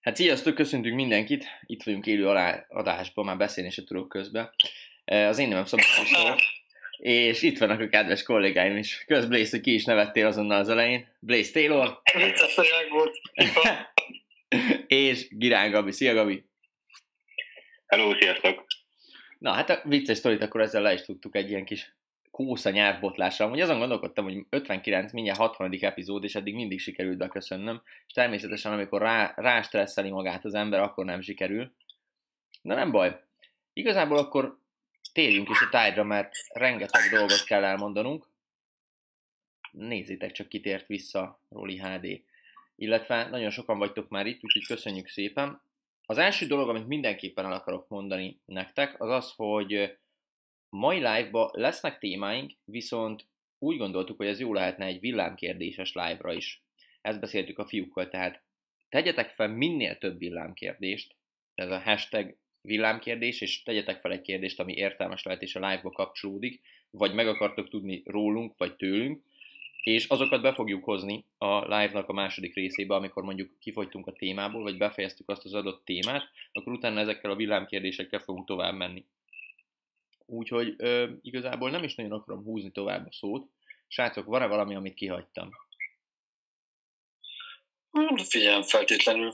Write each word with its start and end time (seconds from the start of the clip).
Hát 0.00 0.16
sziasztok, 0.16 0.54
köszöntünk 0.54 0.94
mindenkit, 0.94 1.44
itt 1.66 1.82
vagyunk 1.82 2.06
élő 2.06 2.26
adásban, 2.68 3.24
már 3.24 3.36
beszélni 3.36 3.70
se 3.70 3.84
tudok 3.84 4.08
közben. 4.08 4.50
E, 5.04 5.28
Az 5.28 5.38
én 5.38 5.48
nevem 5.48 5.64
Szabó 5.64 5.82
és 6.98 7.42
itt 7.42 7.58
vannak 7.58 7.80
a 7.80 7.88
kedves 7.88 8.22
kollégáim 8.22 8.76
is. 8.76 9.04
Kösz 9.06 9.24
Blaze, 9.24 9.50
hogy 9.50 9.60
ki 9.60 9.74
is 9.74 9.84
nevettél 9.84 10.26
azonnal 10.26 10.58
az 10.58 10.68
elején. 10.68 11.08
Blaze 11.18 11.52
Taylor. 11.52 12.00
Vicces 12.14 12.54
volt. 12.90 13.20
és 14.86 15.28
Girán 15.30 15.70
Gabi. 15.70 15.92
Szia 15.92 16.14
Gabi! 16.14 16.44
Hello, 17.86 18.14
sziasztok! 18.20 18.66
Na 19.38 19.52
hát 19.52 19.70
a 19.70 19.80
vicces 19.84 20.18
sztorit 20.18 20.42
akkor 20.42 20.60
ezzel 20.60 20.82
le 20.82 20.92
is 20.92 21.00
tudtuk 21.00 21.36
egy 21.36 21.50
ilyen 21.50 21.64
kis 21.64 21.94
kósza 22.30 22.70
nyelvbotlással. 22.70 23.48
Hogy 23.48 23.60
azon 23.60 23.78
gondolkodtam, 23.78 24.24
hogy 24.24 24.46
59, 24.48 25.12
mindjárt 25.12 25.38
60. 25.38 25.72
epizód, 25.80 26.24
és 26.24 26.34
eddig 26.34 26.54
mindig 26.54 26.80
sikerült 26.80 27.18
beköszönnöm, 27.18 27.82
és 28.06 28.12
természetesen 28.12 28.72
amikor 28.72 29.00
rá, 29.00 29.32
rá 29.36 29.62
stresszeli 29.62 30.10
magát 30.10 30.44
az 30.44 30.54
ember, 30.54 30.80
akkor 30.80 31.04
nem 31.04 31.20
sikerül. 31.20 31.72
De 32.62 32.74
nem 32.74 32.90
baj. 32.90 33.20
Igazából 33.72 34.18
akkor 34.18 34.58
térjünk 35.12 35.48
is 35.48 35.60
a 35.60 35.68
tájra, 35.70 36.04
mert 36.04 36.32
rengeteg 36.48 37.02
dolgot 37.10 37.44
kell 37.44 37.64
elmondanunk. 37.64 38.28
Nézzétek 39.70 40.32
csak, 40.32 40.48
kitért 40.48 40.86
vissza 40.86 41.40
Roli 41.48 41.78
HD. 41.78 42.22
Illetve 42.76 43.28
nagyon 43.28 43.50
sokan 43.50 43.78
vagytok 43.78 44.08
már 44.08 44.26
itt, 44.26 44.44
úgyhogy 44.44 44.66
köszönjük 44.66 45.08
szépen. 45.08 45.60
Az 46.06 46.18
első 46.18 46.46
dolog, 46.46 46.68
amit 46.68 46.86
mindenképpen 46.86 47.44
el 47.44 47.52
akarok 47.52 47.88
mondani 47.88 48.40
nektek, 48.44 49.00
az 49.00 49.10
az, 49.10 49.32
hogy 49.36 49.98
mai 50.68 50.96
live-ba 50.96 51.50
lesznek 51.52 51.98
témáink, 51.98 52.52
viszont 52.64 53.26
úgy 53.58 53.76
gondoltuk, 53.76 54.16
hogy 54.16 54.26
ez 54.26 54.40
jó 54.40 54.52
lehetne 54.52 54.84
egy 54.84 55.00
villámkérdéses 55.00 55.92
live-ra 55.92 56.32
is. 56.32 56.62
Ezt 57.00 57.20
beszéltük 57.20 57.58
a 57.58 57.66
fiúkkal, 57.66 58.08
tehát 58.08 58.42
tegyetek 58.88 59.30
fel 59.30 59.48
minél 59.48 59.98
több 59.98 60.18
villámkérdést, 60.18 61.14
ez 61.54 61.70
a 61.70 61.80
hashtag 61.80 62.36
villámkérdés, 62.60 63.40
és 63.40 63.62
tegyetek 63.62 64.00
fel 64.00 64.12
egy 64.12 64.20
kérdést, 64.20 64.60
ami 64.60 64.72
értelmes 64.72 65.22
lehet 65.22 65.42
és 65.42 65.54
a 65.54 65.68
live-ba 65.68 65.90
kapcsolódik, 65.90 66.60
vagy 66.90 67.14
meg 67.14 67.28
akartok 67.28 67.68
tudni 67.68 68.02
rólunk, 68.04 68.54
vagy 68.56 68.76
tőlünk, 68.76 69.22
és 69.82 70.06
azokat 70.06 70.42
be 70.42 70.52
fogjuk 70.52 70.84
hozni 70.84 71.24
a 71.38 71.60
live-nak 71.60 72.08
a 72.08 72.12
második 72.12 72.54
részébe, 72.54 72.94
amikor 72.94 73.22
mondjuk 73.22 73.50
kifogytunk 73.60 74.06
a 74.06 74.12
témából, 74.12 74.62
vagy 74.62 74.76
befejeztük 74.76 75.28
azt 75.28 75.44
az 75.44 75.54
adott 75.54 75.84
témát, 75.84 76.22
akkor 76.52 76.72
utána 76.72 77.00
ezekkel 77.00 77.30
a 77.30 77.36
villámkérdésekkel 77.36 78.20
fogunk 78.20 78.46
tovább 78.46 78.74
menni. 78.74 79.04
Úgyhogy 80.30 80.74
ö, 80.78 81.10
igazából 81.22 81.70
nem 81.70 81.82
is 81.82 81.94
nagyon 81.94 82.12
akarom 82.12 82.44
húzni 82.44 82.70
tovább 82.70 83.06
a 83.06 83.12
szót. 83.12 83.50
Srácok, 83.86 84.24
van-e 84.24 84.46
valami, 84.46 84.74
amit 84.74 84.94
kihagytam? 84.94 85.50
Figyelem, 88.16 88.62
feltétlenül. 88.62 89.32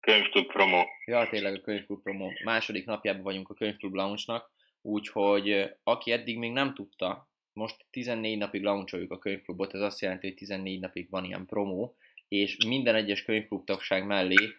Könyvklub 0.00 0.46
promo. 0.46 0.84
Ja, 1.04 1.28
tényleg 1.28 1.54
a 1.54 1.60
könyvklub 1.60 2.02
promo. 2.02 2.28
Második 2.44 2.86
napjában 2.86 3.22
vagyunk 3.22 3.48
a 3.48 3.54
könyvklub 3.54 3.94
launchnak, 3.94 4.50
úgyhogy 4.82 5.70
aki 5.82 6.12
eddig 6.12 6.38
még 6.38 6.52
nem 6.52 6.74
tudta, 6.74 7.30
most 7.52 7.86
14 7.90 8.38
napig 8.38 8.62
launcholjuk 8.62 9.10
a 9.10 9.18
könyvklubot, 9.18 9.74
ez 9.74 9.80
azt 9.80 10.00
jelenti, 10.00 10.26
hogy 10.26 10.36
14 10.36 10.80
napig 10.80 11.10
van 11.10 11.24
ilyen 11.24 11.46
promó, 11.46 11.96
és 12.28 12.56
minden 12.66 12.94
egyes 12.94 13.22
könyvklub 13.22 13.64
tagság 13.64 14.06
mellé 14.06 14.54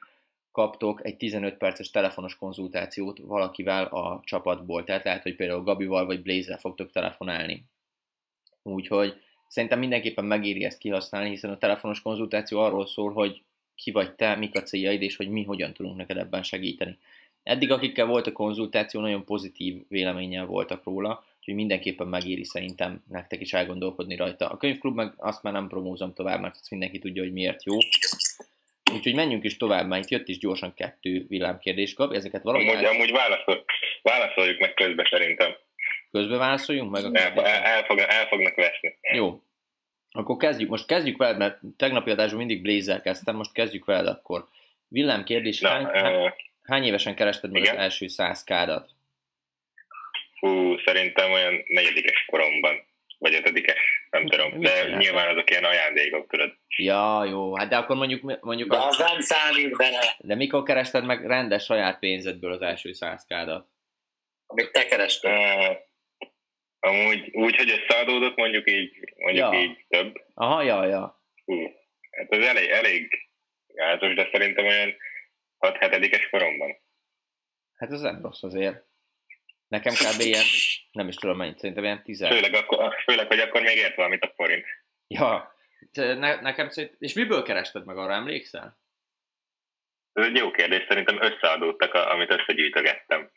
kaptok 0.54 1.06
egy 1.06 1.18
15 1.18 1.58
perces 1.58 1.90
telefonos 1.90 2.36
konzultációt 2.36 3.18
valakivel 3.18 3.86
a 3.86 4.22
csapatból. 4.24 4.84
Tehát 4.84 5.04
lehet, 5.04 5.24
hogy 5.24 5.36
például 5.36 5.64
Gabival 5.64 6.06
vagy 6.06 6.22
Blaze-vel 6.22 6.58
fogtok 6.58 6.92
telefonálni. 6.92 7.66
Úgyhogy 8.64 9.22
szerintem 9.48 9.80
mindenképpen 9.80 10.26
megéri 10.26 10.64
ezt 10.64 10.78
kihasználni, 10.78 11.30
hiszen 11.30 11.52
a 11.52 11.58
telefonos 11.58 12.02
konzultáció 12.02 12.60
arról 12.60 12.88
szól, 12.88 13.12
hogy 13.14 13.42
ki 13.76 13.92
vagy 13.92 14.16
te, 14.16 14.36
mik 14.36 14.56
a 14.56 14.62
céljaid, 14.62 15.02
és 15.02 15.16
hogy 15.16 15.30
mi 15.30 15.44
hogyan 15.44 15.74
tudunk 15.74 15.98
neked 15.98 16.18
ebben 16.18 16.44
segíteni. 16.44 16.98
Eddig 17.44 17.72
akikkel 17.72 18.06
volt 18.06 18.28
a 18.28 18.32
konzultáció, 18.32 19.02
nagyon 19.02 19.26
pozitív 19.26 19.84
véleménnyel 19.88 20.46
voltak 20.46 20.84
róla, 20.84 21.26
úgyhogy 21.38 21.54
mindenképpen 21.54 22.08
megéri 22.08 22.44
szerintem 22.44 23.04
nektek 23.10 23.42
is 23.42 23.54
elgondolkodni 23.54 24.16
rajta. 24.16 24.48
A 24.48 24.58
könyvklub 24.58 24.96
meg 24.96 25.14
azt 25.18 25.44
már 25.44 25.54
nem 25.54 25.68
promózom 25.68 26.14
tovább, 26.14 26.42
mert 26.42 26.56
azt 26.56 26.72
mindenki 26.72 27.00
tudja, 27.00 27.24
hogy 27.24 27.34
miért 27.34 27.64
jó. 27.64 27.78
Úgyhogy 28.94 29.16
menjünk 29.16 29.44
is 29.44 29.58
tovább, 29.58 29.88
mert 29.88 30.04
itt 30.04 30.10
jött 30.10 30.28
is 30.28 30.38
gyorsan 30.38 30.74
kettő 30.74 31.26
villámkérdés 31.30 31.94
kap, 31.94 32.14
ezeket 32.14 32.44
valahogy 32.44 32.68
Amúgy, 32.68 32.86
amúgy 32.86 33.12
válaszol, 33.12 33.66
válaszoljuk 34.02 34.60
meg 34.60 34.74
közben 34.74 35.08
szerintem. 35.10 35.56
közbe 36.12 36.38
válaszoljunk 36.38 36.92
meg. 36.92 37.04
El, 37.04 37.14
el, 37.14 37.46
el, 37.64 37.84
fog, 37.84 38.00
el 38.00 38.28
fognak 38.28 38.56
veszni. 38.56 38.98
Jó. 39.14 39.42
Akkor 40.12 40.38
kezdjük, 40.38 40.70
most 40.70 40.88
kezdjük 40.88 41.18
veled, 41.18 41.38
mert 41.38 41.60
tegnapi 41.78 42.12
adásban 42.12 42.38
mindig 42.38 42.62
Blazer 42.62 43.02
kezdtem, 43.02 43.36
most 43.36 43.54
kezdjük 43.54 43.86
veled 43.86 44.08
akkor. 44.08 44.48
Villámkérdés, 44.88 45.60
Na, 45.60 45.70
hány, 45.70 45.86
ö, 45.86 46.30
hány 46.64 46.84
évesen 46.84 47.16
kerested 47.16 47.52
meg 47.52 47.62
az 47.62 47.68
igen? 47.68 47.80
első 47.82 48.08
száz 48.08 48.44
kádat? 48.44 48.90
hú, 50.44 50.78
szerintem 50.86 51.32
olyan 51.32 51.64
negyedikes 51.68 52.26
koromban. 52.26 52.86
Vagy 53.18 53.34
ötödikes, 53.36 54.03
nem 54.14 54.28
tudom. 54.28 54.52
Mit 54.52 54.62
De 54.68 54.96
nyilván 54.98 55.28
azok 55.28 55.50
ilyen 55.50 55.64
ajándékok, 55.64 56.30
tudod. 56.30 56.58
Ja, 56.78 57.26
jó, 57.26 57.56
hát 57.56 57.70
de 57.70 57.78
akkor 57.78 57.96
mondjuk, 57.96 58.42
mondjuk 58.42 58.70
De 58.70 58.78
a, 58.78 58.88
az 58.88 58.98
nem 58.98 59.20
számít 59.20 59.78
bele, 59.78 60.16
de 60.20 60.36
mikor 60.36 60.64
kerested 60.64 61.06
meg 61.06 61.26
rendes 61.26 61.64
saját 61.64 62.00
pénzedből 62.00 62.52
az 62.52 62.62
első 62.62 62.92
száz 62.94 63.26
kádat? 63.26 63.68
amit 64.46 64.72
te 64.72 64.86
kerested. 64.86 65.32
Ö, 65.32 65.74
amúgy 66.80 67.30
úgy, 67.32 67.56
hogy 67.56 67.70
összeadódott 67.70 68.36
mondjuk 68.36 68.70
így, 68.70 69.14
mondjuk 69.18 69.54
Ja. 69.54 69.60
így 69.60 69.86
több. 69.88 70.22
Aha, 70.34 70.62
ja, 70.62 70.86
ja. 70.86 71.24
Hú, 71.46 71.62
hát 72.12 72.32
ez 72.32 72.46
elég, 72.46 72.70
elég 72.70 73.28
gátos, 73.68 74.14
de 74.14 74.30
szerintem 74.32 74.66
olyan 74.66 74.96
6-7-es 75.60 76.28
koromban. 76.32 76.76
Hát 77.76 77.92
ez 77.92 78.02
nem 78.02 78.22
rossz 78.22 78.44
azért. 78.44 78.86
Nekem 79.74 79.94
kb. 79.94 80.20
ilyen, 80.20 80.44
nem 80.92 81.08
is 81.08 81.16
tudom 81.16 81.38
mennyit, 81.38 81.58
szerintem 81.58 81.84
ilyen 81.84 82.04
10. 82.04 82.28
Főleg, 82.28 82.54
akkor, 82.54 82.96
főleg, 83.04 83.28
hogy 83.28 83.40
akkor 83.40 83.62
még 83.62 83.78
ért 83.78 83.96
valamit 83.96 84.24
a 84.24 84.32
forint. 84.36 84.66
Ja, 85.08 85.56
ne, 85.94 86.42
nekem 86.42 86.70
szerint, 86.70 86.96
és 87.00 87.14
miből 87.14 87.44
kerested 87.44 87.86
meg, 87.86 87.98
arra 87.98 88.14
emlékszel? 88.14 88.78
Ez 90.14 90.26
egy 90.26 90.36
jó 90.38 90.52
kérdés, 90.52 90.86
szerintem 90.88 91.22
összeadódtak, 91.22 91.94
amit 91.94 92.32
összegyűjtögettem. 92.32 93.32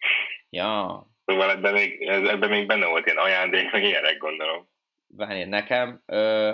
Ja, 0.50 1.06
Szóval 1.24 1.50
ebben 1.50 1.72
még, 1.72 2.02
ebben 2.02 2.50
még 2.50 2.66
benne 2.66 2.86
volt 2.86 3.06
ilyen 3.06 3.18
ajándék, 3.18 3.70
meg 3.70 3.84
ilyenek 3.84 4.18
gondolom. 4.18 4.68
várj, 5.06 5.44
nekem, 5.44 6.02
ö, 6.06 6.52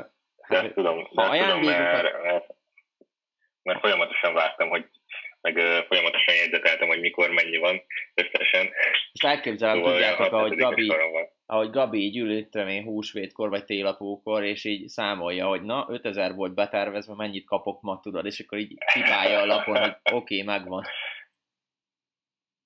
De 0.49 0.57
hát, 0.57 0.65
ezt 0.65 0.75
tudom, 0.75 0.97
de 0.97 1.39
tudom 1.39 1.63
mert, 1.65 2.23
mert, 2.23 2.47
mert, 3.63 3.81
folyamatosan 3.81 4.35
vártam, 4.35 4.69
hogy 4.69 4.89
meg 5.43 5.85
folyamatosan 5.87 6.35
jegyzeteltem, 6.35 6.89
hogy 6.89 7.01
mikor 7.01 7.31
mennyi 7.31 7.57
van 7.57 7.83
összesen. 8.15 8.71
most 9.13 9.25
elképzelem, 9.25 9.77
Szóval 9.77 9.93
tudjátok, 9.93 10.33
ahogy 10.33 10.53
6-7-es 10.53 10.59
Gabi, 10.59 10.93
ahogy 11.47 11.71
Gabi 11.71 11.99
így 11.99 12.17
ül 12.17 12.49
én, 12.69 12.85
húsvétkor 12.85 13.49
vagy 13.49 13.65
télapókor, 13.65 14.45
és 14.45 14.65
így 14.65 14.89
számolja, 14.89 15.47
hogy 15.47 15.63
na, 15.63 15.87
5000 15.89 16.35
volt 16.35 16.55
betervezve, 16.55 17.15
mennyit 17.15 17.47
kapok 17.47 17.81
ma, 17.81 18.01
tudod, 18.01 18.27
és 18.27 18.41
akkor 18.41 18.59
így 18.59 18.75
tipálja 18.93 19.41
a 19.41 19.47
lapon, 19.47 19.77
hogy 19.77 19.97
oké, 20.13 20.15
okay, 20.15 20.43
megvan. 20.43 20.85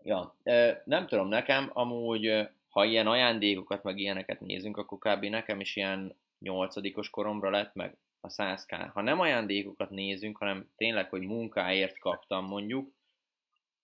Ja, 0.03 0.37
nem 0.85 1.07
tudom, 1.07 1.29
nekem 1.29 1.71
amúgy, 1.73 2.49
ha 2.69 2.85
ilyen 2.85 3.07
ajándékokat, 3.07 3.83
meg 3.83 3.99
ilyeneket 3.99 4.41
nézünk, 4.41 4.77
akkor 4.77 4.99
kb. 4.99 5.25
nekem 5.25 5.61
is 5.61 5.77
ilyen 5.77 6.17
nyolcadikos 6.39 7.11
koromra 7.11 7.51
lett 7.51 7.75
meg 7.75 7.97
a 8.27 8.43
100k. 8.43 8.91
Ha 8.93 9.01
nem 9.01 9.21
ajándékokat 9.21 9.91
nézünk, 9.91 10.37
hanem 10.37 10.71
tényleg, 10.77 11.09
hogy 11.09 11.23
munkáért 11.23 11.99
kaptam 11.99 12.45
mondjuk, 12.45 12.93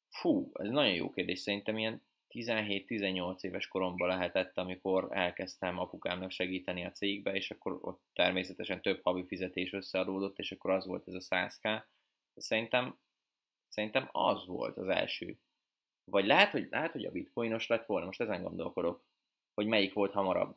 fú, 0.09 0.51
ez 0.53 0.71
nagyon 0.71 0.95
jó 0.95 1.11
kérdés, 1.11 1.39
szerintem 1.39 1.79
ilyen 1.79 2.03
17-18 2.29 3.43
éves 3.43 3.69
koromban 3.69 4.09
lehetett, 4.09 4.59
amikor 4.59 5.09
elkezdtem 5.11 5.79
apukámnak 5.79 6.31
segíteni 6.31 6.85
a 6.85 6.91
cégbe, 6.91 7.33
és 7.33 7.51
akkor 7.51 7.79
ott 7.81 8.03
természetesen 8.13 8.83
több 8.83 9.01
havi 9.03 9.27
fizetés 9.27 9.73
összeadódott, 9.73 10.39
és 10.39 10.53
akkor 10.53 10.71
az 10.71 10.87
volt 10.87 11.09
ez 11.09 11.15
a 11.15 11.37
100k. 11.37 11.83
Szerintem, 12.35 12.99
szerintem 13.69 14.09
az 14.13 14.47
volt 14.47 14.77
az 14.77 14.89
első. 14.89 15.39
Vagy 16.05 16.27
lehet, 16.27 16.51
hogy, 16.51 16.67
lehet, 16.71 16.93
hogy 16.93 17.05
a 17.05 17.11
bitcoinos 17.11 17.67
lett 17.67 17.87
volna, 17.87 18.07
most 18.07 18.21
ezen 18.21 18.43
gondolkodok, 18.43 19.05
hogy 19.55 19.67
melyik 19.67 19.93
volt 19.93 20.13
hamarabb. 20.13 20.57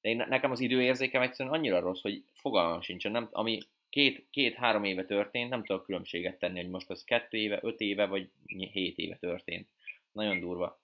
De 0.00 0.08
én, 0.08 0.16
nekem 0.28 0.50
az 0.50 0.60
időérzékem 0.60 1.22
egyszerűen 1.22 1.54
annyira 1.54 1.80
rossz, 1.80 2.00
hogy 2.00 2.24
fogalmam 2.34 2.80
sincsen, 2.82 3.12
nem, 3.12 3.28
ami 3.32 3.62
két, 3.90 4.26
két-három 4.30 4.84
éve 4.84 5.04
történt, 5.04 5.50
nem 5.50 5.64
tudok 5.64 5.84
különbséget 5.84 6.38
tenni, 6.38 6.60
hogy 6.60 6.70
most 6.70 6.90
az 6.90 7.04
kettő 7.04 7.38
éve, 7.38 7.58
öt 7.62 7.80
éve, 7.80 8.06
vagy 8.06 8.30
hét 8.46 8.98
éve 8.98 9.16
történt. 9.16 9.68
Nagyon 10.12 10.40
durva. 10.40 10.80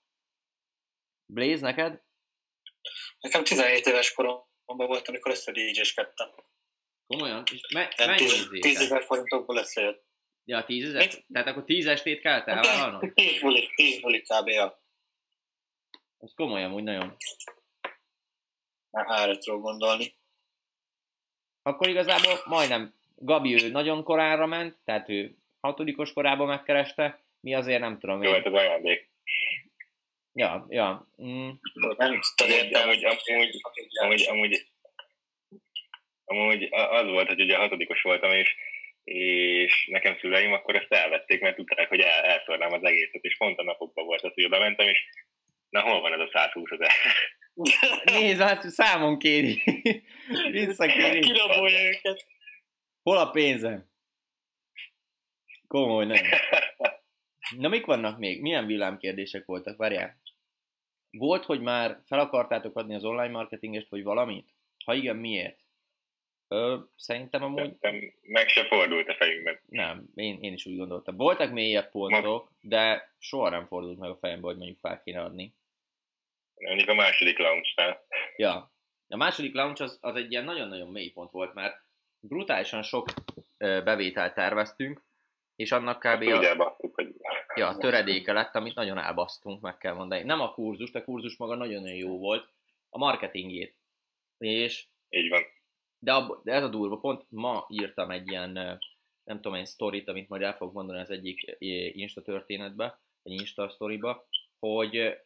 Blaze, 1.25 1.61
neked? 1.65 2.01
Nekem 3.19 3.43
17 3.43 3.85
éves 3.85 4.13
koromban 4.13 4.87
volt, 4.87 5.07
amikor 5.07 5.31
össze 5.31 5.51
DJ-skedtem. 5.51 6.29
Komolyan? 7.07 7.43
És 7.51 7.61
me- 7.73 7.97
Nem 7.97 8.07
mennyi 8.09 8.17
10, 8.19 8.31
érzékel? 8.33 8.59
10 8.71 8.79
ezer 8.79 9.03
forintokból 9.03 9.57
összejött. 9.57 10.03
Ja, 10.43 10.63
tízezer? 10.63 11.09
Tehát 11.31 11.47
akkor 11.47 11.63
tíz 11.63 11.85
estét 11.85 12.21
kell 12.21 12.43
te 12.43 12.53
vállalnod? 12.53 13.13
10 13.13 13.41
buli, 13.41 13.69
10 13.75 14.01
buli 14.01 14.21
kb. 14.21 14.47
Ja. 14.47 14.83
Az 16.17 16.33
komolyan, 16.35 16.73
úgy 16.73 16.83
nagyon. 16.83 17.15
Már 19.03 19.37
tudok 19.37 19.61
gondolni. 19.61 20.13
Akkor 21.61 21.87
igazából 21.87 22.33
majdnem 22.45 22.93
Gabi 23.15 23.63
ő 23.63 23.69
nagyon 23.69 24.03
koránra 24.03 24.45
ment, 24.45 24.77
tehát 24.85 25.09
ő 25.09 25.35
hatodikos 25.59 26.13
korában 26.13 26.47
megkereste, 26.47 27.23
mi 27.39 27.55
azért 27.55 27.79
nem 27.79 27.99
tudom. 27.99 28.23
Jó, 28.23 28.31
hát 28.31 28.45
az 28.45 28.53
ajándék. 28.53 29.09
Ja, 30.33 30.65
ja. 30.69 31.07
Mm. 31.23 31.49
Nem 31.97 32.19
tudtad 32.21 32.49
értelme. 32.49 32.91
Amúgy, 32.91 33.05
amúgy, 33.05 33.61
amúgy, 34.01 34.25
amúgy, 34.27 34.67
amúgy 36.25 36.67
az 36.71 37.07
volt, 37.07 37.27
hogy 37.27 37.41
ugye 37.41 37.57
hatodikos 37.57 38.01
voltam, 38.01 38.31
és, 38.31 38.55
és 39.03 39.87
nekem 39.91 40.17
szüleim 40.17 40.53
akkor 40.53 40.75
ezt 40.75 40.91
elvették, 40.91 41.41
mert 41.41 41.55
tudták, 41.55 41.89
hogy 41.89 41.99
el, 41.99 42.23
elszórnám 42.23 42.73
az 42.73 42.83
egészet, 42.83 43.23
és 43.23 43.37
pont 43.37 43.59
a 43.59 43.63
napokban 43.63 44.05
volt 44.05 44.23
az, 44.23 44.33
hogy 44.33 44.45
oda 44.45 44.59
mentem, 44.59 44.87
és 44.87 45.03
na 45.69 45.81
hol 45.81 46.01
van 46.01 46.13
ez 46.13 46.19
a 46.19 46.29
120 46.33 46.71
ezer? 46.71 46.91
Nézd, 48.03 48.41
hát 48.41 48.69
számon 48.69 49.19
kéri. 49.19 49.63
Visszakéri. 50.51 51.19
Kirabolja 51.19 51.87
őket. 51.87 52.25
Hol 53.03 53.17
a 53.17 53.29
pénzem? 53.29 53.89
Komoly, 55.67 56.05
nem. 56.05 56.23
Na, 57.57 57.67
mik 57.67 57.85
vannak 57.85 58.17
még? 58.17 58.41
Milyen 58.41 58.65
villámkérdések 58.65 59.45
voltak? 59.45 59.77
Várjál. 59.77 60.21
Volt, 61.11 61.45
hogy 61.45 61.61
már 61.61 62.01
fel 62.05 62.19
akartátok 62.19 62.77
adni 62.77 62.95
az 62.95 63.03
online 63.03 63.31
marketingest, 63.31 63.89
vagy 63.89 64.03
valamit? 64.03 64.49
Ha 64.85 64.93
igen, 64.93 65.15
miért? 65.15 65.59
Ö, 66.47 66.77
szerintem 66.95 67.43
amúgy... 67.43 67.77
Szerintem 67.79 68.13
meg 68.21 68.47
se 68.47 68.65
fordult 68.65 69.07
a 69.07 69.13
fejünkben. 69.13 69.59
Nem, 69.65 70.05
én, 70.15 70.37
én 70.41 70.53
is 70.53 70.65
úgy 70.65 70.77
gondoltam. 70.77 71.15
Voltak 71.15 71.51
mélyebb 71.51 71.91
pontok, 71.91 72.51
de 72.61 73.13
soha 73.19 73.49
nem 73.49 73.65
fordult 73.65 73.99
meg 73.99 74.09
a 74.09 74.15
fejembe, 74.15 74.47
hogy 74.47 74.57
mondjuk 74.57 74.77
fel 74.79 75.01
kéne 75.03 75.21
adni. 75.21 75.53
Mondjuk 76.55 76.89
a 76.89 76.93
második 76.93 77.37
launchnál. 77.37 78.05
Ja. 78.35 78.73
A 79.07 79.15
második 79.15 79.53
launch 79.53 79.81
az, 79.81 79.97
az 80.01 80.15
egy 80.15 80.31
ilyen 80.31 80.43
nagyon-nagyon 80.43 80.91
mély 80.91 81.09
pont 81.09 81.31
volt, 81.31 81.53
mert 81.53 81.83
brutálisan 82.19 82.81
sok 82.81 83.07
bevételt 83.57 84.33
terveztünk, 84.33 85.03
és 85.55 85.71
annak 85.71 85.99
kb. 85.99 86.05
Azt 86.05 86.21
úgy 86.21 86.29
a, 86.29 86.43
elbasztuk, 86.43 86.95
hogy 86.95 87.15
ja, 87.55 87.67
a 87.67 87.77
töredéke 87.77 88.33
lett, 88.33 88.55
amit 88.55 88.75
nagyon 88.75 88.97
elbasztunk, 88.97 89.61
meg 89.61 89.77
kell 89.77 89.93
mondani. 89.93 90.23
Nem 90.23 90.41
a 90.41 90.53
kurzus, 90.53 90.91
a 90.91 91.03
kurzus 91.03 91.37
maga 91.37 91.55
nagyon-nagyon 91.55 91.97
jó 91.97 92.17
volt, 92.17 92.49
a 92.89 92.97
marketingjét. 92.97 93.77
És 94.37 94.85
így 95.09 95.29
van. 95.29 95.43
de, 95.99 96.13
ab, 96.13 96.43
de 96.43 96.53
ez 96.53 96.63
a 96.63 96.67
durva 96.67 96.97
pont, 96.97 97.25
ma 97.29 97.65
írtam 97.69 98.11
egy 98.11 98.29
ilyen, 98.29 98.51
nem 99.23 99.41
tudom 99.41 99.55
én, 99.55 99.65
sztorit, 99.65 100.07
amit 100.07 100.29
majd 100.29 100.41
el 100.41 100.55
fogok 100.55 100.73
mondani 100.73 100.99
az 100.99 101.09
egyik 101.09 101.55
Insta 101.95 102.21
történetbe, 102.21 102.99
vagy 103.23 103.33
Insta 103.33 103.69
sztoriba, 103.69 104.27
hogy 104.59 105.17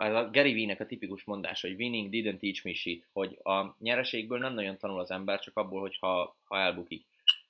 a 0.00 0.30
Gary 0.30 0.52
Vee-nek 0.52 0.80
a 0.80 0.86
tipikus 0.86 1.24
mondása, 1.24 1.68
hogy 1.68 1.80
winning 1.80 2.12
didn't 2.12 2.38
teach 2.40 2.64
me 2.64 2.74
shit, 2.74 3.08
hogy 3.12 3.38
a 3.42 3.76
nyereségből 3.78 4.38
nem 4.38 4.54
nagyon 4.54 4.78
tanul 4.78 5.00
az 5.00 5.10
ember, 5.10 5.40
csak 5.40 5.56
abból, 5.56 5.80
hogy 5.80 5.96
ha, 5.98 6.36
ha 6.44 6.58
elbukik. 6.58 7.06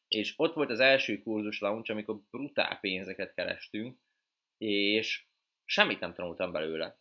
És 0.09 0.35
ott 0.37 0.55
volt 0.55 0.71
az 0.71 0.81
első 0.81 1.23
kurzus 1.23 1.61
launch, 1.61 1.91
amikor 1.91 2.17
brutál 2.31 2.79
pénzeket 2.81 3.35
kerestünk, 3.35 3.99
és 4.59 5.25
semmit 5.65 6.01
nem 6.01 6.15
tanultam 6.15 6.53
belőle. 6.53 6.99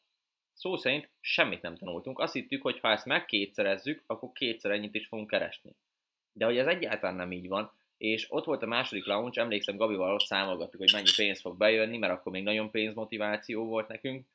Szó 0.54 0.76
szerint 0.76 1.10
semmit 1.20 1.62
nem 1.62 1.76
tanultunk. 1.76 2.20
Azt 2.20 2.34
hittük, 2.34 2.62
hogy 2.62 2.80
ha 2.80 2.92
ezt 2.92 3.06
megkétszerezzük, 3.06 4.04
akkor 4.06 4.32
kétszer 4.32 4.72
ennyit 4.72 4.96
is 4.96 5.08
fogunk 5.08 5.30
keresni. 5.30 5.76
De 6.34 6.46
hogy 6.46 6.58
ez 6.58 6.68
egyáltalán 6.68 7.16
nem 7.16 7.32
így 7.32 7.48
van, 7.48 7.72
és 7.98 8.26
ott 8.30 8.46
volt 8.46 8.64
a 8.64 8.68
második 8.68 9.06
launch, 9.06 9.40
emlékszem 9.40 9.78
Gabival 9.78 10.14
ott 10.14 10.26
számolgattuk, 10.26 10.80
hogy 10.80 10.92
mennyi 10.94 11.10
pénz 11.16 11.42
fog 11.42 11.58
bejönni, 11.58 11.98
mert 11.98 12.14
akkor 12.14 12.32
még 12.32 12.44
nagyon 12.44 12.72
pénzmotiváció 12.72 13.66
volt 13.66 13.88
nekünk, 13.88 14.26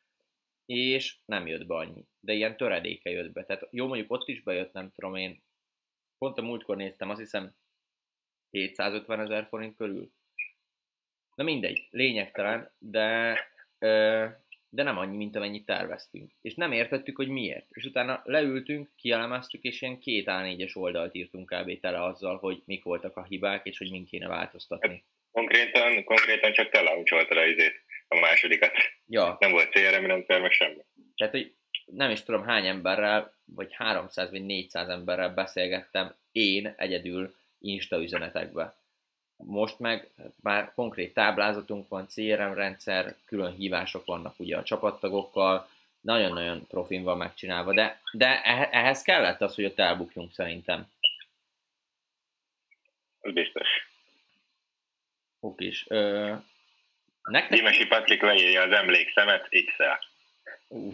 és 0.67 1.17
nem 1.25 1.47
jött 1.47 1.67
be 1.67 1.75
annyi. 1.75 2.05
De 2.21 2.33
ilyen 2.33 2.57
töredéke 2.57 3.11
jött 3.11 3.33
be. 3.33 3.45
Tehát 3.45 3.69
jó, 3.71 3.87
mondjuk 3.87 4.11
ott 4.11 4.29
is 4.29 4.43
bejött, 4.43 4.73
nem 4.73 4.93
tudom 4.95 5.15
én, 5.15 5.43
pont 6.19 6.39
a 6.39 6.43
múltkor 6.43 6.77
néztem, 6.77 7.11
azt 7.11 7.21
hiszem 7.21 7.55
750 8.51 9.21
ezer 9.21 9.47
forint 9.47 9.77
körül. 9.77 10.11
Na 11.35 11.45
mindegy, 11.45 11.89
lényegtelen, 11.91 12.71
de, 12.79 13.39
ö, 13.79 14.27
de 14.69 14.83
nem 14.83 14.99
annyi, 14.99 15.17
mint 15.17 15.37
amennyit 15.37 15.67
terveztünk. 15.67 16.31
És 16.41 16.55
nem 16.55 16.73
értettük, 16.73 17.17
hogy 17.17 17.29
miért. 17.29 17.67
És 17.71 17.85
utána 17.85 18.23
leültünk, 18.25 18.91
kielemeztük, 18.97 19.63
és 19.63 19.83
ilyen 19.83 19.99
két 19.99 20.25
A4-es 20.29 20.77
oldalt 20.77 21.15
írtunk 21.15 21.51
kb. 21.51 21.81
tele 21.81 22.03
azzal, 22.03 22.37
hogy 22.37 22.63
mik 22.65 22.85
voltak 22.85 23.17
a 23.17 23.25
hibák, 23.25 23.67
és 23.67 23.79
hogy 23.79 23.91
min 23.91 24.05
kéne 24.05 24.29
változtatni. 24.29 25.05
Konkrétan, 25.31 26.05
konkrétan 26.05 26.53
csak 26.53 26.69
te 26.71 26.81
launcholtad 26.81 27.37
a 27.37 27.45
a 28.09 28.19
másodikat. 28.19 28.73
Ja, 29.07 29.37
Nem 29.41 29.51
volt 29.51 29.71
CRM 29.71 30.05
rendszer, 30.07 30.41
meg 30.41 30.51
semmi. 30.53 30.85
tehát, 31.17 31.33
hogy 31.35 31.55
nem 31.85 32.11
is 32.11 32.23
tudom 32.23 32.45
hány 32.45 32.67
emberrel, 32.67 33.35
vagy 33.45 33.73
300 33.75 34.31
vagy 34.31 34.45
400 34.47 34.89
emberrel 34.89 35.35
beszélgettem 35.35 36.15
én 36.33 36.75
egyedül 36.77 37.35
Insta 37.59 38.03
üzenetekbe. 38.03 38.75
Most 39.37 39.79
meg 39.79 40.11
már 40.43 40.73
konkrét 40.75 41.15
táblázatunk 41.15 41.89
van, 41.89 42.07
CRM 42.07 42.53
rendszer, 42.53 43.15
külön 43.25 43.55
hívások 43.55 44.05
vannak 44.05 44.39
ugye 44.41 44.57
a 44.57 44.63
csapattagokkal, 44.63 45.69
nagyon-nagyon 46.01 46.67
profin 46.67 47.03
van 47.03 47.17
megcsinálva, 47.17 47.73
de, 47.75 48.01
de 48.13 48.43
ehe- 48.43 48.73
ehhez 48.73 49.03
kellett 49.03 49.41
az, 49.41 49.55
hogy 49.55 49.65
ott 49.65 49.79
elbukjunk 49.79 50.33
szerintem. 50.33 50.87
Biztos. 53.33 53.69
Oké, 55.41 55.71
ö, 55.89 56.35
nektek... 57.31 57.59
Gyimesi 57.59 57.87
Patrik 57.87 58.23
leírja 58.23 58.63
az 58.63 58.73
emlékszemet 58.73 59.49
X-el. 59.49 59.99
Ú, 60.69 60.93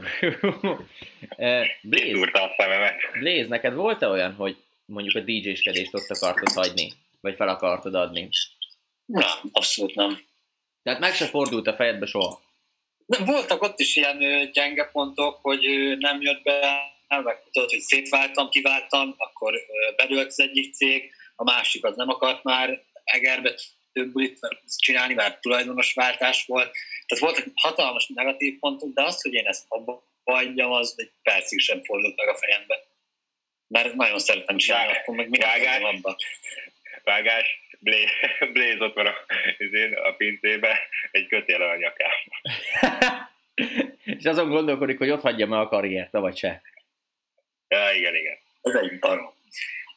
Ö, 1.36 1.62
Blaze, 1.82 2.30
a 2.32 2.54
szememet. 2.56 2.96
Blaze, 3.20 3.48
neked 3.48 3.74
volt-e 3.74 4.08
olyan, 4.08 4.34
hogy 4.34 4.56
mondjuk 4.84 5.16
a 5.16 5.20
DJ-skedést 5.20 5.94
ott 5.94 6.08
akartad 6.08 6.52
hagyni? 6.52 6.92
Vagy 7.20 7.36
fel 7.36 7.48
akartad 7.48 7.94
adni? 7.94 8.28
Nem, 9.04 9.38
abszolút 9.52 9.94
nem. 9.94 10.18
Tehát 10.82 11.00
meg 11.00 11.14
se 11.14 11.26
fordult 11.26 11.66
a 11.66 11.74
fejedbe 11.74 12.06
soha. 12.06 12.40
De 13.06 13.24
voltak 13.24 13.62
ott 13.62 13.78
is 13.78 13.96
ilyen 13.96 14.18
gyenge 14.52 14.84
pontok, 14.84 15.38
hogy 15.42 15.60
nem 15.98 16.20
jött 16.20 16.42
be, 16.42 16.80
meg 17.08 17.42
tudod, 17.52 17.70
hogy 17.70 17.80
szétváltam, 17.80 18.48
kiváltam, 18.48 19.14
akkor 19.16 19.54
bedőlt 19.96 20.26
az 20.26 20.40
egyik 20.40 20.74
cég, 20.74 21.10
a 21.36 21.44
másik 21.44 21.84
az 21.84 21.96
nem 21.96 22.08
akart 22.08 22.42
már 22.42 22.82
Egerbe 23.04 23.54
több 23.92 24.12
bulit 24.12 24.38
csinálni, 24.76 25.14
mert 25.14 25.40
tulajdonos 25.40 25.92
váltás 25.92 26.46
volt. 26.46 26.76
Tehát 27.06 27.24
voltak 27.24 27.46
hatalmas 27.54 28.06
negatív 28.14 28.58
pontok, 28.58 28.92
de 28.94 29.02
az, 29.02 29.22
hogy 29.22 29.32
én 29.32 29.46
ezt 29.46 29.64
abba 29.68 30.02
hagyjam, 30.24 30.72
az 30.72 30.94
egy 30.96 31.10
percig 31.22 31.58
sem 31.58 31.84
fordult 31.84 32.16
meg 32.16 32.28
a 32.28 32.34
fejembe. 32.34 32.84
Mert 33.66 33.94
nagyon 33.94 34.18
szeretem 34.18 34.56
csinálni, 34.56 34.92
akkor 34.92 35.14
meg 35.14 35.28
minek 35.28 35.46
Vágás. 35.46 35.82
abba. 35.82 36.16
Vágás, 37.04 37.60
Blaze, 37.78 38.36
Blaze 38.52 38.84
ott 38.84 38.94
van 38.94 39.06
a, 39.06 39.14
a 40.08 40.12
pincébe, 40.12 40.78
egy 41.10 41.26
kötél 41.26 41.62
a 41.62 41.76
nyakán. 41.76 42.10
és 44.18 44.24
azon 44.24 44.48
gondolkodik, 44.48 44.98
hogy 44.98 45.10
ott 45.10 45.20
hagyja 45.20 45.46
meg 45.46 45.58
a 45.58 45.68
karriert, 45.68 46.12
vagy 46.12 46.36
se. 46.36 46.62
Ja, 47.68 47.92
igen, 47.92 48.14
igen. 48.14 48.38
Ez 48.62 48.74
egy 48.74 48.98
barom. 48.98 49.34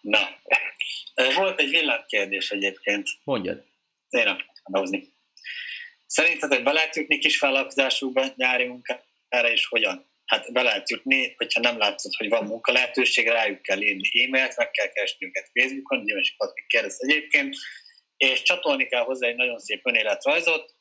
Na, 0.02 0.20
volt 1.36 1.60
egy 1.60 1.70
villámkérdés 1.70 2.52
egyébként. 2.52 3.10
Mondjad. 3.24 3.64
Én 4.14 4.24
nem 4.24 4.38
tudom 4.64 4.82
hozni. 4.82 5.14
Szerinted, 6.06 6.54
hogy 6.54 6.64
be 6.64 6.72
lehet 6.72 6.96
jutni 6.96 7.18
kis 7.18 7.40
vállalkozásukba 7.40 8.26
nyári 8.36 8.66
munkára, 8.66 9.52
és 9.52 9.66
hogyan? 9.66 10.12
Hát 10.26 10.52
be 10.54 10.62
lehet 10.62 10.90
jutni, 10.90 11.34
hogyha 11.38 11.60
nem 11.60 11.78
látszod, 11.78 12.14
hogy 12.18 12.30
van 12.30 12.44
munka 12.46 12.72
lehetőség, 12.72 13.28
rájuk 13.28 13.62
kell 13.62 13.82
írni 13.82 14.24
e-mailt, 14.24 14.58
meg 14.58 14.72
kell 14.72 14.88
keresni 14.88 15.26
őket 15.26 15.50
Facebookon, 15.54 16.06
Gyimesi 16.06 16.34
Patrik 16.38 16.66
kérdez 16.68 16.98
egyébként, 17.00 17.56
és 18.18 18.42
csatolni 18.42 18.86
kell 18.86 19.04
hozzá 19.04 19.28
egy 19.28 19.36
nagyon 19.36 19.60
szép 19.60 19.86
önéletrajzot, 19.86 20.76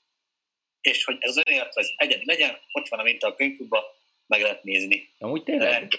és 0.80 1.04
hogy 1.04 1.16
ez 1.20 1.36
az 1.36 1.42
önéletrajz 1.46 1.92
egyedi 1.96 2.24
legyen, 2.26 2.58
ott 2.72 2.88
van 2.88 3.00
a 3.00 3.02
minta 3.02 3.26
a 3.26 3.34
könyvklubban, 3.34 3.82
meg 4.26 4.42
lehet 4.42 4.62
nézni. 4.62 5.14
Amúgy 5.18 5.42
tényleg, 5.42 5.68
Lehet. 5.68 5.98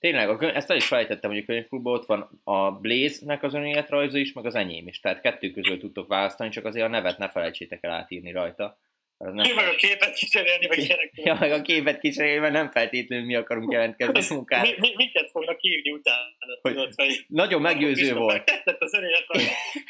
Tényleg 0.00 0.28
a 0.28 0.54
ezt 0.54 0.70
el 0.70 0.76
is 0.76 0.86
felejtettem, 0.86 1.30
hogy 1.30 1.38
a 1.38 1.44
könyvklubban 1.44 1.92
ott 1.94 2.06
van 2.06 2.40
a 2.44 2.70
Blaze-nek 2.70 3.42
az 3.42 3.54
önéletrajza 3.54 4.18
is, 4.18 4.32
meg 4.32 4.46
az 4.46 4.54
enyém 4.54 4.86
is. 4.88 5.00
Tehát 5.00 5.20
kettő 5.20 5.50
közül 5.50 5.78
tudtok 5.78 6.08
választani, 6.08 6.50
csak 6.50 6.64
azért 6.64 6.84
a 6.86 6.88
nevet 6.88 7.18
ne 7.18 7.28
felejtsétek 7.28 7.84
el 7.84 7.90
átírni 7.90 8.32
rajta. 8.32 8.78
Az 9.16 9.32
nem 9.32 9.54
meg 9.54 9.66
a 9.68 9.74
képet 9.74 10.14
kicserélni, 10.14 10.66
meg 10.66 10.78
ilyenek. 10.78 11.10
Ja, 11.14 11.36
meg 11.40 11.52
a 11.52 11.62
képet 11.62 12.00
kicserélve 12.00 12.48
nem 12.50 12.70
feltétlenül 12.70 13.24
mi 13.26 13.34
akarunk 13.34 13.72
jelentkezni 13.72 14.20
a 14.20 14.34
munkára. 14.34 14.62
Mi, 14.62 14.74
mi, 14.78 14.92
miket 14.96 15.30
fognak 15.30 15.58
hívni 15.60 15.90
utána, 15.90 16.24
Hogy- 16.60 16.72
tudod, 16.72 16.92
hogy 16.96 17.24
Nagyon 17.28 17.60
meggyőző 17.60 18.14
volt. 18.14 18.36
Megtetted 18.36 18.76
az 18.78 18.94
önéletrajzot. 18.94 19.52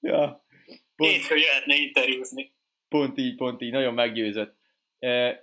Ja, 0.00 0.44
pont, 0.96 1.10
Hétfő 1.10 1.36
jöhetne 1.36 1.74
interjúzni. 1.74 2.54
pont 2.88 3.18
így, 3.18 3.34
pont 3.34 3.62
így, 3.62 3.72
nagyon 3.72 3.94
meggyőzött. 3.94 4.56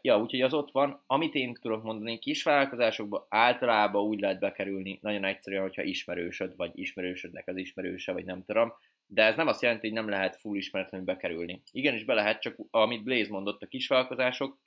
Ja, 0.02 0.20
úgyhogy 0.20 0.42
az 0.42 0.54
ott 0.54 0.72
van. 0.72 1.04
Amit 1.08 1.36
én 1.36 1.54
tudok 1.54 1.84
mondani, 1.84 2.20
kisvállalkozásokban 2.20 3.26
általában 3.30 4.04
úgy 4.04 4.20
lehet 4.20 4.40
bekerülni, 4.40 5.00
nagyon 5.02 5.24
egyszerűen, 5.24 5.62
hogyha 5.62 5.82
ismerősöd, 5.82 6.56
vagy 6.56 6.72
ismerősödnek 6.74 7.48
az 7.48 7.58
ismerőse, 7.58 8.12
vagy 8.12 8.26
nem 8.26 8.46
tudom. 8.46 8.74
De 9.06 9.24
ez 9.24 9.36
nem 9.36 9.48
azt 9.48 9.62
jelenti, 9.62 9.88
hogy 9.88 9.96
nem 9.96 10.10
lehet 10.10 10.36
full 10.36 10.56
ismeretlenül 10.56 11.06
bekerülni. 11.06 11.62
Igenis 11.72 12.04
be 12.04 12.14
lehet, 12.14 12.42
csak 12.42 12.56
amit 12.72 13.04
Blaze 13.04 13.32
mondott, 13.32 13.62
a 13.62 13.68
kisvállalkozások 13.68 14.60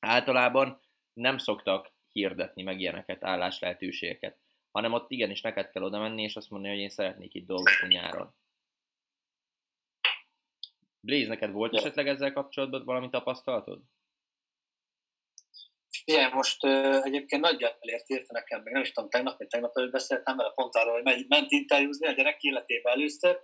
általában 0.00 0.80
nem 1.12 1.38
szoktak 1.38 1.92
hirdetni 2.12 2.62
meg 2.62 2.80
ilyeneket, 2.80 3.24
álláslehetőségeket, 3.24 4.38
hanem 4.70 4.92
ott 4.92 5.10
igenis 5.10 5.40
neked 5.40 5.70
kell 5.70 5.82
oda 5.82 5.98
menni, 5.98 6.22
és 6.22 6.36
azt 6.36 6.50
mondani, 6.50 6.72
hogy 6.72 6.82
én 6.82 6.88
szeretnék 6.88 7.34
itt 7.34 7.46
dolgozni 7.46 7.88
nyáron. 7.88 8.34
Blaze, 11.00 11.28
neked 11.28 11.52
volt 11.52 11.72
ja. 11.72 11.78
esetleg 11.78 12.08
ezzel 12.08 12.32
kapcsolatban 12.32 12.84
valami 12.84 13.08
tapasztalatod? 13.08 13.80
Igen, 16.04 16.30
most 16.32 16.64
uh, 16.64 17.04
egyébként 17.04 17.42
nagyjából 17.42 17.88
érte 18.06 18.32
nekem, 18.32 18.62
meg 18.62 18.72
nem 18.72 18.82
is 18.82 18.92
tudom, 18.92 19.10
tegnap 19.10 19.38
vagy 19.38 19.46
tegnap 19.46 19.76
előtt 19.76 19.92
beszéltem 19.92 20.36
vele 20.36 20.52
pont 20.54 20.74
arról, 20.74 20.92
hogy 20.92 21.02
megy, 21.02 21.24
ment 21.28 21.50
interjúzni 21.50 22.06
a 22.06 22.12
gyerek 22.12 22.42
életébe 22.42 22.90
először, 22.90 23.40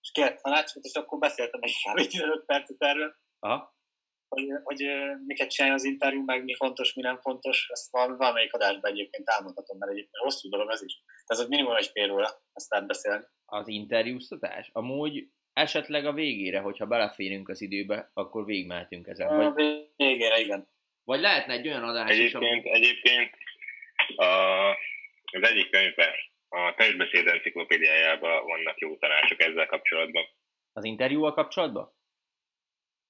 és 0.00 0.10
kért 0.12 0.42
tanácsot, 0.42 0.84
és 0.84 0.94
akkor 0.94 1.18
beszéltem 1.18 1.60
egy 1.62 1.74
kb. 1.84 2.06
15 2.06 2.44
percet 2.44 2.76
erről. 2.78 3.14
Aha. 3.38 3.80
Hogy, 4.28 4.46
hogy 4.62 4.84
miket 5.26 5.50
csinálja 5.50 5.76
az 5.76 5.84
interjú, 5.84 6.24
meg 6.24 6.44
mi 6.44 6.54
fontos, 6.54 6.94
mi 6.94 7.02
nem 7.02 7.20
fontos, 7.20 7.68
ezt 7.70 7.90
valamelyik 7.90 8.52
adásban 8.52 8.90
egyébként 8.90 9.28
elmondhatom, 9.28 9.78
mert 9.78 9.92
egyébként 9.92 10.22
hosszú 10.22 10.48
dolog 10.48 10.70
az 10.70 10.84
is. 10.84 11.02
Tehát 11.26 11.42
az 11.42 11.48
minimum 11.48 11.76
egy 11.76 11.90
fél 11.92 12.12
óra 12.12 12.28
ezt 12.52 12.74
átbeszélni. 12.74 13.24
Az 13.44 13.68
interjúztatás? 13.68 14.70
Amúgy 14.72 15.28
esetleg 15.52 16.06
a 16.06 16.12
végére, 16.12 16.60
hogyha 16.60 16.86
beleférünk 16.86 17.48
az 17.48 17.60
időbe, 17.60 18.10
akkor 18.14 18.44
végigmehetünk 18.44 19.06
ezen. 19.06 19.28
A 19.28 19.52
vagy... 19.52 19.90
végére, 19.96 20.40
igen. 20.40 20.68
Vagy 21.04 21.20
lehetne 21.20 21.52
egy 21.52 21.68
olyan 21.68 21.84
adás 21.84 22.10
egyébként, 22.10 22.64
is, 22.64 22.70
ami... 22.70 22.70
Egyébként 22.70 23.36
a, 24.16 24.24
az 25.32 25.42
egyik 25.42 25.70
könyvben, 25.70 26.12
a 26.48 26.74
testbeszéd 26.74 27.26
enciklopédiájában 27.26 28.44
vannak 28.44 28.78
jó 28.78 28.96
tanácsok 28.96 29.40
ezzel 29.40 29.66
kapcsolatban. 29.66 30.24
Az 30.72 30.84
interjúval 30.84 31.32
kapcsolatban? 31.32 31.92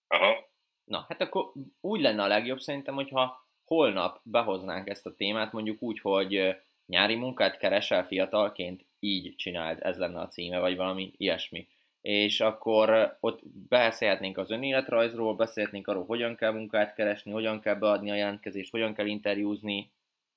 Aha. 0.06 0.50
Na, 0.84 1.04
hát 1.08 1.20
akkor 1.20 1.52
úgy 1.80 2.00
lenne 2.00 2.22
a 2.22 2.26
legjobb 2.26 2.58
szerintem, 2.58 2.94
hogyha 2.94 3.48
holnap 3.64 4.20
behoznánk 4.22 4.88
ezt 4.88 5.06
a 5.06 5.14
témát, 5.14 5.52
mondjuk 5.52 5.82
úgy, 5.82 6.00
hogy 6.00 6.56
nyári 6.86 7.14
munkát 7.14 7.58
keresel 7.58 8.06
fiatalként, 8.06 8.86
így 8.98 9.36
csináld, 9.36 9.78
ez 9.82 9.98
lenne 9.98 10.20
a 10.20 10.28
címe, 10.28 10.58
vagy 10.58 10.76
valami 10.76 11.12
ilyesmi 11.16 11.68
és 12.02 12.40
akkor 12.40 13.16
ott 13.20 13.40
beszélhetnénk 13.68 14.38
az 14.38 14.50
önéletrajzról, 14.50 15.34
beszélhetnénk 15.34 15.88
arról, 15.88 16.04
hogyan 16.04 16.36
kell 16.36 16.52
munkát 16.52 16.94
keresni, 16.94 17.32
hogyan 17.32 17.60
kell 17.60 17.74
beadni 17.74 18.10
a 18.10 18.14
jelentkezést, 18.14 18.70
hogyan 18.70 18.94
kell 18.94 19.06
interjúzni, 19.06 19.90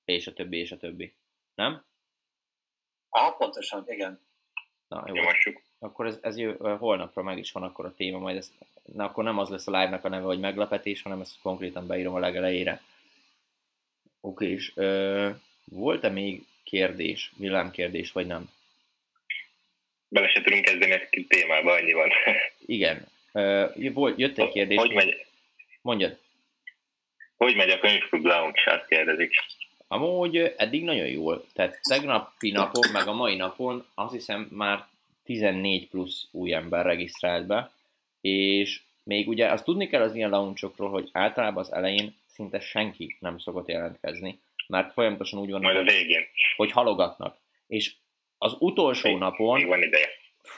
és 0.05 0.27
a 0.27 0.33
többi, 0.33 0.57
és 0.57 0.71
a 0.71 0.77
többi. 0.77 1.13
Nem? 1.55 1.83
Ah, 3.09 3.37
pontosan, 3.37 3.83
igen. 3.87 4.19
Na, 4.87 5.03
jó. 5.07 5.23
Akkor 5.79 6.05
ez, 6.05 6.19
ez 6.21 6.37
jö, 6.37 6.75
holnapra 6.77 7.23
meg 7.23 7.37
is 7.37 7.51
van 7.51 7.63
akkor 7.63 7.85
a 7.85 7.93
téma, 7.93 8.19
majd 8.19 8.37
ez, 8.37 8.51
na, 8.83 9.03
akkor 9.03 9.23
nem 9.23 9.37
az 9.37 9.49
lesz 9.49 9.67
a 9.67 9.71
live-nak 9.71 10.03
a 10.03 10.09
neve, 10.09 10.25
hogy 10.25 10.39
meglepetés, 10.39 11.01
hanem 11.01 11.21
ezt 11.21 11.41
konkrétan 11.41 11.87
beírom 11.87 12.13
a 12.13 12.19
legelejére. 12.19 12.81
Oké, 14.21 14.49
és 14.49 14.73
volt-e 15.63 16.09
még 16.09 16.45
kérdés, 16.63 17.31
villámkérdés, 17.37 18.11
vagy 18.11 18.27
nem? 18.27 18.49
Bele 20.15 20.29
se 20.29 20.41
tudunk 20.41 20.65
kezdeni 20.65 20.91
a 20.91 21.25
témába, 21.27 21.71
annyi 21.71 21.93
van. 21.93 22.09
Igen. 22.65 23.07
Volt, 23.93 24.19
jött 24.19 24.37
egy 24.37 24.49
kérdés. 24.49 24.77
Hogy 24.77 24.93
megy? 24.93 25.25
Mondjad. 25.81 26.17
Hogy 27.37 27.55
megy 27.55 27.69
a 27.69 27.79
könyvklub 27.79 28.27
hát 28.55 28.87
kérdezik. 28.87 29.31
Amúgy 29.87 30.53
eddig 30.57 30.83
nagyon 30.83 31.07
jól. 31.07 31.45
Tehát 31.53 31.79
tegnapi 31.89 32.51
napon, 32.51 32.91
meg 32.91 33.07
a 33.07 33.13
mai 33.13 33.35
napon 33.35 33.85
azt 33.95 34.13
hiszem 34.13 34.47
már 34.51 34.85
14 35.23 35.87
plusz 35.87 36.27
új 36.31 36.53
ember 36.53 36.85
regisztrált 36.85 37.45
be, 37.45 37.71
és 38.21 38.81
még 39.03 39.27
ugye 39.27 39.51
azt 39.51 39.63
tudni 39.63 39.87
kell 39.87 40.01
az 40.01 40.15
ilyen 40.15 40.29
lounge 40.29 40.67
hogy 40.75 41.09
általában 41.11 41.63
az 41.63 41.73
elején 41.73 42.15
szinte 42.25 42.59
senki 42.59 43.17
nem 43.19 43.37
szokott 43.37 43.67
jelentkezni, 43.67 44.39
mert 44.67 44.93
folyamatosan 44.93 45.39
úgy 45.39 45.51
van, 45.51 45.61
Majd 45.61 45.77
a 45.77 45.83
végén. 45.83 46.25
hogy 46.55 46.71
halogatnak. 46.71 47.37
És 47.67 47.93
az 48.45 48.55
utolsó 48.59 49.09
még, 49.09 49.17
napon, 49.17 49.57
még 49.57 49.67
van 49.67 49.81
ideje. 49.81 50.07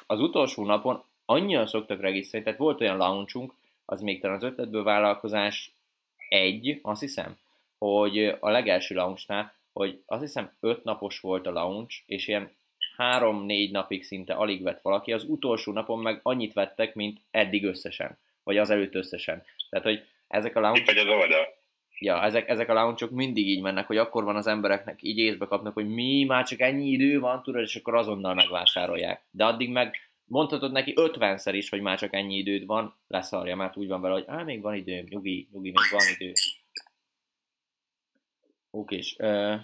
az 0.07 0.19
utolsó 0.19 0.65
napon 0.65 1.03
annyian 1.25 1.67
szoktak 1.67 2.01
regisztrálni, 2.01 2.45
tehát 2.45 2.61
volt 2.61 2.81
olyan 2.81 2.97
launchunk, 2.97 3.53
az 3.85 4.01
még 4.01 4.21
talán 4.21 4.35
az 4.35 4.43
ötletből 4.43 4.83
vállalkozás 4.83 5.71
egy, 6.29 6.79
azt 6.81 7.01
hiszem, 7.01 7.37
hogy 7.77 8.35
a 8.39 8.49
legelső 8.49 8.95
launchnál, 8.95 9.53
hogy 9.73 10.01
azt 10.05 10.21
hiszem 10.21 10.51
öt 10.59 10.83
napos 10.83 11.19
volt 11.19 11.47
a 11.47 11.51
launch, 11.51 12.01
és 12.05 12.27
ilyen 12.27 12.51
három-négy 12.97 13.71
napig 13.71 14.03
szinte 14.03 14.33
alig 14.33 14.63
vett 14.63 14.81
valaki, 14.81 15.13
az 15.13 15.23
utolsó 15.23 15.71
napon 15.71 15.99
meg 15.99 16.19
annyit 16.23 16.53
vettek, 16.53 16.95
mint 16.95 17.19
eddig 17.31 17.65
összesen, 17.65 18.17
vagy 18.43 18.57
az 18.57 18.69
előtt 18.69 18.95
összesen. 18.95 19.43
Tehát, 19.69 19.85
hogy 19.85 20.05
ezek 20.27 20.55
a 20.55 20.59
launch... 20.59 20.85
Vagy 20.85 20.97
az 20.97 21.07
oldal 21.07 21.56
ja, 21.99 22.23
ezek, 22.23 22.49
ezek 22.49 22.69
a 22.69 22.73
launchok 22.73 23.11
mindig 23.11 23.47
így 23.47 23.61
mennek, 23.61 23.87
hogy 23.87 23.97
akkor 23.97 24.23
van 24.23 24.35
az 24.35 24.47
embereknek 24.47 25.03
így 25.03 25.17
észbe 25.17 25.45
kapnak, 25.45 25.73
hogy 25.73 25.87
mi, 25.87 26.23
már 26.23 26.45
csak 26.45 26.59
ennyi 26.59 26.89
idő 26.89 27.19
van, 27.19 27.43
tudod, 27.43 27.61
és 27.61 27.75
akkor 27.75 27.95
azonnal 27.95 28.33
megvásárolják. 28.33 29.25
De 29.31 29.45
addig 29.45 29.69
meg 29.69 29.95
mondhatod 30.23 30.71
neki 30.71 30.93
50-szer 30.95 31.51
is, 31.53 31.69
hogy 31.69 31.81
már 31.81 31.97
csak 31.97 32.13
ennyi 32.13 32.35
időd 32.35 32.65
van, 32.65 32.93
leszarja, 33.07 33.55
mert 33.55 33.77
úgy 33.77 33.87
van 33.87 34.01
vele, 34.01 34.13
hogy 34.13 34.25
á, 34.27 34.43
még 34.43 34.61
van 34.61 34.75
idő, 34.75 35.03
nyugi, 35.09 35.47
nyugi, 35.51 35.69
még 35.69 35.91
van 35.91 36.01
idő. 36.19 36.33
Oké, 38.71 38.95
és 38.95 39.15
uh, 39.19 39.59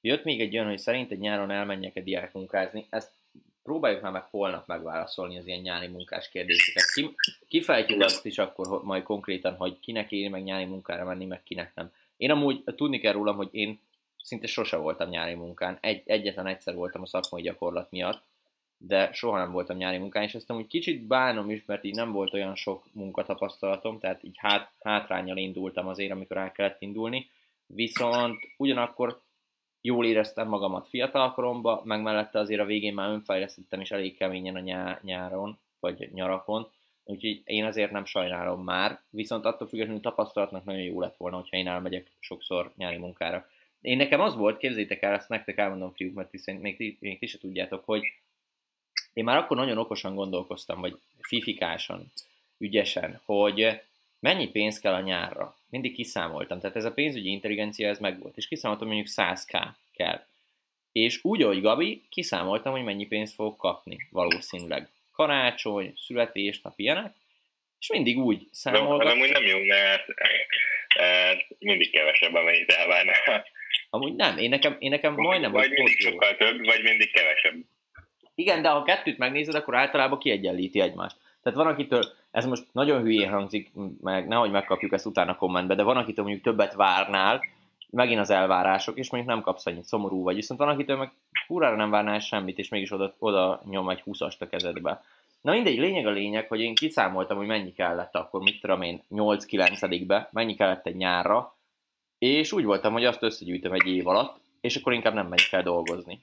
jött 0.00 0.24
még 0.24 0.40
egy 0.40 0.54
olyan, 0.54 0.68
hogy 0.68 0.78
szerinted 0.78 1.18
nyáron 1.18 1.50
elmenjek-e 1.50 2.00
diákmunkázni, 2.00 2.86
ezt 2.90 3.12
próbáljuk 3.66 4.02
már 4.02 4.12
meg 4.12 4.24
holnap 4.30 4.66
megválaszolni 4.66 5.38
az 5.38 5.46
ilyen 5.46 5.60
nyári 5.60 5.86
munkás 5.86 6.28
kérdéseket. 6.28 6.84
Ki, 6.94 7.14
kifejtjük 7.48 8.00
azt 8.00 8.26
is 8.26 8.38
akkor 8.38 8.82
majd 8.82 9.02
konkrétan, 9.02 9.54
hogy 9.54 9.80
kinek 9.80 10.12
éri 10.12 10.28
meg 10.28 10.42
nyári 10.42 10.64
munkára 10.64 11.04
menni, 11.04 11.24
meg 11.24 11.42
kinek 11.42 11.74
nem. 11.74 11.92
Én 12.16 12.30
amúgy 12.30 12.62
tudni 12.64 12.98
kell 12.98 13.12
rólam, 13.12 13.36
hogy 13.36 13.48
én 13.50 13.80
szinte 14.22 14.46
sose 14.46 14.76
voltam 14.76 15.08
nyári 15.08 15.34
munkán. 15.34 15.78
Egy, 15.80 16.02
egyetlen 16.04 16.46
egyszer 16.46 16.74
voltam 16.74 17.02
a 17.02 17.06
szakmai 17.06 17.42
gyakorlat 17.42 17.90
miatt, 17.90 18.22
de 18.78 19.12
soha 19.12 19.38
nem 19.38 19.52
voltam 19.52 19.76
nyári 19.76 19.98
munkán, 19.98 20.22
és 20.22 20.34
ezt 20.34 20.50
amúgy 20.50 20.66
kicsit 20.66 21.06
bánom 21.06 21.50
is, 21.50 21.64
mert 21.64 21.84
így 21.84 21.94
nem 21.94 22.12
volt 22.12 22.34
olyan 22.34 22.54
sok 22.54 22.84
munkatapasztalatom, 22.92 23.98
tehát 23.98 24.22
így 24.24 24.36
hát, 24.38 24.72
hátrányjal 24.80 25.36
indultam 25.36 25.88
azért, 25.88 26.10
amikor 26.10 26.36
el 26.36 26.52
kellett 26.52 26.82
indulni, 26.82 27.30
viszont 27.66 28.38
ugyanakkor 28.56 29.20
jól 29.86 30.06
éreztem 30.06 30.48
magamat 30.48 30.88
fiatalkoromban, 30.88 31.80
meg 31.84 32.02
mellette 32.02 32.38
azért 32.38 32.60
a 32.60 32.64
végén 32.64 32.94
már 32.94 33.10
önfejlesztettem 33.10 33.80
is 33.80 33.90
elég 33.90 34.16
keményen 34.16 34.56
a 34.56 34.60
nyá- 34.60 35.02
nyáron, 35.02 35.58
vagy 35.80 36.08
nyarakon, 36.12 36.68
úgyhogy 37.04 37.42
én 37.44 37.64
azért 37.64 37.90
nem 37.90 38.04
sajnálom 38.04 38.64
már, 38.64 39.00
viszont 39.10 39.44
attól 39.44 39.68
függetlenül 39.68 40.00
tapasztalatnak 40.00 40.64
nagyon 40.64 40.82
jó 40.82 41.00
lett 41.00 41.16
volna, 41.16 41.36
hogyha 41.36 41.56
én 41.56 41.68
elmegyek 41.68 42.10
sokszor 42.18 42.72
nyári 42.76 42.96
munkára. 42.96 43.46
Én 43.80 43.96
nekem 43.96 44.20
az 44.20 44.36
volt, 44.36 44.58
képzétek 44.58 45.02
el, 45.02 45.14
ezt 45.14 45.28
nektek 45.28 45.58
elmondom 45.58 45.92
fiúk, 45.92 46.14
mert 46.14 46.30
hiszen 46.30 46.56
még 46.56 46.76
ti, 46.76 46.96
még 47.00 47.18
ti 47.18 47.26
se 47.26 47.38
tudjátok, 47.38 47.84
hogy 47.84 48.02
én 49.12 49.24
már 49.24 49.36
akkor 49.36 49.56
nagyon 49.56 49.78
okosan 49.78 50.14
gondolkoztam, 50.14 50.80
vagy 50.80 50.98
fifikásan, 51.20 52.12
ügyesen, 52.58 53.20
hogy 53.24 53.80
mennyi 54.26 54.48
pénz 54.48 54.80
kell 54.80 54.92
a 54.92 55.00
nyárra. 55.00 55.56
Mindig 55.70 55.94
kiszámoltam, 55.94 56.60
tehát 56.60 56.76
ez 56.76 56.84
a 56.84 56.92
pénzügyi 56.92 57.30
intelligencia 57.30 57.88
ez 57.88 57.98
megvolt, 57.98 58.36
és 58.36 58.48
kiszámoltam, 58.48 58.86
mondjuk 58.86 59.08
100k 59.16 59.68
kell. 59.94 60.24
És 60.92 61.18
úgy, 61.22 61.42
ahogy 61.42 61.60
Gabi, 61.60 62.02
kiszámoltam, 62.10 62.72
hogy 62.72 62.84
mennyi 62.84 63.06
pénzt 63.06 63.34
fogok 63.34 63.56
kapni 63.56 64.08
valószínűleg. 64.10 64.88
Karácsony, 65.12 65.92
születésnap, 65.96 66.72
ilyenek, 66.76 67.14
és 67.80 67.88
mindig 67.88 68.18
úgy 68.18 68.48
számolgattam. 68.50 69.18
Amúgy 69.18 69.30
nem 69.30 69.46
jó, 69.46 69.58
mert 69.58 70.04
mindig 71.58 71.90
kevesebb, 71.90 72.34
amennyit 72.34 72.70
elvárnál. 72.70 73.46
Amúgy 73.90 74.14
nem, 74.14 74.38
én 74.38 74.48
nekem, 74.48 74.76
én 74.78 74.90
nekem 74.90 75.14
majdnem... 75.14 75.52
Vagy 75.52 75.70
mindig 75.70 75.98
sokkal 75.98 76.36
több, 76.36 76.64
vagy 76.64 76.82
mindig 76.82 77.10
kevesebb. 77.12 77.54
Igen, 78.34 78.62
de 78.62 78.68
ha 78.68 78.82
kettőt 78.82 79.18
megnézed, 79.18 79.54
akkor 79.54 79.74
általában 79.74 80.18
kiegyenlíti 80.18 80.80
egymást. 80.80 81.16
Tehát 81.46 81.60
van, 81.60 81.72
akitől, 81.72 82.04
ez 82.30 82.46
most 82.46 82.64
nagyon 82.72 83.02
hülyén 83.02 83.30
hangzik, 83.30 83.70
meg 84.02 84.28
nehogy 84.28 84.50
megkapjuk 84.50 84.92
ezt 84.92 85.06
utána 85.06 85.34
kommentbe, 85.34 85.74
de 85.74 85.82
van, 85.82 85.96
akitől 85.96 86.24
mondjuk 86.24 86.44
többet 86.44 86.74
várnál, 86.74 87.40
megint 87.90 88.20
az 88.20 88.30
elvárások, 88.30 88.98
és 88.98 89.10
mondjuk 89.10 89.32
nem 89.32 89.42
kapsz 89.42 89.66
annyit, 89.66 89.84
szomorú 89.84 90.22
vagy. 90.22 90.34
Viszont 90.34 90.60
van, 90.60 90.68
akitől 90.68 90.96
meg 90.96 91.12
kurára 91.46 91.76
nem 91.76 91.90
várnál 91.90 92.18
semmit, 92.18 92.58
és 92.58 92.68
mégis 92.68 92.92
oda, 92.92 93.14
oda 93.18 93.62
nyom 93.64 93.90
egy 93.90 94.02
20-ast 94.06 94.38
a 94.38 94.46
kezedbe. 94.46 95.02
Na 95.40 95.52
mindegy, 95.52 95.78
lényeg 95.78 96.06
a 96.06 96.10
lényeg, 96.10 96.48
hogy 96.48 96.60
én 96.60 96.74
kiszámoltam, 96.74 97.36
hogy 97.36 97.46
mennyi 97.46 97.72
kellett 97.72 98.14
akkor, 98.14 98.40
mit 98.40 98.60
tudom 98.60 98.82
én, 98.82 99.02
8-9-be, 99.10 100.28
mennyi 100.32 100.54
kellett 100.54 100.86
egy 100.86 100.96
nyárra, 100.96 101.56
és 102.18 102.52
úgy 102.52 102.64
voltam, 102.64 102.92
hogy 102.92 103.04
azt 103.04 103.22
összegyűjtöm 103.22 103.72
egy 103.72 103.86
év 103.86 104.06
alatt, 104.06 104.40
és 104.60 104.76
akkor 104.76 104.92
inkább 104.92 105.14
nem 105.14 105.26
megyek 105.26 105.52
el 105.52 105.62
dolgozni. 105.62 106.20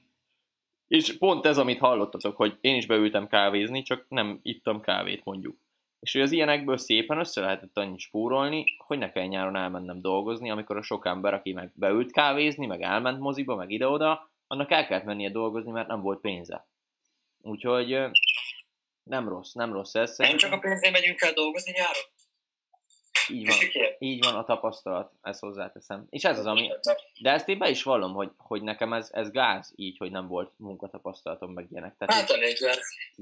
És 0.94 1.16
pont 1.18 1.46
ez, 1.46 1.58
amit 1.58 1.78
hallottatok, 1.78 2.36
hogy 2.36 2.58
én 2.60 2.76
is 2.76 2.86
beültem 2.86 3.26
kávézni, 3.26 3.82
csak 3.82 4.04
nem 4.08 4.40
ittam 4.42 4.80
kávét 4.80 5.24
mondjuk. 5.24 5.56
És 6.00 6.12
hogy 6.12 6.20
az 6.20 6.32
ilyenekből 6.32 6.76
szépen 6.76 7.18
össze 7.18 7.40
lehetett 7.40 7.78
annyit 7.78 7.98
spórolni, 7.98 8.64
hogy 8.78 8.98
ne 8.98 9.12
kell 9.12 9.26
nyáron 9.26 9.56
elmennem 9.56 10.00
dolgozni, 10.00 10.50
amikor 10.50 10.76
a 10.76 10.82
sok 10.82 11.06
ember, 11.06 11.34
aki 11.34 11.52
meg 11.52 11.72
beült 11.74 12.12
kávézni, 12.12 12.66
meg 12.66 12.82
elment 12.82 13.18
moziba, 13.18 13.54
meg 13.54 13.70
ide-oda, 13.70 14.30
annak 14.46 14.70
el 14.70 14.86
kellett 14.86 15.04
mennie 15.04 15.30
dolgozni, 15.30 15.70
mert 15.70 15.88
nem 15.88 16.00
volt 16.00 16.20
pénze. 16.20 16.66
Úgyhogy 17.42 17.98
nem 19.02 19.28
rossz, 19.28 19.52
nem 19.52 19.72
rossz 19.72 19.94
ez. 19.94 20.18
Nem 20.18 20.36
csak 20.36 20.52
a 20.52 20.58
pénzért 20.58 20.92
megyünk 20.92 21.20
el 21.20 21.32
dolgozni 21.32 21.72
nyáron? 21.72 22.02
Így 23.30 23.46
van, 23.46 23.56
így 23.98 24.24
van 24.24 24.34
a 24.34 24.44
tapasztalat, 24.44 25.12
ezt 25.22 25.40
hozzáteszem. 25.40 26.06
És 26.10 26.24
ez 26.24 26.38
az, 26.38 26.46
ami... 26.46 26.70
De 27.20 27.30
ezt 27.30 27.48
én 27.48 27.58
be 27.58 27.70
is 27.70 27.82
vallom, 27.82 28.12
hogy, 28.12 28.30
hogy 28.36 28.62
nekem 28.62 28.92
ez, 28.92 29.10
ez 29.12 29.30
gáz 29.30 29.72
így, 29.76 29.98
hogy 29.98 30.10
nem 30.10 30.26
volt 30.26 30.52
munkatapasztalatom 30.56 31.52
meg 31.52 31.66
ilyenek. 31.70 31.96
Tehát 31.96 32.14
hát 32.14 32.30
elég 32.30 32.56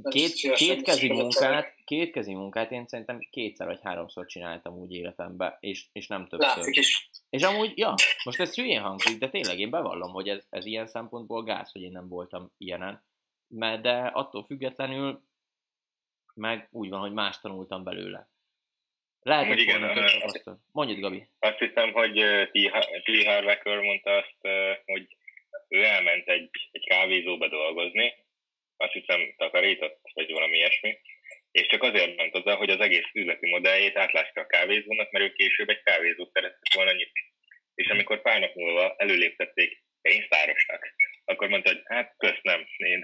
két, 0.08 0.32
kétkezi 0.54 1.08
munkát, 1.08 1.74
kétkezi 1.84 2.34
munkát 2.34 2.70
én 2.70 2.86
szerintem 2.86 3.18
kétszer 3.30 3.66
vagy 3.66 3.80
háromszor 3.82 4.26
csináltam 4.26 4.74
úgy 4.74 4.92
életemben, 4.92 5.56
és, 5.60 5.86
és 5.92 6.06
nem 6.06 6.26
többször. 6.28 6.56
Látszik 6.56 6.76
is. 6.76 7.10
És 7.30 7.42
amúgy, 7.42 7.72
ja, 7.78 7.94
most 8.24 8.40
ez 8.40 8.54
hülyén 8.54 8.80
hangzik, 8.80 9.18
de 9.18 9.28
tényleg 9.28 9.58
én 9.58 9.70
bevallom, 9.70 10.12
hogy 10.12 10.28
ez, 10.28 10.46
ez 10.50 10.66
ilyen 10.66 10.86
szempontból 10.86 11.42
gáz, 11.42 11.72
hogy 11.72 11.82
én 11.82 11.92
nem 11.92 12.08
voltam 12.08 12.52
ilyenen. 12.58 13.02
Mert 13.48 13.82
de 13.82 13.96
attól 13.98 14.44
függetlenül 14.44 15.22
meg 16.34 16.68
úgy 16.70 16.88
van, 16.88 17.00
hogy 17.00 17.12
más 17.12 17.40
tanultam 17.40 17.84
belőle. 17.84 18.31
Lehet, 19.22 19.46
hogy 19.46 19.58
igen, 19.58 19.80
Mondjad, 20.72 20.98
Gabi. 20.98 21.26
Azt 21.38 21.58
hiszem, 21.58 21.92
hogy 21.92 22.12
T. 23.04 23.24
Harvecker 23.24 23.78
mondta 23.78 24.10
azt, 24.16 24.36
hogy 24.84 25.06
ő 25.68 25.84
elment 25.84 26.28
egy, 26.28 26.50
egy 26.70 26.86
kávézóba 26.86 27.48
dolgozni, 27.48 28.14
azt 28.76 28.92
hiszem 28.92 29.34
takarított, 29.36 30.00
vagy 30.14 30.32
valami 30.32 30.56
ilyesmi, 30.56 30.98
és 31.50 31.66
csak 31.66 31.82
azért 31.82 32.16
ment 32.16 32.34
oda, 32.34 32.54
hogy 32.54 32.70
az 32.70 32.80
egész 32.80 33.08
üzleti 33.12 33.48
modelljét 33.48 33.96
átlássa 33.96 34.40
a 34.40 34.46
kávézónak, 34.46 35.10
mert 35.10 35.24
ő 35.24 35.32
később 35.32 35.68
egy 35.68 35.82
kávézót 35.82 36.30
szeretett 36.32 36.74
volna 36.74 36.92
nyitni. 36.92 37.20
És 37.74 37.86
amikor 37.86 38.22
pár 38.22 38.40
nap 38.40 38.54
múlva 38.54 38.94
előléptették 38.98 39.82
pénztárosnak, 40.02 40.94
akkor 41.24 41.48
mondta, 41.48 41.70
hogy 41.70 41.82
hát 41.84 42.14
köszönöm, 42.18 42.66
én, 42.76 43.02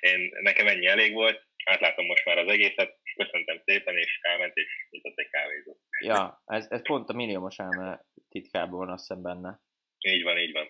én, 0.00 0.30
nekem 0.40 0.66
ennyi 0.66 0.86
elég 0.86 1.12
volt, 1.12 1.42
átlátom 1.64 2.06
most 2.06 2.24
már 2.24 2.38
az 2.38 2.48
egészet, 2.48 2.96
köszöntem 3.18 3.60
szépen, 3.64 3.96
és 3.96 4.18
elment, 4.22 4.56
és 4.56 4.86
nyitott 4.90 5.18
egy 5.18 5.30
kávézót. 5.30 5.78
Ja, 6.00 6.42
ez, 6.46 6.66
ez 6.70 6.82
pont 6.82 7.08
a 7.08 7.12
milliómos 7.12 7.58
elme 7.58 8.04
titkában 8.28 8.78
van 8.78 8.90
azt 8.90 9.06
hiszem 9.06 9.22
benne. 9.22 9.60
Így 9.98 10.22
van, 10.22 10.38
így 10.38 10.52
van. 10.52 10.68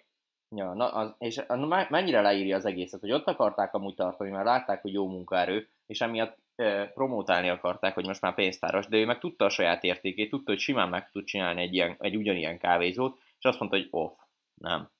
Ja, 0.56 0.72
na, 0.72 0.92
az, 0.92 1.14
és 1.18 1.40
na, 1.48 1.86
mennyire 1.90 2.20
leírja 2.20 2.56
az 2.56 2.64
egészet, 2.64 3.00
hogy 3.00 3.12
ott 3.12 3.26
akarták 3.26 3.74
amúgy 3.74 3.94
tartani, 3.94 4.30
mert 4.30 4.44
látták, 4.44 4.82
hogy 4.82 4.92
jó 4.92 5.08
munkaerő, 5.08 5.68
és 5.86 6.00
emiatt 6.00 6.38
e, 6.56 6.86
promótálni 6.86 7.48
akarták, 7.48 7.94
hogy 7.94 8.06
most 8.06 8.20
már 8.20 8.34
pénztáros, 8.34 8.86
de 8.86 8.96
ő 8.96 9.04
meg 9.04 9.18
tudta 9.18 9.44
a 9.44 9.50
saját 9.50 9.84
értékét, 9.84 10.30
tudta, 10.30 10.50
hogy 10.50 10.60
simán 10.60 10.88
meg 10.88 11.10
tud 11.10 11.24
csinálni 11.24 11.62
egy, 11.62 11.74
ilyen, 11.74 11.96
egy 11.98 12.16
ugyanilyen 12.16 12.58
kávézót, 12.58 13.18
és 13.38 13.44
azt 13.44 13.58
mondta, 13.58 13.76
hogy 13.76 13.88
off, 13.90 14.12
nem. 14.54 14.90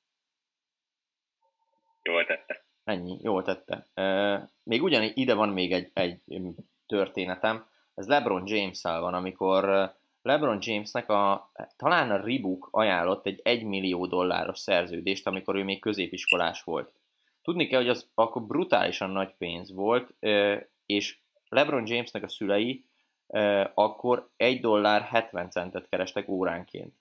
Jól 2.03 2.25
tette. 2.25 2.65
Ennyi, 2.85 3.19
jól 3.23 3.43
tette. 3.43 3.87
E, 3.95 4.49
még 4.63 4.83
ugyanígy 4.83 5.19
ide 5.19 5.35
van 5.35 5.49
még 5.49 5.73
egy, 5.73 5.91
egy 5.93 6.21
történetem, 6.89 7.67
ez 7.95 8.07
LeBron 8.07 8.43
james 8.47 8.83
van, 8.83 9.15
amikor 9.15 9.93
LeBron 10.23 10.59
Jamesnek 10.61 11.09
a, 11.09 11.53
talán 11.77 12.11
a 12.11 12.25
Reebok 12.25 12.69
ajánlott 12.71 13.27
egy 13.27 13.41
1 13.43 13.65
millió 13.65 14.07
dolláros 14.07 14.59
szerződést, 14.59 15.27
amikor 15.27 15.57
ő 15.57 15.65
még 15.65 15.81
középiskolás 15.81 16.63
volt. 16.63 16.93
Tudni 17.43 17.67
kell, 17.67 17.81
hogy 17.81 17.89
az 17.89 18.11
akkor 18.15 18.43
brutálisan 18.43 19.11
nagy 19.11 19.35
pénz 19.39 19.73
volt, 19.73 20.15
és 20.87 21.19
LeBron 21.49 21.87
Jamesnek 21.87 22.23
a 22.23 22.29
szülei 22.29 22.85
akkor 23.75 24.31
1 24.37 24.61
dollár 24.61 25.03
70 25.03 25.51
centet 25.51 25.89
kerestek 25.89 26.29
óránként. 26.29 26.95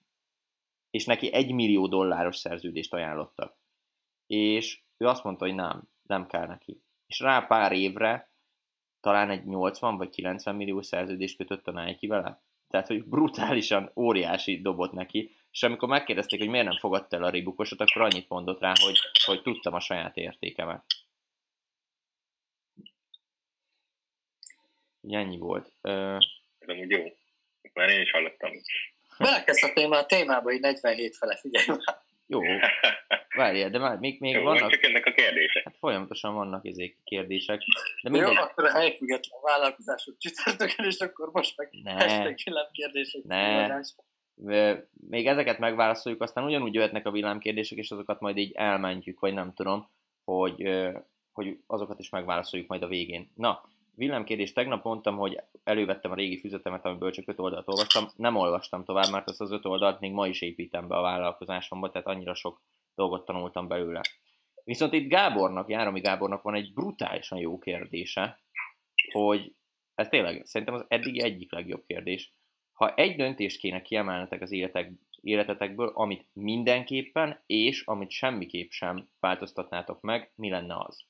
És 0.89 1.05
neki 1.05 1.33
1 1.33 1.53
millió 1.53 1.87
dolláros 1.87 2.37
szerződést 2.37 2.93
ajánlottak. 2.93 3.55
És 4.27 4.81
ő 4.97 5.07
azt 5.07 5.23
mondta, 5.23 5.45
hogy 5.45 5.55
nem, 5.55 5.81
nem 6.03 6.27
kell 6.27 6.47
neki. 6.47 6.81
És 7.07 7.19
rá 7.19 7.39
pár 7.39 7.71
évre 7.71 8.26
talán 9.07 9.29
egy 9.29 9.45
80 9.45 9.97
vagy 9.97 10.09
90 10.09 10.55
millió 10.55 10.81
szerződést 10.81 11.37
kötött 11.37 11.67
a 11.67 11.71
Nike 11.71 12.07
vele. 12.07 12.41
Tehát, 12.69 12.87
hogy 12.87 13.03
brutálisan 13.03 13.91
óriási 13.95 14.61
dobott 14.61 14.91
neki, 14.91 15.35
és 15.51 15.63
amikor 15.63 15.89
megkérdezték, 15.89 16.39
hogy 16.39 16.49
miért 16.49 16.65
nem 16.65 16.77
fogadta 16.77 17.15
el 17.15 17.23
a 17.23 17.29
ribukosot, 17.29 17.81
akkor 17.81 18.01
annyit 18.01 18.29
mondott 18.29 18.59
rá, 18.59 18.73
hogy, 18.81 18.99
hogy 19.25 19.41
tudtam 19.41 19.73
a 19.73 19.79
saját 19.79 20.17
értékemet. 20.17 20.83
ennyi 25.09 25.37
volt. 25.37 25.71
Ez 25.81 26.67
amúgy 26.67 26.89
jó. 26.89 27.03
Már 27.73 27.89
én 27.89 28.01
is 28.01 28.11
hallottam. 28.11 28.51
Belekezdhetném 29.17 29.89
már 29.89 30.03
a 30.03 30.05
témába, 30.05 30.51
hogy 30.51 30.59
47 30.59 31.15
fele, 31.15 31.35
figyelj 31.35 31.65
már. 31.67 32.01
Jó, 32.25 32.41
várjál, 33.37 33.69
de 33.69 33.79
már 33.79 33.97
még, 33.97 34.19
még 34.19 34.33
Jó, 34.33 34.43
vannak... 34.43 34.71
Csak 34.71 34.83
ennek 34.83 35.05
a 35.05 35.11
kérdések. 35.11 35.63
Hát 35.63 35.77
folyamatosan 35.77 36.33
vannak 36.33 36.65
ezek 36.65 36.97
kérdések. 37.03 37.61
De 38.01 38.09
mindegy... 38.09 38.33
Jó, 38.33 38.41
akkor 38.41 38.65
a 38.65 38.71
helyfüggetlen 38.71 39.39
vállalkozások 39.41 40.17
csütörtökön, 40.17 40.85
és 40.85 40.97
akkor 40.97 41.29
most 41.31 41.57
meg 41.57 41.69
ne. 41.83 41.93
hashtag 41.93 42.71
kérdések. 42.71 43.23
Ne. 43.23 43.79
Még 45.09 45.27
ezeket 45.27 45.59
megválaszoljuk, 45.59 46.21
aztán 46.21 46.43
ugyanúgy 46.43 46.73
jöhetnek 46.73 47.05
a 47.05 47.11
villámkérdések, 47.11 47.77
és 47.77 47.91
azokat 47.91 48.19
majd 48.19 48.37
így 48.37 48.51
elmentjük, 48.55 49.19
vagy 49.19 49.33
nem 49.33 49.53
tudom, 49.53 49.89
hogy, 50.23 50.69
hogy 51.31 51.57
azokat 51.67 51.99
is 51.99 52.09
megválaszoljuk 52.09 52.69
majd 52.69 52.83
a 52.83 52.87
végén. 52.87 53.31
Na, 53.35 53.63
villámkérdés, 53.95 54.53
tegnap 54.53 54.83
mondtam, 54.83 55.17
hogy 55.17 55.41
elővettem 55.63 56.11
a 56.11 56.15
régi 56.15 56.39
füzetemet, 56.39 56.85
amiből 56.85 57.11
csak 57.11 57.27
öt 57.27 57.39
oldalt 57.39 57.67
olvastam. 57.67 58.07
Nem 58.15 58.35
olvastam 58.35 58.83
tovább, 58.83 59.11
mert 59.11 59.29
azt 59.29 59.41
az 59.41 59.51
öt 59.51 59.65
oldalt 59.65 59.99
még 59.99 60.11
ma 60.11 60.27
is 60.27 60.41
építem 60.41 60.87
be 60.87 60.95
a 60.95 61.01
vállalkozásomba, 61.01 61.91
tehát 61.91 62.07
annyira 62.07 62.33
sok 62.33 62.61
dolgot 62.97 63.25
tanultam 63.25 63.67
belőle. 63.67 64.01
Viszont 64.63 64.93
itt 64.93 65.09
Gábornak, 65.09 65.69
Járomi 65.69 65.99
Gábornak 66.01 66.41
van 66.41 66.55
egy 66.55 66.73
brutálisan 66.73 67.39
jó 67.39 67.59
kérdése, 67.59 68.41
hogy 69.11 69.55
ez 69.95 70.07
tényleg 70.07 70.45
szerintem 70.45 70.75
az 70.75 70.85
eddig 70.87 71.19
egyik 71.19 71.51
legjobb 71.51 71.85
kérdés. 71.85 72.33
Ha 72.73 72.93
egy 72.93 73.15
döntést 73.15 73.59
kéne 73.59 73.81
kiemelnetek 73.81 74.41
az 74.41 74.51
életek, 74.51 74.91
életetekből, 75.21 75.91
amit 75.93 76.27
mindenképpen 76.33 77.43
és 77.45 77.81
amit 77.85 78.11
semmiképp 78.11 78.69
sem 78.69 79.09
változtatnátok 79.19 80.01
meg, 80.01 80.31
mi 80.35 80.49
lenne 80.49 80.75
az? 80.77 81.05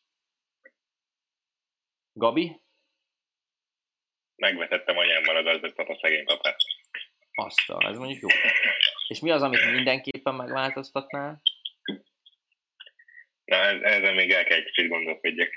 Gabi? 2.14 2.62
megvetettem 4.38 4.98
anyámmal 4.98 5.36
az 5.36 5.74
a 5.76 5.98
szegény 6.02 6.26
papát. 6.26 6.58
Azt, 7.34 7.70
ez 7.70 7.98
mondjuk 7.98 8.22
jó. 8.22 8.28
És 9.08 9.20
mi 9.20 9.32
az, 9.32 9.42
amit 9.42 9.72
mindenképpen 9.72 10.36
megváltoztatnál? 10.36 11.42
Na, 13.48 13.56
ez, 13.56 13.82
ezzel 13.82 14.14
még 14.14 14.32
el 14.32 14.44
kell 14.44 14.58
egy 14.58 14.66
kicsit 14.66 14.90
gondolkodjak. 14.90 15.50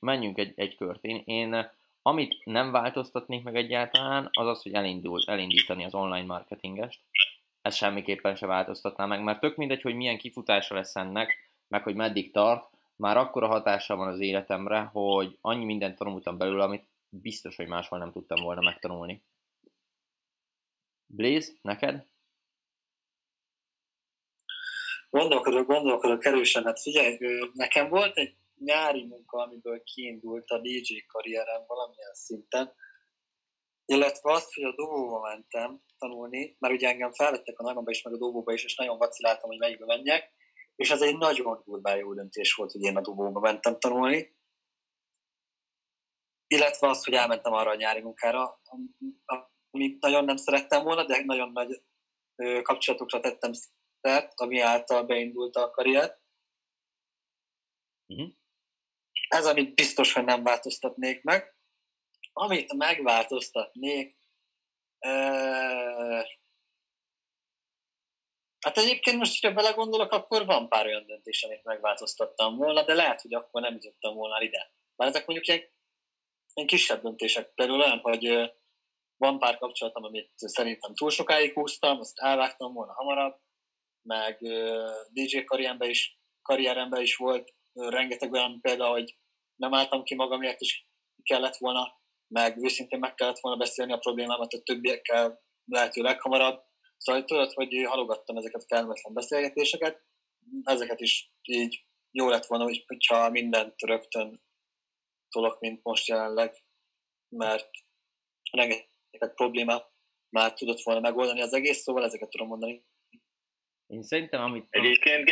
Menjünk 0.00 0.38
egy, 0.38 0.52
egy 0.56 0.76
kört. 0.76 1.04
Én, 1.04 1.22
én, 1.24 1.70
amit 2.02 2.44
nem 2.44 2.70
változtatnék 2.70 3.42
meg 3.42 3.56
egyáltalán, 3.56 4.28
az 4.32 4.46
az, 4.46 4.62
hogy 4.62 4.72
elindul, 4.72 5.22
elindítani 5.26 5.84
az 5.84 5.94
online 5.94 6.24
marketingest. 6.26 7.00
Ez 7.62 7.74
semmiképpen 7.74 8.36
se 8.36 8.46
változtatná 8.46 9.06
meg, 9.06 9.22
mert 9.22 9.40
tök 9.40 9.56
mindegy, 9.56 9.82
hogy 9.82 9.94
milyen 9.94 10.18
kifutása 10.18 10.74
lesz 10.74 10.96
ennek, 10.96 11.50
meg 11.68 11.82
hogy 11.82 11.94
meddig 11.94 12.30
tart, 12.30 12.70
már 12.96 13.16
akkora 13.16 13.46
hatása 13.46 13.96
van 13.96 14.08
az 14.08 14.20
életemre, 14.20 14.80
hogy 14.80 15.38
annyi 15.40 15.64
mindent 15.64 15.96
tanultam 15.96 16.38
belőle, 16.38 16.62
amit 16.62 16.84
biztos, 17.08 17.56
hogy 17.56 17.66
máshol 17.66 17.98
nem 17.98 18.12
tudtam 18.12 18.42
volna 18.42 18.60
megtanulni. 18.60 19.22
Blaze, 21.06 21.52
neked? 21.62 22.06
Gondolkodok, 25.18 25.66
gondolkodok 25.66 26.24
erősen. 26.24 26.64
Hát 26.64 26.80
figyelj, 26.80 27.18
nekem 27.52 27.88
volt 27.88 28.16
egy 28.16 28.36
nyári 28.58 29.04
munka, 29.06 29.42
amiből 29.42 29.82
kiindult 29.82 30.50
a 30.50 30.58
DJ 30.58 31.04
karrierem 31.06 31.64
valamilyen 31.66 32.14
szinten, 32.14 32.74
illetve 33.84 34.32
azt, 34.32 34.54
hogy 34.54 34.64
a 34.64 34.74
dobóba 34.74 35.20
mentem 35.20 35.82
tanulni, 35.98 36.56
mert 36.58 36.74
ugye 36.74 36.88
engem 36.88 37.12
felvettek 37.12 37.58
a 37.58 37.62
nagyomba 37.62 37.90
is, 37.90 38.02
meg 38.02 38.14
a 38.14 38.18
dobóba 38.18 38.52
is, 38.52 38.64
és 38.64 38.74
nagyon 38.74 38.98
vaciláltam, 38.98 39.48
hogy 39.48 39.58
melyikbe 39.58 39.84
menjek, 39.84 40.32
és 40.76 40.90
ez 40.90 41.02
egy 41.02 41.16
nagyon 41.16 41.62
durván 41.64 41.96
jó 41.96 42.14
döntés 42.14 42.54
volt, 42.54 42.72
hogy 42.72 42.82
én 42.82 42.96
a 42.96 43.00
dobóba 43.00 43.40
mentem 43.40 43.78
tanulni, 43.78 44.36
illetve 46.46 46.88
az, 46.88 47.04
hogy 47.04 47.14
elmentem 47.14 47.52
arra 47.52 47.70
a 47.70 47.76
nyári 47.76 48.00
munkára, 48.00 48.60
amit 49.70 50.00
nagyon 50.00 50.24
nem 50.24 50.36
szerettem 50.36 50.82
volna, 50.84 51.04
de 51.04 51.22
nagyon 51.24 51.52
nagy 51.52 51.82
kapcsolatokra 52.62 53.20
tettem 53.20 53.52
szert, 54.04 54.32
ami 54.40 54.60
által 54.60 55.02
beindult 55.02 55.56
a 55.56 55.70
karrier. 55.70 56.18
Uh-huh. 58.06 58.28
Ez, 59.28 59.46
amit 59.46 59.74
biztos, 59.74 60.12
hogy 60.12 60.24
nem 60.24 60.42
változtatnék 60.42 61.22
meg. 61.22 61.56
Amit 62.32 62.72
megváltoztatnék, 62.72 64.18
euh... 64.98 66.24
hát 68.60 68.78
egyébként 68.78 69.16
most, 69.16 69.40
hogyha 69.40 69.56
belegondolok, 69.56 70.12
akkor 70.12 70.44
van 70.44 70.68
pár 70.68 70.86
olyan 70.86 71.06
döntés, 71.06 71.42
amit 71.42 71.64
megváltoztattam 71.64 72.56
volna, 72.56 72.84
de 72.84 72.94
lehet, 72.94 73.20
hogy 73.20 73.34
akkor 73.34 73.60
nem 73.60 73.74
jutottam 73.74 74.14
volna 74.14 74.42
ide. 74.42 74.72
Már 74.96 75.08
ezek 75.08 75.26
mondjuk 75.26 75.48
ilyen 75.48 75.72
ilyen 76.54 76.68
kisebb 76.68 77.02
döntések. 77.02 77.54
Például 77.54 77.80
olyan, 77.80 77.98
hogy 77.98 78.52
van 79.16 79.38
pár 79.38 79.58
kapcsolatom, 79.58 80.04
amit 80.04 80.32
szerintem 80.34 80.94
túl 80.94 81.10
sokáig 81.10 81.52
húztam, 81.52 81.98
azt 81.98 82.18
elvágtam 82.18 82.72
volna 82.72 82.92
hamarabb, 82.92 83.40
meg 84.04 84.38
DJ 85.12 85.44
karrieremben 85.44 85.90
is, 85.90 86.18
karrieremben 86.42 87.02
is 87.02 87.16
volt 87.16 87.54
rengeteg 87.72 88.32
olyan 88.32 88.60
példa, 88.60 88.86
hogy 88.86 89.16
nem 89.56 89.74
álltam 89.74 90.02
ki 90.02 90.14
magamért, 90.14 90.60
is 90.60 90.88
kellett 91.22 91.56
volna, 91.56 92.02
meg 92.28 92.64
őszintén 92.64 92.98
meg 92.98 93.14
kellett 93.14 93.40
volna 93.40 93.58
beszélni 93.58 93.92
a 93.92 93.98
problémámat 93.98 94.52
a 94.52 94.62
többiekkel, 94.62 95.42
lehető 95.64 96.02
leghamarabb. 96.02 96.62
Szóval 96.96 97.24
tudod, 97.24 97.52
hogy 97.52 97.84
halogattam 97.86 98.36
ezeket 98.36 98.62
a 98.62 98.66
kellemetlen 98.66 99.14
beszélgetéseket, 99.14 100.02
ezeket 100.62 101.00
is 101.00 101.32
így 101.42 101.84
jó 102.10 102.28
lett 102.28 102.46
volna, 102.46 102.64
hogyha 102.86 103.30
mindent 103.30 103.80
rögtön 103.80 104.42
tolok, 105.28 105.60
mint 105.60 105.82
most 105.82 106.06
jelenleg, 106.06 106.64
mert 107.28 107.70
rengeteg 108.50 109.34
problémát 109.34 109.92
már 110.28 110.52
tudott 110.52 110.80
volna 110.82 111.00
megoldani 111.00 111.40
az 111.40 111.52
egész, 111.52 111.82
szóval 111.82 112.04
ezeket 112.04 112.30
tudom 112.30 112.48
mondani. 112.48 112.86
Én 113.86 114.02
szerintem, 114.02 114.42
amit... 114.42 114.66
Egyébként 114.70 115.24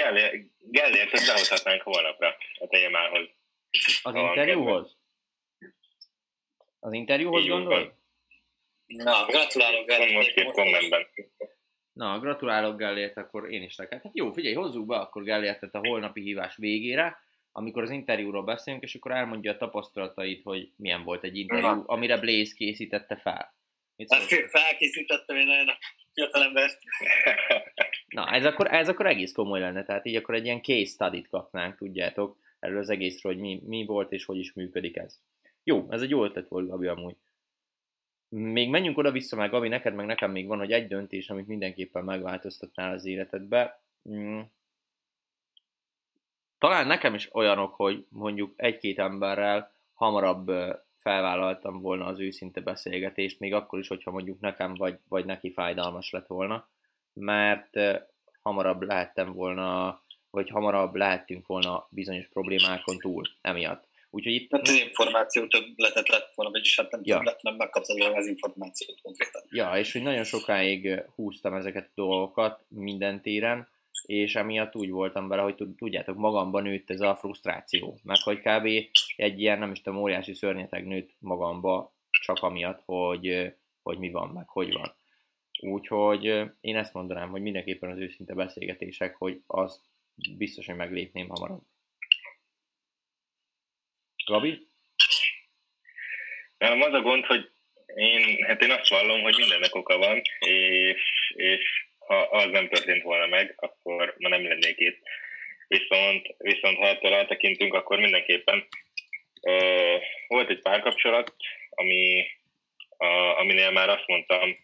Gellértet 0.70 1.26
behozhatnánk 1.26 1.82
holnapra 1.82 2.36
a 2.58 2.66
témához. 2.66 3.28
Az 4.02 4.14
interjúhoz? 4.14 4.96
Az 6.80 6.92
interjúhoz 6.92 7.46
gondolod? 7.46 7.94
Na, 8.86 9.26
gratulálok 9.26 9.86
Gellért. 9.86 10.12
Most 10.12 10.32
két 10.32 10.50
kommentben. 10.50 11.06
Na, 11.92 12.18
gratulálok 12.18 12.76
Gellért, 12.76 13.16
akkor 13.16 13.50
én 13.50 13.62
is 13.62 13.76
neked. 13.76 14.02
Hát 14.02 14.16
jó, 14.16 14.32
figyelj, 14.32 14.54
hozzuk 14.54 14.86
be 14.86 14.96
akkor 14.96 15.22
Gellértet 15.22 15.74
a 15.74 15.78
holnapi 15.78 16.20
hívás 16.20 16.56
végére, 16.56 17.16
amikor 17.52 17.82
az 17.82 17.90
interjúról 17.90 18.42
beszélünk, 18.42 18.82
és 18.82 18.94
akkor 18.94 19.10
elmondja 19.10 19.52
a 19.52 19.56
tapasztalatait, 19.56 20.42
hogy 20.42 20.72
milyen 20.76 21.04
volt 21.04 21.24
egy 21.24 21.36
interjú, 21.36 21.66
Na. 21.66 21.82
amire 21.86 22.16
Blaze 22.16 22.54
készítette 22.56 23.16
fel. 23.16 23.54
Mit 23.96 24.12
hát 24.14 24.22
felkészítettem 24.50 25.36
én 25.36 25.46
nagyon 25.46 25.68
a 25.68 25.78
fiatalembert. 26.12 26.78
Na, 28.12 28.30
ez 28.30 28.44
akkor, 28.44 28.72
ez 28.74 28.88
akkor 28.88 29.06
egész 29.06 29.32
komoly 29.32 29.60
lenne, 29.60 29.84
tehát 29.84 30.06
így 30.06 30.16
akkor 30.16 30.34
egy 30.34 30.44
ilyen 30.44 30.62
case 30.62 30.84
study 30.84 31.22
kapnánk, 31.22 31.76
tudjátok, 31.76 32.36
erről 32.58 32.78
az 32.78 32.90
egészről, 32.90 33.32
hogy 33.32 33.40
mi, 33.40 33.62
mi 33.66 33.84
volt 33.84 34.12
és 34.12 34.24
hogy 34.24 34.38
is 34.38 34.52
működik 34.52 34.96
ez. 34.96 35.20
Jó, 35.64 35.86
ez 35.90 36.02
egy 36.02 36.10
jó 36.10 36.24
ötlet 36.24 36.48
volt, 36.48 36.68
Gabi, 36.68 36.86
amúgy. 36.86 37.16
Még 38.28 38.70
menjünk 38.70 38.98
oda-vissza, 38.98 39.36
meg 39.36 39.50
Gabi, 39.50 39.68
neked 39.68 39.94
meg 39.94 40.06
nekem 40.06 40.30
még 40.30 40.46
van, 40.46 40.58
hogy 40.58 40.72
egy 40.72 40.88
döntés, 40.88 41.30
amit 41.30 41.46
mindenképpen 41.46 42.04
megváltoztatnál 42.04 42.92
az 42.92 43.04
életedbe. 43.04 43.82
Mm. 44.10 44.40
Talán 46.58 46.86
nekem 46.86 47.14
is 47.14 47.34
olyanok, 47.34 47.74
hogy 47.74 48.06
mondjuk 48.08 48.52
egy-két 48.56 48.98
emberrel 48.98 49.72
hamarabb 49.94 50.50
felvállaltam 50.98 51.80
volna 51.80 52.06
az 52.06 52.20
őszinte 52.20 52.60
beszélgetést, 52.60 53.38
még 53.38 53.54
akkor 53.54 53.78
is, 53.78 53.88
hogyha 53.88 54.10
mondjuk 54.10 54.40
nekem 54.40 54.74
vagy, 54.74 54.98
vagy 55.08 55.24
neki 55.24 55.52
fájdalmas 55.52 56.10
lett 56.10 56.26
volna, 56.26 56.68
mert 57.14 57.70
hamarabb 58.42 58.82
lehettem 58.82 59.32
volna, 59.32 60.00
vagy 60.30 60.48
hamarabb 60.48 60.94
lehettünk 60.94 61.46
volna 61.46 61.86
bizonyos 61.90 62.28
problémákon 62.28 62.98
túl 62.98 63.22
emiatt. 63.40 63.90
Úgyhogy 64.10 64.32
itt... 64.32 64.50
Hát 64.50 64.60
az 64.68 64.80
információ 64.80 65.46
többletet 65.46 66.08
lett 66.08 66.32
volna, 66.34 66.52
vagyis 66.52 66.76
hát 66.76 66.90
nem 66.90 67.00
ja. 67.04 67.16
többlet, 67.16 67.42
nem 67.42 67.56
az 68.14 68.26
információt 68.26 69.00
konkrétan. 69.02 69.42
Ja, 69.50 69.72
és 69.76 69.92
hogy 69.92 70.02
nagyon 70.02 70.24
sokáig 70.24 71.02
húztam 71.14 71.54
ezeket 71.54 71.84
a 71.84 71.92
dolgokat 71.94 72.64
minden 72.68 73.22
téren, 73.22 73.68
és 74.06 74.34
emiatt 74.34 74.76
úgy 74.76 74.90
voltam 74.90 75.28
vele, 75.28 75.42
hogy 75.42 75.54
tudjátok, 75.76 76.16
magamban 76.16 76.62
nőtt 76.62 76.90
ez 76.90 77.00
a 77.00 77.16
frusztráció, 77.16 77.98
meg 78.02 78.16
hogy 78.22 78.38
kb. 78.38 78.66
egy 79.16 79.40
ilyen, 79.40 79.58
nem 79.58 79.70
is 79.70 79.80
tudom, 79.80 80.00
óriási 80.00 80.34
szörnyeteg 80.34 80.86
nőtt 80.86 81.10
magamba, 81.18 81.92
csak 82.10 82.38
amiatt, 82.42 82.82
hogy, 82.84 83.52
hogy 83.82 83.98
mi 83.98 84.10
van, 84.10 84.28
meg 84.28 84.48
hogy 84.48 84.72
van. 84.72 84.94
Úgyhogy 85.62 86.24
én 86.60 86.76
ezt 86.76 86.94
mondanám, 86.94 87.30
hogy 87.30 87.42
mindenképpen 87.42 87.90
az 87.90 87.98
őszinte 87.98 88.34
beszélgetések, 88.34 89.14
hogy 89.16 89.40
azt 89.46 89.80
biztos, 90.36 90.66
hogy 90.66 90.76
meglépném 90.76 91.28
hamarabb. 91.28 91.62
Gabi? 94.26 94.66
Nem, 96.58 96.80
az 96.80 96.92
a 96.92 97.00
gond, 97.00 97.24
hogy 97.24 97.50
én, 97.94 98.44
hát 98.44 98.62
én 98.62 98.70
azt 98.70 98.88
vallom, 98.88 99.22
hogy 99.22 99.36
mindennek 99.36 99.74
oka 99.74 99.98
van, 99.98 100.22
és, 100.38 101.32
és 101.36 101.86
ha 101.98 102.14
az 102.14 102.50
nem 102.50 102.68
történt 102.68 103.02
volna 103.02 103.26
meg, 103.26 103.54
akkor 103.56 104.14
ma 104.18 104.28
nem 104.28 104.46
lennék 104.46 104.78
itt. 104.78 104.98
Viszont, 105.68 106.34
viszont 106.38 106.76
ha 106.76 106.86
ettől 106.86 107.14
eltekintünk, 107.14 107.74
akkor 107.74 107.98
mindenképpen 107.98 108.66
ö, 109.42 109.96
volt 110.26 110.50
egy 110.50 110.62
párkapcsolat, 110.62 111.34
ami, 111.70 112.26
a, 112.96 113.38
aminél 113.38 113.70
már 113.70 113.88
azt 113.88 114.06
mondtam, 114.06 114.56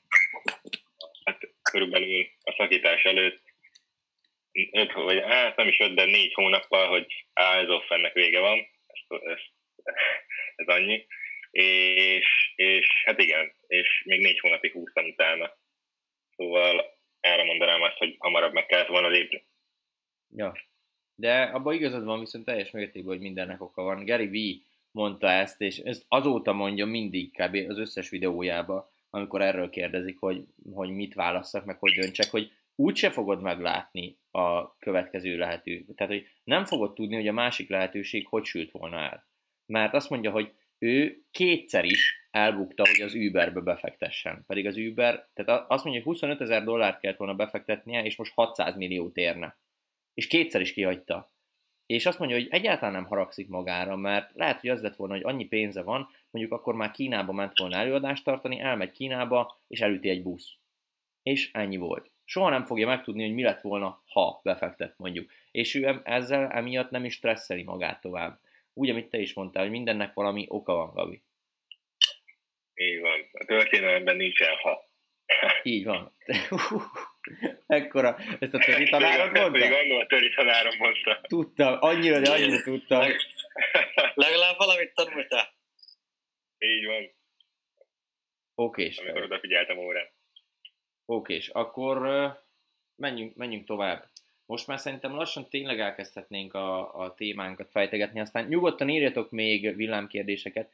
körülbelül 1.71 2.27
a 2.43 2.55
szakítás 2.57 3.03
előtt, 3.03 3.43
öt, 4.73 4.93
vagy 4.93 5.23
hát 5.25 5.57
nem 5.57 5.69
is 5.69 5.79
öt, 5.79 5.95
de 5.95 6.05
négy 6.05 6.33
hónappal, 6.33 6.89
hogy 6.89 7.27
á, 7.33 7.59
ez 7.59 7.69
off, 7.69 7.91
ennek 7.91 8.13
vége 8.13 8.41
van, 8.41 8.59
ez, 8.87 9.21
ez, 9.23 9.41
ez 10.57 10.67
annyi. 10.67 11.07
És, 11.51 12.53
és 12.57 12.87
hát 13.05 13.21
igen, 13.21 13.53
és 13.67 14.03
még 14.05 14.21
négy 14.21 14.39
hónapig 14.39 14.73
húztam 14.73 15.05
utána. 15.05 15.57
Szóval 16.37 16.99
erre 17.21 17.45
mondanám 17.45 17.83
azt, 17.83 17.99
hogy 17.99 18.17
hamarabb 18.19 18.53
meg 18.53 18.67
kellett 18.67 18.87
volna 18.87 19.09
lépni. 19.09 19.47
Ja, 20.31 20.53
de 21.15 21.43
abban 21.43 21.75
igazad 21.75 22.05
van 22.05 22.21
viszont 22.21 22.45
teljes 22.45 22.71
mértékben, 22.71 23.13
hogy 23.13 23.23
mindennek 23.23 23.63
oka 23.63 23.83
van. 23.83 24.05
Gary 24.05 24.27
V 24.27 24.67
mondta 24.91 25.29
ezt, 25.29 25.61
és 25.61 25.79
ezt 25.79 26.05
azóta 26.09 26.53
mondja 26.53 26.87
mindig 26.87 27.31
kb. 27.31 27.55
az 27.69 27.79
összes 27.79 28.09
videójába, 28.09 28.91
amikor 29.11 29.43
erről 29.43 29.71
kérdezik, 29.71 30.19
hogy, 30.19 30.45
hogy 30.73 30.91
mit 30.91 31.15
válasszak, 31.15 31.65
meg 31.65 31.79
hogy 31.79 31.93
döntsek, 31.93 32.31
hogy 32.31 32.53
úgyse 32.75 33.11
fogod 33.11 33.43
meglátni 33.43 34.19
a 34.31 34.77
következő 34.77 35.37
lehető. 35.37 35.85
Tehát, 35.95 36.13
hogy 36.13 36.27
nem 36.45 36.65
fogod 36.65 36.95
tudni, 36.95 37.15
hogy 37.15 37.29
a 37.29 37.33
másik 37.33 37.69
lehetőség 37.69 38.27
hogy 38.27 38.45
sült 38.45 38.71
volna 38.71 38.99
el. 38.99 39.27
Mert 39.67 39.95
azt 39.95 40.11
mondja, 40.11 40.31
hogy 40.31 40.53
ő 40.79 41.23
kétszer 41.31 41.85
is 41.85 42.29
elbukta, 42.31 42.83
hogy 42.87 43.01
az 43.01 43.15
Uberbe 43.15 43.61
befektessen. 43.61 44.45
Pedig 44.47 44.67
az 44.67 44.77
Uber, 44.77 45.29
tehát 45.35 45.65
azt 45.71 45.85
mondja, 45.85 46.03
hogy 46.03 46.13
25 46.13 46.41
ezer 46.41 46.65
dollárt 46.65 47.01
kellett 47.01 47.17
volna 47.17 47.35
befektetnie, 47.35 48.05
és 48.05 48.17
most 48.17 48.33
600 48.35 48.77
milliót 48.77 49.17
érne. 49.17 49.59
És 50.15 50.27
kétszer 50.27 50.61
is 50.61 50.73
kihagyta. 50.73 51.33
És 51.89 52.07
azt 52.07 52.19
mondja, 52.19 52.37
hogy 52.37 52.49
egyáltalán 52.51 52.95
nem 52.95 53.05
haragszik 53.05 53.49
magára, 53.49 53.97
mert 53.97 54.31
lehet, 54.35 54.61
hogy 54.61 54.71
az 54.71 54.83
lett 54.83 54.97
volna, 54.97 55.15
hogy 55.15 55.25
annyi 55.25 55.45
pénze 55.45 55.83
van, 55.83 56.09
mondjuk 56.31 56.55
akkor 56.55 56.75
már 56.75 56.91
Kínába 56.91 57.33
ment 57.33 57.59
volna 57.59 57.77
előadást 57.77 58.25
tartani, 58.25 58.61
elmegy 58.61 58.91
Kínába, 58.91 59.61
és 59.69 59.81
elüti 59.81 60.09
egy 60.09 60.23
busz. 60.23 60.55
És 61.23 61.51
ennyi 61.53 61.77
volt. 61.77 62.11
Soha 62.25 62.49
nem 62.49 62.65
fogja 62.65 62.87
megtudni, 62.87 63.25
hogy 63.25 63.35
mi 63.35 63.43
lett 63.43 63.61
volna, 63.61 64.03
ha 64.07 64.41
befektet 64.43 64.95
mondjuk. 64.97 65.31
És 65.51 65.75
ő 65.75 66.01
ezzel 66.05 66.51
emiatt 66.51 66.91
nem 66.91 67.05
is 67.05 67.15
stresszeli 67.15 67.63
magát 67.63 68.01
tovább. 68.01 68.41
Úgy, 68.73 68.91
amit 68.91 69.11
te 69.11 69.19
is 69.19 69.35
mondtál, 69.35 69.63
hogy 69.63 69.73
mindennek 69.73 70.15
valami 70.15 70.47
oka 70.49 70.75
van, 70.75 70.93
Gabi. 70.95 71.23
Így 72.75 73.01
van. 73.01 73.29
A 73.33 73.45
történelemben 73.45 74.17
nincsen 74.17 74.57
ha. 74.63 74.91
Így 75.63 75.85
van. 75.85 76.15
Ekkora, 77.67 78.17
ezt 78.39 78.55
a 78.55 78.59
töri 78.59 78.89
tanárod 78.89 79.33
mondta? 79.33 79.51
Pedig 79.51 79.73
annól 79.73 80.01
a 80.01 80.07
töri 80.07 80.35
tanárom 80.35 80.77
mondta. 80.79 81.21
Tudtam, 81.23 81.77
annyira, 81.81 82.21
de 82.21 82.31
annyira 82.31 82.63
tudtam. 82.63 83.01
Legalább 84.15 84.57
valamit 84.57 84.95
tanultál. 84.95 85.55
Így 86.59 86.87
van. 86.87 87.11
Okés. 88.55 88.99
Amikor 88.99 89.23
odafigyeltem 89.23 89.79
órán. 89.79 90.09
Okés, 91.05 91.49
akkor 91.49 91.99
menjünk, 92.97 93.37
menjünk 93.37 93.67
tovább. 93.67 94.09
Most 94.47 94.67
már 94.67 94.79
szerintem 94.79 95.15
lassan 95.15 95.49
tényleg 95.49 95.81
elkezdhetnénk 95.81 96.55
a, 96.55 96.95
a 96.95 97.15
témánkat 97.15 97.71
fejtegetni, 97.71 98.21
aztán 98.21 98.47
nyugodtan 98.47 98.89
írjatok 98.89 99.31
még 99.31 99.77
villámkérdéseket, 99.77 100.71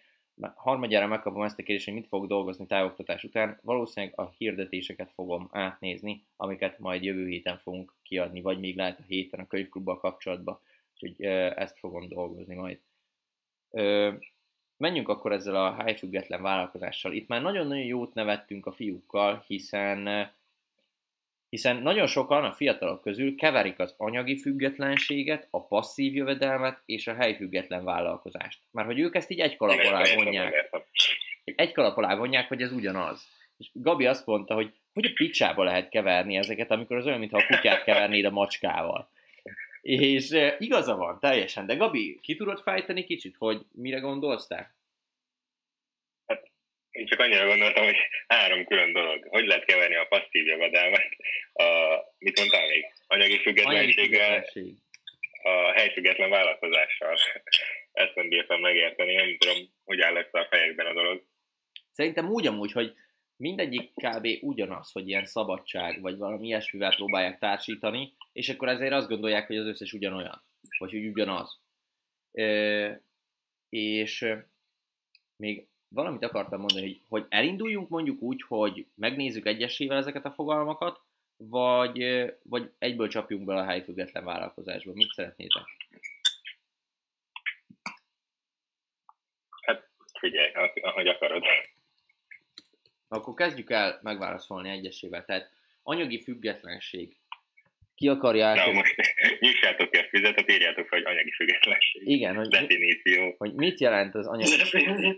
harmadjára 0.55 1.07
megkapom 1.07 1.43
ezt 1.43 1.59
a 1.59 1.63
kérdést, 1.63 1.85
hogy 1.85 1.95
mit 1.95 2.07
fog 2.07 2.27
dolgozni 2.27 2.67
távoktatás 2.67 3.25
után, 3.25 3.59
valószínűleg 3.63 4.19
a 4.19 4.31
hirdetéseket 4.39 5.11
fogom 5.11 5.49
átnézni, 5.53 6.27
amiket 6.37 6.79
majd 6.79 7.03
jövő 7.03 7.27
héten 7.27 7.59
fogunk 7.59 7.95
kiadni, 8.03 8.41
vagy 8.41 8.59
még 8.59 8.77
lehet 8.77 8.99
a 8.99 9.05
héten 9.07 9.41
a 9.41 9.47
könyvklubbal 9.47 9.99
kapcsolatban, 9.99 10.59
úgyhogy 10.93 11.25
ezt 11.55 11.79
fogom 11.79 12.09
dolgozni 12.09 12.55
majd. 12.55 12.81
Menjünk 14.77 15.09
akkor 15.09 15.33
ezzel 15.33 15.57
a 15.57 15.85
high 15.85 15.99
független 15.99 16.43
vállalkozással. 16.43 17.13
Itt 17.13 17.29
már 17.29 17.43
nagyon-nagyon 17.43 17.85
jót 17.85 18.15
nevettünk 18.15 18.67
a 18.67 18.73
fiúkkal, 18.73 19.45
hiszen 19.47 20.31
hiszen 21.55 21.77
nagyon 21.77 22.07
sokan 22.07 22.45
a 22.45 22.53
fiatalok 22.53 23.03
közül 23.03 23.35
keverik 23.35 23.79
az 23.79 23.95
anyagi 23.97 24.39
függetlenséget, 24.39 25.49
a 25.51 25.67
passzív 25.67 26.15
jövedelmet 26.15 26.83
és 26.87 27.07
a 27.07 27.15
helyfüggetlen 27.15 27.85
vállalkozást. 27.85 28.61
Már 28.71 28.85
hogy 28.85 28.99
ők 28.99 29.15
ezt 29.15 29.31
így 29.31 29.41
egy 29.41 29.57
kalap 29.57 29.79
alá 29.79 30.15
vonják. 30.15 30.71
Egy 31.45 31.73
kalap 31.73 31.97
alá 31.97 32.17
vonják, 32.17 32.49
hogy 32.49 32.63
ez 32.63 32.73
ugyanaz. 32.73 33.27
És 33.59 33.71
Gabi 33.73 34.07
azt 34.07 34.27
mondta, 34.27 34.55
hogy 34.55 34.73
hogy 34.93 35.05
a 35.05 35.13
picsába 35.15 35.63
lehet 35.63 35.89
keverni 35.89 36.37
ezeket, 36.37 36.71
amikor 36.71 36.97
az 36.97 37.07
olyan, 37.07 37.19
mintha 37.19 37.39
a 37.39 37.47
kutyát 37.47 37.85
kevernéd 37.85 38.25
a 38.25 38.31
macskával. 38.31 39.09
És 39.83 40.31
e, 40.31 40.57
igaza 40.59 40.97
van, 40.97 41.19
teljesen. 41.21 41.67
De 41.67 41.75
Gabi, 41.75 42.19
ki 42.23 42.35
tudod 42.35 42.61
fejteni 42.61 43.05
kicsit, 43.05 43.37
hogy 43.39 43.67
mire 43.73 43.99
gondolsz 43.99 44.47
te? 44.47 44.75
Én 46.95 47.07
csak 47.07 47.21
annyira 47.21 47.47
gondoltam, 47.47 47.85
hogy 47.85 47.97
három 48.27 48.65
külön 48.65 48.93
dolog. 48.93 49.27
Hogy 49.29 49.47
lehet 49.47 49.65
keverni 49.65 49.95
a 49.97 50.07
passzív 50.09 50.47
jövedelmet, 50.47 51.17
a, 51.53 51.65
mit 52.19 52.39
mondtál 52.39 52.67
még? 52.69 52.85
Anyagi 53.07 53.39
függetlenséggel, 53.39 54.45
a 55.43 55.73
helyfüggetlen 55.73 56.31
vállalkozással. 56.31 57.17
Ezt 57.93 58.15
nem 58.15 58.29
bírtam 58.29 58.61
megérteni, 58.61 59.15
nem 59.15 59.37
tudom, 59.39 59.57
hogy 59.85 60.01
áll 60.01 60.17
ezt 60.17 60.35
a 60.35 60.47
fejekben 60.51 60.87
a 60.87 60.93
dolog. 60.93 61.25
Szerintem 61.91 62.29
úgy 62.29 62.47
amúgy, 62.47 62.73
hogy 62.73 62.93
mindegyik 63.37 63.93
kb. 63.95 64.29
ugyanaz, 64.41 64.93
hogy 64.93 65.09
ilyen 65.09 65.25
szabadság, 65.25 66.01
vagy 66.01 66.17
valami 66.17 66.47
ilyesmivel 66.47 66.95
próbálják 66.95 67.39
társítani, 67.39 68.15
és 68.33 68.49
akkor 68.49 68.69
ezért 68.69 68.93
azt 68.93 69.09
gondolják, 69.09 69.47
hogy 69.47 69.57
az 69.57 69.67
összes 69.67 69.93
ugyanolyan, 69.93 70.45
vagy 70.79 70.91
hogy 70.91 71.07
ugyanaz. 71.07 71.63
E, 72.33 73.03
és 73.69 74.27
még 75.37 75.69
valamit 75.95 76.25
akartam 76.25 76.61
mondani, 76.61 76.87
hogy, 76.87 77.01
hogy 77.09 77.27
elinduljunk 77.29 77.89
mondjuk 77.89 78.23
úgy, 78.23 78.43
hogy 78.43 78.87
megnézzük 78.95 79.47
egyesével 79.47 79.97
ezeket 79.97 80.25
a 80.25 80.31
fogalmakat, 80.31 81.01
vagy, 81.37 82.25
vagy 82.43 82.71
egyből 82.79 83.09
csapjunk 83.09 83.45
bele 83.45 83.61
a 83.61 83.65
helyfüggetlen 83.65 84.25
vállalkozásba. 84.25 84.93
Mit 84.93 85.13
szeretnétek? 85.13 85.63
Hát 89.61 89.89
figyelj, 90.19 90.53
ahogy 90.81 91.09
akarod. 91.09 91.45
Akkor 93.09 93.35
kezdjük 93.35 93.71
el 93.71 94.01
megválaszolni 94.03 94.69
egyesével. 94.69 95.25
Tehát 95.25 95.51
anyagi 95.83 96.23
függetlenség. 96.23 97.17
Ki 97.95 98.09
akarja 98.09 98.47
át... 98.47 98.59
Nyissátok 99.45 99.91
ki 99.91 99.99
a 99.99 100.07
fizetet, 100.11 100.51
írjátok 100.51 100.87
fel, 100.87 100.99
hogy 101.03 101.13
anyagi 101.13 101.33
függetlenség. 101.33 102.09
Igen, 102.09 102.35
hogy, 102.35 102.49
Definíció. 102.49 103.35
hogy 103.39 103.55
mit 103.55 103.81
jelent 103.81 104.15
az 104.15 104.27
anyagi 104.27 104.57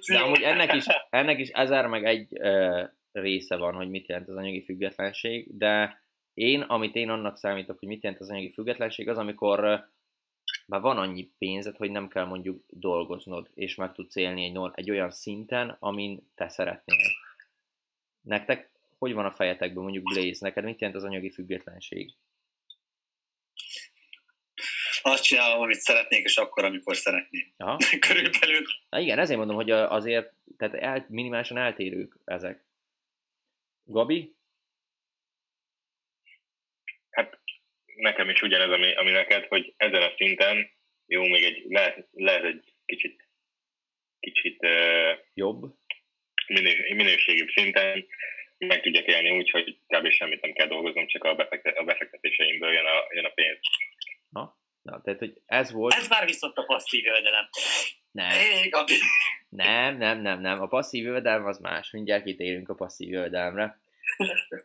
De 0.06 0.18
amúgy 0.18 0.42
ennek 0.42 0.74
is, 0.74 0.84
ennek 1.10 1.38
is 1.38 1.48
ezer 1.48 1.86
meg 1.86 2.04
egy 2.04 2.26
uh, 2.32 2.88
része 3.12 3.56
van, 3.56 3.74
hogy 3.74 3.88
mit 3.88 4.08
jelent 4.08 4.28
az 4.28 4.36
anyagi 4.36 4.64
függetlenség, 4.64 5.56
de 5.56 6.02
én, 6.34 6.60
amit 6.60 6.94
én 6.94 7.08
annak 7.08 7.36
számítok, 7.36 7.78
hogy 7.78 7.88
mit 7.88 8.02
jelent 8.02 8.20
az 8.20 8.30
anyagi 8.30 8.52
függetlenség, 8.52 9.08
az 9.08 9.18
amikor 9.18 9.60
már 10.66 10.80
van 10.80 10.98
annyi 10.98 11.30
pénzed, 11.38 11.76
hogy 11.76 11.90
nem 11.90 12.08
kell 12.08 12.24
mondjuk 12.24 12.64
dolgoznod, 12.68 13.50
és 13.54 13.74
meg 13.74 13.92
tudsz 13.92 14.16
élni 14.16 14.44
egy, 14.44 14.58
egy 14.74 14.90
olyan 14.90 15.10
szinten, 15.10 15.76
amin 15.78 16.30
te 16.34 16.48
szeretnél. 16.48 16.96
Nektek 18.20 18.70
hogy 18.98 19.12
van 19.12 19.24
a 19.24 19.30
fejetekben, 19.30 19.82
mondjuk 19.82 20.04
Blaze, 20.04 20.38
neked 20.40 20.64
mit 20.64 20.80
jelent 20.80 20.98
az 20.98 21.04
anyagi 21.04 21.30
függetlenség? 21.30 22.14
Azt 25.06 25.22
csinálom, 25.22 25.60
amit 25.60 25.80
szeretnék, 25.80 26.24
és 26.24 26.36
akkor, 26.36 26.64
amikor 26.64 26.96
szeretném. 26.96 27.52
Aha. 27.56 27.76
Körülbelül. 28.08 28.62
Na 28.88 28.98
igen, 28.98 29.18
ezért 29.18 29.38
mondom, 29.38 29.56
hogy 29.56 29.70
azért 29.70 30.32
tehát 30.58 30.74
el, 30.74 31.06
minimálisan 31.08 31.56
eltérők 31.56 32.16
ezek. 32.24 32.64
Gabi? 33.84 34.34
Hát 37.10 37.38
nekem 37.96 38.28
is 38.28 38.42
ugyanez, 38.42 38.70
ami, 38.70 38.94
ami 38.94 39.10
neked, 39.10 39.46
hogy 39.46 39.74
ezen 39.76 40.02
a 40.02 40.12
szinten 40.16 40.70
jó, 41.06 41.22
még 41.22 41.44
egy, 41.44 41.64
lehet, 41.68 42.08
lehet 42.12 42.44
egy 42.44 42.74
kicsit, 42.86 43.28
kicsit 44.20 44.62
uh, 44.62 45.18
jobb, 45.34 45.74
minős, 46.46 46.94
minőségibb 46.94 47.48
szinten 47.48 48.06
meg 48.58 48.82
tudjak 48.82 49.06
élni 49.06 49.30
úgy, 49.30 49.50
hogy 49.50 49.78
kb. 49.86 50.10
semmit 50.10 50.40
nem 50.40 50.52
kell 50.52 50.66
dolgoznom, 50.66 51.06
csak 51.06 51.24
a, 51.24 51.34
befektet, 51.34 51.76
a 51.76 51.84
befektetéseimből 51.84 52.72
jön 52.72 52.86
a, 52.86 53.06
jön 53.14 53.24
a 53.24 53.30
pénz. 53.30 53.60
Ha? 54.32 54.64
Na, 54.86 55.00
tehát, 55.00 55.18
hogy 55.18 55.42
ez 55.46 55.72
volt... 55.72 55.94
Ez 55.94 56.08
már 56.08 56.26
viszont 56.26 56.56
a 56.56 56.64
passzív 56.64 57.04
jövedelem. 57.04 57.48
Nem. 58.10 58.28
Nem, 59.48 59.96
nem, 59.96 60.20
nem, 60.20 60.40
nem. 60.40 60.60
A 60.60 60.66
passzív 60.66 61.04
jövedelem 61.04 61.46
az 61.46 61.58
más. 61.58 61.90
Mindjárt 61.90 62.24
kitérünk 62.24 62.68
a 62.68 62.74
passzív 62.74 63.08
jövedelemre. 63.08 63.80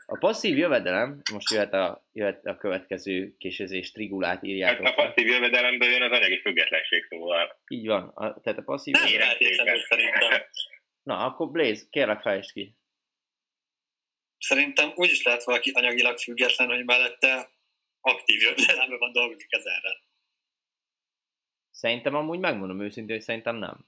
A 0.06 0.18
passzív 0.18 0.58
jövedelem, 0.58 1.22
most 1.32 1.52
jöhet 1.52 1.74
a, 1.74 2.06
jöhet 2.14 2.46
a 2.46 2.58
következő 2.58 3.36
későzés 3.38 3.92
trigulát 3.92 4.44
írják. 4.44 4.84
Hát 4.84 4.98
a 4.98 5.04
passzív 5.04 5.28
jövedelemből 5.28 5.90
jön 5.90 6.02
az 6.02 6.12
anyagi 6.12 6.40
függetlenség, 6.42 7.06
szóval. 7.10 7.60
Így 7.68 7.88
van. 7.88 8.12
A, 8.16 8.40
tehát 8.42 8.60
a 8.60 8.64
passzív 8.64 8.94
Nem 8.94 9.08
jövedelem... 9.08 9.78
szerintem. 9.90 10.42
Na, 11.04 11.26
akkor 11.26 11.52
Blaze, 11.52 11.86
kérlek 11.90 12.22
fejtsd 12.22 12.52
ki. 12.52 12.76
Szerintem 14.38 14.92
úgy 14.96 15.10
is 15.10 15.24
lehet 15.24 15.44
valaki 15.44 15.72
anyagilag 15.72 16.18
független, 16.18 16.68
hogy 16.68 16.86
mellette 16.86 17.50
aktív 18.02 18.42
jövedelemben 18.42 19.00
van 19.00 19.12
dolgozik 19.12 19.54
ezerrel. 19.54 20.10
Szerintem 21.82 22.16
amúgy 22.16 22.40
megmondom 22.40 22.82
őszintén, 22.82 23.16
hogy 23.16 23.26
szerintem 23.26 23.56
nem. 23.56 23.86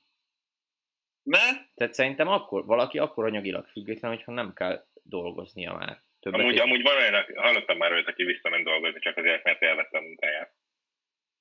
Mert? 1.23 1.73
Tehát 1.73 1.93
szerintem 1.93 2.27
akkor, 2.27 2.65
valaki 2.65 2.97
akkor 2.99 3.25
anyagilag 3.25 3.67
független, 3.67 4.11
hogyha 4.11 4.31
nem 4.31 4.53
kell 4.53 4.85
dolgoznia 5.03 5.73
már. 5.73 6.03
Többet 6.19 6.39
amúgy, 6.39 6.57
amúgy 6.57 6.81
van 6.81 6.95
olyan, 6.95 7.25
hallottam 7.35 7.77
már 7.77 7.91
olyat, 7.91 8.07
aki 8.07 8.23
visszament 8.23 8.63
dolgozni, 8.63 8.99
csak 8.99 9.17
azért, 9.17 9.43
mert 9.43 9.61
elvette 9.61 9.97
a 9.97 10.01
munkáját. 10.01 10.53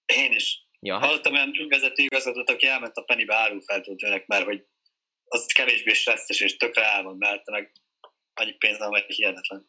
Én 0.07 0.33
is. 0.33 0.67
Ja. 0.81 0.99
Hallottam 0.99 1.33
olyan 1.33 1.53
vezető 1.69 2.03
igazgatót, 2.03 2.51
aki 2.51 2.67
elment 2.67 2.97
a 2.97 3.03
Pennybe 3.03 3.35
árufeltöltőnek, 3.35 4.27
mert 4.27 4.45
hogy 4.45 4.67
az 5.25 5.47
kevésbé 5.47 5.93
stresszes 5.93 6.41
és 6.41 6.57
tökre 6.57 6.85
el 6.85 7.03
van 7.03 7.17
mellette, 7.17 7.51
meg 7.51 7.73
annyi 8.35 8.53
pénz 8.53 8.79
nem 8.79 8.93
egy 8.93 9.05
hihetetlen. 9.05 9.69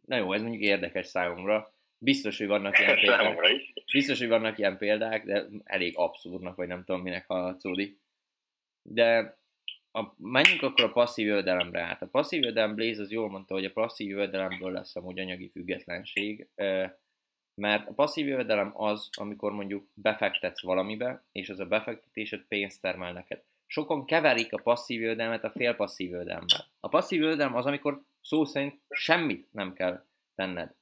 Na 0.00 0.16
jó, 0.16 0.32
ez 0.32 0.42
mondjuk 0.42 0.62
érdekes 0.62 1.06
számomra. 1.06 1.74
Biztos, 2.02 2.38
hogy 2.38 2.46
vannak 2.46 2.78
ilyen 2.78 2.98
példák. 3.00 3.40
Biztos, 3.92 4.18
hogy 4.18 4.28
vannak 4.28 4.58
ilyen 4.58 4.78
példák, 4.78 5.24
de 5.24 5.46
elég 5.64 5.92
abszurdnak, 5.96 6.56
vagy 6.56 6.68
nem 6.68 6.84
tudom, 6.84 7.02
minek 7.02 7.26
hallatszódik. 7.26 8.00
De 8.82 9.40
a, 9.92 10.14
menjünk 10.16 10.62
akkor 10.62 10.84
a 10.84 10.92
passzív 10.92 11.26
jövedelemre 11.26 11.80
át. 11.80 12.02
A 12.02 12.06
passzív 12.06 12.40
jövedelem 12.40 12.74
Blaze 12.74 13.02
az 13.02 13.10
jól 13.10 13.30
mondta, 13.30 13.54
hogy 13.54 13.64
a 13.64 13.72
passzív 13.72 14.08
jövedelemből 14.08 14.72
lesz 14.72 14.96
amúgy 14.96 15.18
anyagi 15.18 15.48
függetlenség, 15.48 16.48
mert 17.54 17.88
a 17.88 17.92
passzív 17.94 18.26
jövedelem 18.26 18.72
az, 18.74 19.08
amikor 19.12 19.52
mondjuk 19.52 19.88
befektetsz 19.94 20.62
valamibe, 20.62 21.24
és 21.32 21.48
az 21.48 21.60
a 21.60 21.66
befektetésed 21.66 22.44
pénzt 22.48 22.80
termel 22.80 23.12
neked 23.12 23.42
sokan 23.72 24.04
keverik 24.04 24.52
a 24.52 24.62
passzív 24.62 25.00
jövedelmet 25.00 25.44
a 25.44 25.50
félpasszív 25.50 26.10
jövedelemmel. 26.10 26.66
A 26.80 26.88
passzív 26.88 27.20
jövedelem 27.20 27.54
az, 27.54 27.66
amikor 27.66 28.02
szó 28.20 28.44
szerint 28.44 28.80
semmit 28.88 29.52
nem 29.52 29.72
kell 29.72 30.04
tenned. 30.34 30.74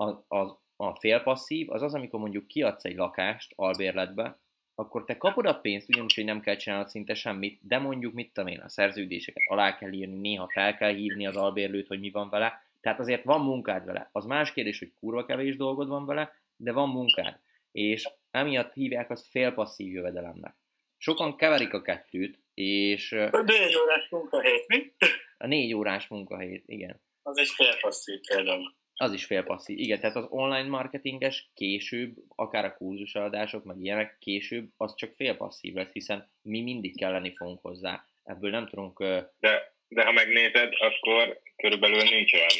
A, 0.00 0.36
a, 0.36 0.60
a 0.76 0.94
félpasszív 0.94 1.70
az 1.70 1.82
az, 1.82 1.94
amikor 1.94 2.20
mondjuk 2.20 2.46
kiadsz 2.46 2.84
egy 2.84 2.96
lakást 2.96 3.52
albérletbe, 3.56 4.38
akkor 4.74 5.04
te 5.04 5.16
kapod 5.16 5.46
a 5.46 5.60
pénzt, 5.60 5.88
ugyanis, 5.88 6.14
hogy 6.14 6.24
nem 6.24 6.40
kell 6.40 6.56
csinálnod 6.56 6.88
szinte 6.88 7.14
semmit, 7.14 7.60
de 7.62 7.78
mondjuk, 7.78 8.14
mit 8.14 8.32
tudom 8.32 8.50
én, 8.50 8.60
a 8.60 8.68
szerződéseket 8.68 9.42
alá 9.48 9.76
kell 9.76 9.92
írni, 9.92 10.18
néha 10.18 10.48
fel 10.48 10.74
kell 10.74 10.94
hívni 10.94 11.26
az 11.26 11.36
albérlőt, 11.36 11.86
hogy 11.86 12.00
mi 12.00 12.10
van 12.10 12.28
vele, 12.28 12.62
tehát 12.80 12.98
azért 12.98 13.24
van 13.24 13.40
munkád 13.40 13.84
vele. 13.84 14.08
Az 14.12 14.24
más 14.24 14.52
kérdés, 14.52 14.78
hogy 14.78 14.92
kurva 15.00 15.24
kevés 15.24 15.56
dolgod 15.56 15.88
van 15.88 16.06
vele, 16.06 16.32
de 16.56 16.72
van 16.72 16.88
munkád. 16.88 17.38
És 17.72 18.08
emiatt 18.30 18.72
hívják 18.72 19.10
azt 19.10 19.26
félpasszív 19.26 19.92
jövedelemnek. 19.92 20.54
Sokan 20.96 21.36
keverik 21.36 21.72
a 21.72 21.82
kettőt, 21.82 22.38
és... 22.54 23.12
A 23.12 23.42
négy 23.42 23.76
órás 23.76 24.08
munkahét, 24.10 24.66
mi? 24.66 24.92
A 25.38 25.46
négy 25.46 25.74
órás 25.74 26.08
munkahét, 26.08 26.62
igen. 26.66 27.00
Az 27.22 27.38
is 27.38 27.54
félpasszív 27.54 28.20
például. 28.28 28.76
Az 29.00 29.12
is 29.12 29.24
félpasszív, 29.24 29.78
igen. 29.78 30.00
Tehát 30.00 30.16
az 30.16 30.26
online 30.30 30.68
marketinges 30.68 31.50
később, 31.54 32.14
akár 32.36 32.64
a 32.64 32.74
kurzusadások, 32.74 33.64
meg 33.64 33.76
ilyenek 33.80 34.16
később, 34.20 34.68
az 34.76 34.94
csak 34.94 35.14
félpasszív 35.14 35.74
lesz, 35.74 35.92
hiszen 35.92 36.30
mi 36.42 36.60
mindig 36.60 36.96
kelleni 36.96 37.34
fogunk 37.36 37.60
hozzá. 37.60 38.04
Ebből 38.24 38.50
nem 38.50 38.66
tudunk... 38.66 38.98
De, 39.38 39.74
de 39.88 40.04
ha 40.04 40.12
megnézed, 40.12 40.72
akkor 40.78 41.40
körülbelül 41.56 42.02
nincs 42.02 42.32
olyan, 42.32 42.56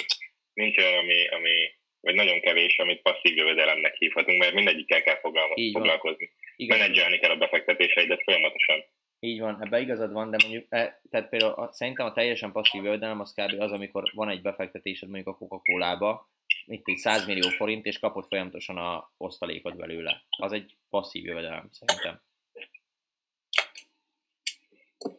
nincs 0.52 0.78
olyan 0.78 0.98
ami, 0.98 1.28
ami 1.28 1.76
vagy 2.00 2.14
nagyon 2.14 2.40
kevés, 2.40 2.78
amit 2.78 3.02
passzív 3.02 3.36
jövedelemnek 3.36 3.94
hívhatunk, 3.94 4.38
mert 4.38 4.54
mindegyikkel 4.54 5.02
kell 5.02 5.18
foglalkozni. 5.18 6.30
Menedzselni 6.56 7.18
kell 7.18 7.30
a 7.30 7.36
befektetéseidet 7.36 8.22
folyamatosan. 8.22 8.84
Így 9.20 9.40
van, 9.40 9.62
ebbe 9.64 9.80
igazad 9.80 10.12
van, 10.12 10.30
de 10.30 10.36
mondjuk, 10.42 10.66
e, 10.68 11.00
tehát 11.10 11.28
például 11.28 11.52
a, 11.52 11.72
szerintem 11.72 12.06
a 12.06 12.12
teljesen 12.12 12.52
passzív 12.52 12.84
jövedelem 12.84 13.20
az 13.20 13.34
kb. 13.34 13.60
az, 13.60 13.72
amikor 13.72 14.10
van 14.14 14.28
egy 14.28 14.42
befektetésed 14.42 15.08
mondjuk 15.08 15.34
a 15.34 15.38
Coca-Cola-ba, 15.38 16.28
itt 16.66 16.88
egy 16.88 16.96
100 16.96 17.26
millió 17.26 17.48
forint, 17.48 17.86
és 17.86 17.98
kapod 17.98 18.26
folyamatosan 18.28 18.76
a 18.76 19.10
osztalékot 19.16 19.76
belőle. 19.76 20.22
Az 20.28 20.52
egy 20.52 20.76
passzív 20.90 21.24
jövedelem, 21.24 21.68
szerintem. 21.70 22.20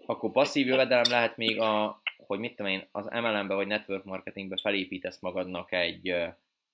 Akkor 0.06 0.32
passzív 0.32 0.68
jövedelem 0.68 1.10
lehet 1.10 1.38
még 1.38 1.60
a, 1.60 2.02
hogy 2.18 2.40
mit 2.40 2.56
tudom 2.56 2.72
én, 2.72 2.88
az 2.92 3.06
MLM-be 3.06 3.54
vagy 3.54 3.68
network 3.68 4.04
marketingbe 4.04 4.58
felépítesz 4.62 5.20
magadnak 5.20 5.72
egy... 5.72 6.16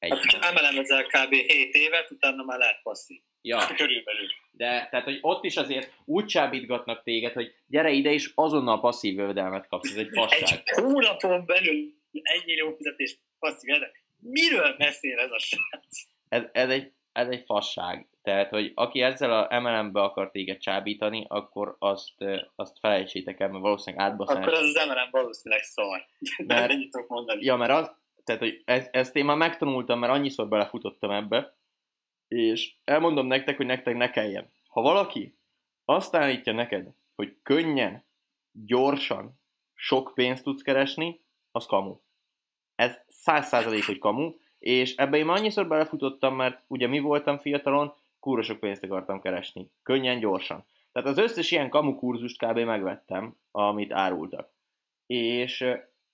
egy... 0.05 0.35
Hát, 0.39 0.53
MLM 0.53 0.79
ezzel 0.79 1.03
kb. 1.03 1.33
7 1.33 1.73
évet, 1.73 2.11
utána 2.11 2.43
már 2.43 2.57
lehet 2.57 2.79
passzív. 2.83 3.21
Ja. 3.41 3.59
Körülbelül. 3.75 4.27
De 4.51 4.87
tehát, 4.89 5.05
hogy 5.05 5.17
ott 5.21 5.43
is 5.43 5.57
azért 5.57 5.93
úgy 6.05 6.25
csábítgatnak 6.25 7.03
téged, 7.03 7.33
hogy 7.33 7.55
gyere 7.67 7.91
ide, 7.91 8.11
és 8.11 8.31
azonnal 8.35 8.79
passzív 8.79 9.17
jövedelmet 9.17 9.67
kapsz, 9.67 9.91
ez 9.91 9.97
egy 9.97 10.09
fasság. 10.13 10.61
Egy 10.65 10.83
hónapon 10.83 11.45
belül 11.45 11.93
egy 12.11 12.45
millió 12.45 12.75
fizetés 12.75 13.17
passzív 13.39 13.67
jövedelmet. 13.67 14.03
Miről 14.19 14.75
beszél 14.77 15.19
ez 15.19 15.31
a 15.31 15.39
srác? 15.39 16.03
Ez, 16.29 16.43
ez, 16.51 16.69
egy, 16.69 16.91
ez 17.11 17.27
egy 17.27 17.43
fasság. 17.45 18.07
Tehát, 18.23 18.49
hogy 18.49 18.71
aki 18.75 19.01
ezzel 19.01 19.31
a 19.31 19.59
MLM-be 19.59 20.01
akar 20.01 20.31
téged 20.31 20.57
csábítani, 20.57 21.25
akkor 21.27 21.75
azt, 21.79 22.13
azt 22.55 22.79
felejtsétek 22.79 23.39
el, 23.39 23.49
mert 23.49 23.61
valószínűleg 23.61 24.05
átbaszás. 24.05 24.37
Akkor 24.37 24.53
az 24.53 24.59
az 24.59 24.85
MLM 24.87 25.09
valószínűleg 25.11 25.63
szar. 25.63 26.05
Mert, 26.45 26.73
tudok 26.89 27.07
mondani. 27.07 27.45
Ja, 27.45 27.55
mert 27.55 27.71
az, 27.71 27.91
tehát, 28.25 28.41
hogy 28.41 28.61
ez, 28.65 28.87
ezt 28.91 29.15
én 29.15 29.25
már 29.25 29.37
megtanultam, 29.37 29.99
mert 29.99 30.13
annyiszor 30.13 30.47
belefutottam 30.47 31.11
ebbe, 31.11 31.57
és 32.27 32.75
elmondom 32.83 33.27
nektek, 33.27 33.57
hogy 33.57 33.65
nektek 33.65 33.95
ne 33.95 34.09
kelljen. 34.09 34.51
Ha 34.67 34.81
valaki 34.81 35.37
azt 35.85 36.15
állítja 36.15 36.53
neked, 36.53 36.87
hogy 37.15 37.37
könnyen, 37.43 38.05
gyorsan, 38.51 39.39
sok 39.73 40.11
pénzt 40.15 40.43
tudsz 40.43 40.61
keresni, 40.61 41.21
az 41.51 41.65
kamu. 41.65 41.99
Ez 42.75 42.99
száz 43.07 43.47
százalék, 43.47 43.85
hogy 43.85 43.97
kamu, 43.97 44.31
és 44.59 44.95
ebbe 44.95 45.17
én 45.17 45.25
már 45.25 45.37
annyiszor 45.37 45.67
belefutottam, 45.67 46.35
mert 46.35 46.63
ugye 46.67 46.87
mi 46.87 46.99
voltam 46.99 47.37
fiatalon, 47.37 47.93
kúra 48.19 48.41
sok 48.41 48.59
pénzt 48.59 48.83
akartam 48.83 49.21
keresni. 49.21 49.71
Könnyen, 49.83 50.19
gyorsan. 50.19 50.65
Tehát 50.91 51.09
az 51.09 51.17
összes 51.17 51.51
ilyen 51.51 51.69
kamu 51.69 51.95
kurzust 51.95 52.45
kb. 52.45 52.59
megvettem, 52.59 53.37
amit 53.51 53.91
árultak. 53.91 54.49
És 55.05 55.65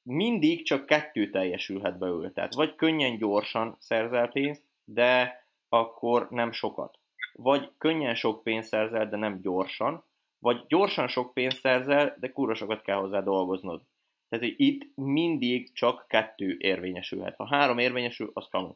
mindig 0.03 0.65
csak 0.65 0.85
kettő 0.85 1.29
teljesülhet 1.29 1.97
belőle. 1.97 2.31
Tehát 2.31 2.53
vagy 2.53 2.75
könnyen, 2.75 3.17
gyorsan 3.17 3.75
szerzel 3.79 4.27
pénzt, 4.27 4.63
de 4.83 5.45
akkor 5.69 6.27
nem 6.29 6.51
sokat. 6.51 6.99
Vagy 7.33 7.71
könnyen 7.77 8.15
sok 8.15 8.43
pénzt 8.43 8.67
szerzel, 8.67 9.09
de 9.09 9.17
nem 9.17 9.41
gyorsan, 9.41 10.05
vagy 10.39 10.65
gyorsan 10.67 11.07
sok 11.07 11.33
pénzt 11.33 11.59
szerzel, 11.59 12.15
de 12.19 12.31
kurva 12.31 12.53
sokat 12.53 12.81
kell 12.81 12.97
hozzá 12.97 13.21
dolgoznod. 13.21 13.81
Tehát, 14.29 14.45
hogy 14.45 14.55
itt 14.57 14.95
mindig 14.95 15.73
csak 15.73 16.05
kettő 16.07 16.55
érvényesülhet. 16.59 17.35
Ha 17.35 17.47
három 17.47 17.77
érvényesül, 17.77 18.31
az 18.33 18.47
kamu. 18.49 18.75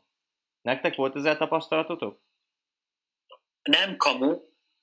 Nektek 0.61 0.95
volt 0.95 1.15
ezzel 1.15 1.37
tapasztalatotok? 1.37 2.21
Nem 3.61 3.97
kamu, 3.97 4.39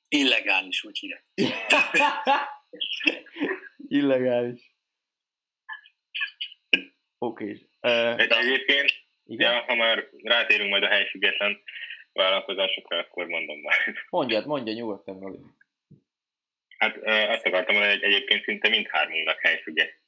illegális, 0.08 0.84
úgy 0.84 0.98
hívják. 0.98 1.24
illegális. 3.88 4.71
Oké. 7.22 7.44
Okay. 7.44 7.66
Uh, 7.80 8.38
egyébként, 8.38 8.90
igen? 9.26 9.52
Ja, 9.52 9.64
ha 9.66 9.74
már 9.74 10.08
rátérünk 10.22 10.70
majd 10.70 10.82
a 10.82 10.88
helyfüggetlen 10.88 11.62
vállalkozásokra, 12.12 12.98
akkor 12.98 13.26
mondom 13.26 13.58
már. 13.60 13.76
Mondjad, 14.10 14.46
mondja 14.46 14.72
nyugodtan, 14.72 15.20
Roli. 15.20 15.38
Hát 16.78 16.96
azt 17.28 17.46
akartam 17.46 17.74
mondani, 17.74 17.94
hogy 17.94 18.02
egyébként 18.02 18.44
szinte 18.44 18.68
mindhármunknak 18.68 19.40
helyfügget. 19.40 20.00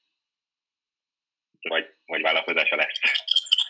Vagy, 1.61 1.95
vagy 2.07 2.23
vállalkozása 2.23 2.77
lesz. 2.77 3.01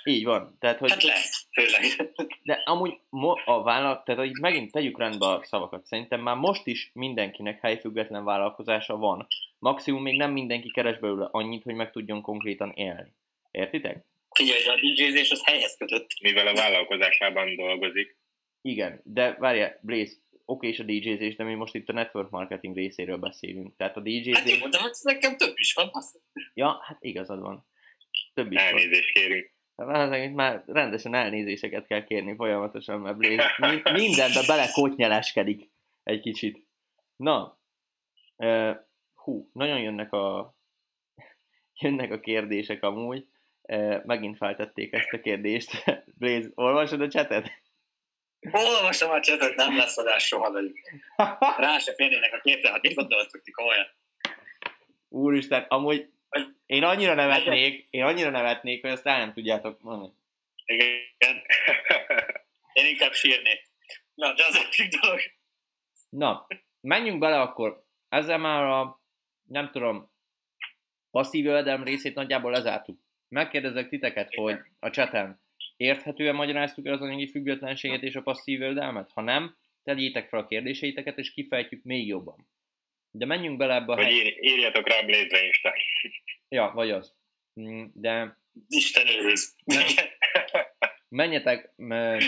Így 0.05 0.25
van. 0.25 0.57
Tehát, 0.61 0.79
hogy... 0.79 0.91
Hát 0.91 1.03
lesz, 1.03 1.49
főleg. 1.53 2.13
De 2.43 2.63
amúgy 2.65 2.99
a 3.45 3.63
vállalat, 3.63 4.05
tehát 4.05 4.21
hogy 4.21 4.33
megint 4.41 4.73
tegyük 4.73 4.99
rendbe 4.99 5.27
a 5.27 5.43
szavakat. 5.43 5.87
Szerintem 5.87 6.21
már 6.21 6.37
most 6.37 6.67
is 6.67 6.91
mindenkinek 6.93 7.61
helyfüggetlen 7.61 8.25
vállalkozása 8.25 8.97
van. 8.97 9.27
Maximum 9.59 10.03
még 10.03 10.17
nem 10.17 10.33
mindenki 10.33 10.71
keres 10.71 10.99
belőle 10.99 11.29
annyit, 11.31 11.63
hogy 11.63 11.75
meg 11.75 11.91
tudjon 11.91 12.23
konkrétan 12.23 12.71
élni. 12.71 13.13
Értitek? 13.55 14.05
Figyelj, 14.31 14.65
a 14.67 14.77
DJ-zés 14.77 15.31
az 15.31 15.45
helyhez 15.45 15.77
kötött. 15.79 16.07
Mivel 16.23 16.47
a 16.47 16.55
vállalkozásában 16.55 17.57
dolgozik. 17.57 18.17
Igen, 18.61 19.01
de 19.05 19.37
várjál, 19.39 19.79
Blaze, 19.83 20.13
oké 20.45 20.69
és 20.69 20.79
a 20.79 20.83
DJ-zés, 20.83 21.37
de 21.37 21.45
mi 21.45 21.55
most 21.55 21.75
itt 21.75 21.89
a 21.89 21.93
network 21.93 22.31
marketing 22.31 22.77
részéről 22.77 23.17
beszélünk. 23.17 23.77
Tehát 23.77 23.97
a 23.97 24.01
DJ-zés... 24.01 24.37
Hát 24.37 24.49
én 24.49 24.59
mondtam, 24.59 24.83
hogy 24.83 24.93
nekem 25.03 25.37
több 25.37 25.59
is 25.59 25.73
van. 25.73 25.91
Ja, 26.55 26.81
hát 26.83 26.97
igazad 27.01 27.41
van. 27.41 27.67
Több 28.35 28.53
is 28.53 28.61
Elnézést 28.61 29.13
van. 29.15 29.23
kérünk. 29.23 29.53
Hát 29.77 30.25
itt 30.25 30.35
már 30.35 30.63
rendesen 30.67 31.15
elnézéseket 31.15 31.87
kell 31.87 32.05
kérni 32.05 32.35
folyamatosan, 32.35 33.01
mert 33.01 33.17
Blaze 33.17 33.55
mindenbe 33.93 34.43
belekotnyeleskedik 34.47 35.71
egy 36.03 36.21
kicsit. 36.21 36.67
Na, 37.17 37.59
uh, 38.37 38.77
hú, 39.15 39.51
nagyon 39.53 39.81
jönnek 39.81 40.13
a 40.13 40.55
jönnek 41.81 42.13
a 42.13 42.21
kérdések 42.21 42.83
amúgy. 42.83 43.27
Megint 44.05 44.37
feltették 44.37 44.93
ezt 44.93 45.13
a 45.13 45.21
kérdést. 45.21 45.85
Blaze, 46.19 46.49
olvasod 46.55 47.01
a 47.01 47.09
csetet? 47.09 47.51
Olvasom 48.53 49.11
a 49.11 49.21
csetet, 49.21 49.55
nem 49.55 49.77
lesz 49.77 49.99
adás 49.99 50.27
soha 50.27 50.51
velük. 50.51 50.79
Rá 51.57 51.79
se 51.79 51.95
férnének 51.95 52.33
a 52.33 52.41
képre, 52.41 52.71
hát 52.71 52.83
mit 52.83 52.95
gondoltok 52.95 53.43
ti 53.43 53.51
komolyan? 53.51 53.87
Úristen, 55.09 55.63
amúgy 55.69 56.09
én 56.67 56.83
annyira 56.83 57.15
nevetnék, 57.15 57.87
én 57.91 58.05
annyira 58.05 58.31
nevetnék, 58.31 58.81
hogy 58.81 58.91
azt 58.91 59.07
el 59.07 59.19
nem 59.19 59.33
tudjátok 59.33 59.81
mondani. 59.81 60.13
Igen. 60.65 61.43
Én 62.73 62.87
inkább 62.87 63.13
sírnék. 63.13 63.71
Na, 64.15 64.35
de 64.35 64.45
az 64.45 64.57
egyik 64.57 65.01
dolog. 65.01 65.21
Na, 66.09 66.47
menjünk 66.81 67.19
bele 67.19 67.41
akkor. 67.41 67.85
Ezzel 68.09 68.39
már 68.39 68.65
a, 68.65 69.01
nem 69.43 69.71
tudom, 69.71 70.13
passzív 71.11 71.45
jövedelem 71.45 71.85
részét 71.85 72.15
nagyjából 72.15 72.51
lezártuk. 72.51 73.04
Megkérdezek 73.35 73.89
titeket, 73.89 74.35
hogy 74.35 74.59
a 74.79 74.91
cseten 74.91 75.41
érthetően 75.77 76.35
magyaráztuk 76.35 76.87
el 76.87 76.93
az 76.93 77.01
anyagi 77.01 77.31
függetlenséget 77.31 78.03
és 78.03 78.15
a 78.15 78.23
passzív 78.23 78.61
jövedelmet? 78.61 79.11
Ha 79.11 79.21
nem, 79.21 79.57
tegyétek 79.83 80.29
fel 80.29 80.41
a 80.41 80.47
kérdéseiteket, 80.47 81.19
és 81.19 81.33
kifejtjük 81.33 81.83
még 81.83 82.07
jobban. 82.07 82.49
De 83.11 83.27
menjünk 83.27 83.57
bele 83.57 83.75
ebbe 83.75 83.93
a... 83.93 83.97
Vagy 83.97 84.13
ír, 84.13 84.37
írjatok 84.41 84.89
rá 84.89 85.03
Blaze-re 85.03 85.45
Insta. 85.45 85.73
Ja, 86.49 86.73
vagy 86.75 86.91
az. 86.91 87.15
Mm, 87.61 87.85
de... 87.95 88.39
Isten 88.69 89.07
őriz. 89.09 89.57
Menjetek, 91.09 91.73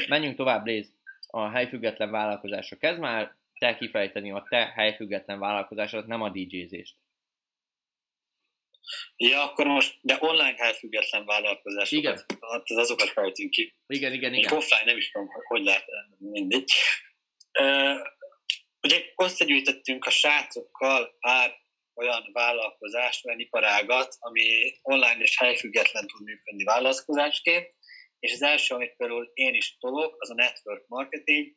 menjünk 0.08 0.36
tovább, 0.36 0.64
Blaze, 0.64 0.90
a 1.26 1.50
helyfüggetlen 1.50 2.10
vállalkozásra. 2.10 2.76
Kezd 2.76 3.00
már 3.00 3.36
te 3.58 3.76
kifejteni 3.76 4.30
a 4.30 4.46
te 4.48 4.72
helyfüggetlen 4.74 5.38
vállalkozásodat, 5.38 6.06
nem 6.06 6.22
a 6.22 6.30
DJ-zést. 6.30 6.96
Ja, 9.16 9.42
akkor 9.42 9.66
most, 9.66 9.98
de 10.00 10.16
online 10.20 10.54
helyfüggetlen 10.56 11.24
vállalkozásokat, 11.24 11.92
igen. 11.92 12.24
Hát 12.40 12.70
azokat 12.70 13.08
fejtünk 13.08 13.50
ki. 13.50 13.74
Igen, 13.86 14.12
igen, 14.12 14.34
igen. 14.34 14.50
Még 14.50 14.58
offline 14.58 14.84
nem 14.84 14.96
is 14.96 15.10
tudom, 15.10 15.28
hogy 15.48 15.64
lehet 15.64 15.84
mindig. 16.18 16.64
Uh, 17.60 18.00
ugye 18.80 19.04
összegyűjtöttünk 19.16 20.04
a 20.04 20.10
srácokkal 20.10 21.16
pár 21.20 21.64
olyan 21.94 22.28
vállalkozást, 22.32 23.26
olyan 23.26 23.38
iparágat, 23.38 24.16
ami 24.18 24.72
online 24.82 25.18
és 25.18 25.38
helyfüggetlen 25.38 26.06
tud 26.06 26.22
működni 26.22 26.64
vállalkozásként, 26.64 27.74
és 28.18 28.32
az 28.32 28.42
első, 28.42 28.74
amit 28.74 28.96
például 28.96 29.30
én 29.34 29.54
is 29.54 29.76
tolok, 29.78 30.16
az 30.18 30.30
a 30.30 30.34
network 30.34 30.88
marketing. 30.88 31.56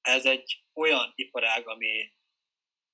Ez 0.00 0.26
egy 0.26 0.64
olyan 0.74 1.12
iparág, 1.14 1.68
ami 1.68 2.12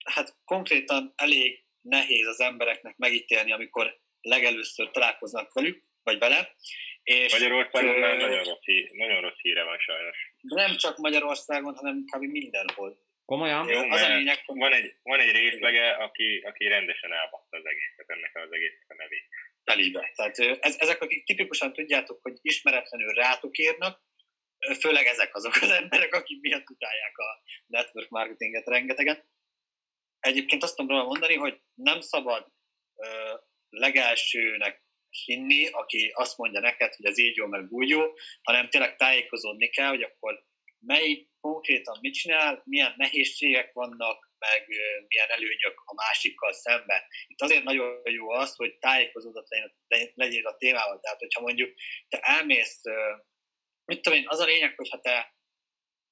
hát 0.04 0.36
konkrétan 0.44 1.12
elég 1.16 1.63
nehéz 1.84 2.26
az 2.26 2.40
embereknek 2.40 2.96
megítélni, 2.96 3.52
amikor 3.52 3.98
legelőször 4.20 4.90
találkoznak 4.90 5.52
velük, 5.52 5.82
vagy 6.02 6.18
vele. 6.18 6.54
És, 7.02 7.32
Magyarországon 7.32 7.98
már 7.98 8.16
nagyon 8.16 8.44
rossz, 8.44 8.64
hír, 8.64 8.90
nagyon 8.92 9.20
rossz 9.20 9.40
híre 9.42 9.64
van 9.64 9.78
sajnos. 9.78 10.16
De 10.40 10.54
nem 10.54 10.76
csak 10.76 10.96
Magyarországon, 10.96 11.74
hanem 11.74 12.04
kb. 12.04 12.22
mindenhol. 12.22 13.02
Komolyan? 13.24 13.68
Jó, 13.68 13.90
az 13.90 14.02
a 14.02 14.14
lényeg, 14.14 14.42
van, 14.46 14.72
egy, 14.72 14.94
van 15.02 15.20
egy 15.20 15.30
részlege, 15.30 15.90
aki, 15.90 16.42
aki 16.44 16.68
rendesen 16.68 17.12
elbatta 17.12 17.56
az 17.56 17.66
egészet, 17.66 18.10
ennek 18.10 18.36
az 18.36 18.52
egésznek 18.52 18.86
a 18.88 18.94
nevét. 18.94 19.28
Felébe. 19.64 20.12
Tehát 20.14 20.38
ez, 20.38 20.76
ezek, 20.78 21.02
akik 21.02 21.24
tipikusan 21.24 21.72
tudjátok, 21.72 22.18
hogy 22.22 22.38
ismeretlenül 22.42 23.12
rátok 23.12 23.58
írnak, 23.58 24.00
főleg 24.80 25.06
ezek 25.06 25.34
azok 25.34 25.54
az 25.60 25.70
emberek, 25.80 26.14
akik 26.14 26.40
miatt 26.40 26.70
utálják 26.70 27.18
a 27.18 27.42
network 27.66 28.08
marketinget 28.08 28.68
rengeteget. 28.68 29.24
Egyébként 30.24 30.62
azt 30.62 30.76
tudom 30.76 30.90
róla 30.96 31.08
mondani, 31.08 31.34
hogy 31.34 31.60
nem 31.74 32.00
szabad 32.00 32.46
ö, 32.94 33.34
legelsőnek 33.68 34.82
hinni, 35.24 35.66
aki 35.66 36.10
azt 36.14 36.38
mondja 36.38 36.60
neked, 36.60 36.94
hogy 36.94 37.06
ez 37.06 37.18
így 37.18 37.36
jó, 37.36 37.46
meg 37.46 37.66
úgy 37.70 37.88
jó, 37.88 38.02
hanem 38.42 38.68
tényleg 38.68 38.96
tájékozódni 38.96 39.68
kell, 39.68 39.88
hogy 39.88 40.02
akkor 40.02 40.44
melyik 40.78 41.30
konkrétan 41.40 41.98
mit 42.00 42.14
csinál, 42.14 42.62
milyen 42.64 42.94
nehézségek 42.96 43.72
vannak, 43.72 44.32
meg 44.38 44.66
milyen 45.08 45.28
előnyök 45.28 45.82
a 45.84 45.94
másikkal 45.94 46.52
szemben. 46.52 47.02
Itt 47.26 47.42
azért 47.42 47.62
nagyon 47.62 48.00
jó 48.04 48.30
az, 48.30 48.56
hogy 48.56 48.78
tájékozódott 48.78 49.48
legyen 50.14 50.44
a 50.44 50.56
témával. 50.56 51.00
Tehát, 51.00 51.18
hogyha 51.18 51.40
mondjuk 51.40 51.74
te 52.08 52.18
elmész, 52.18 52.80
mit 53.84 54.02
tudom 54.02 54.18
én, 54.18 54.28
az 54.28 54.38
a 54.38 54.44
lényeg, 54.44 54.76
hogy 54.76 54.88
ha 54.88 55.00
te 55.00 55.34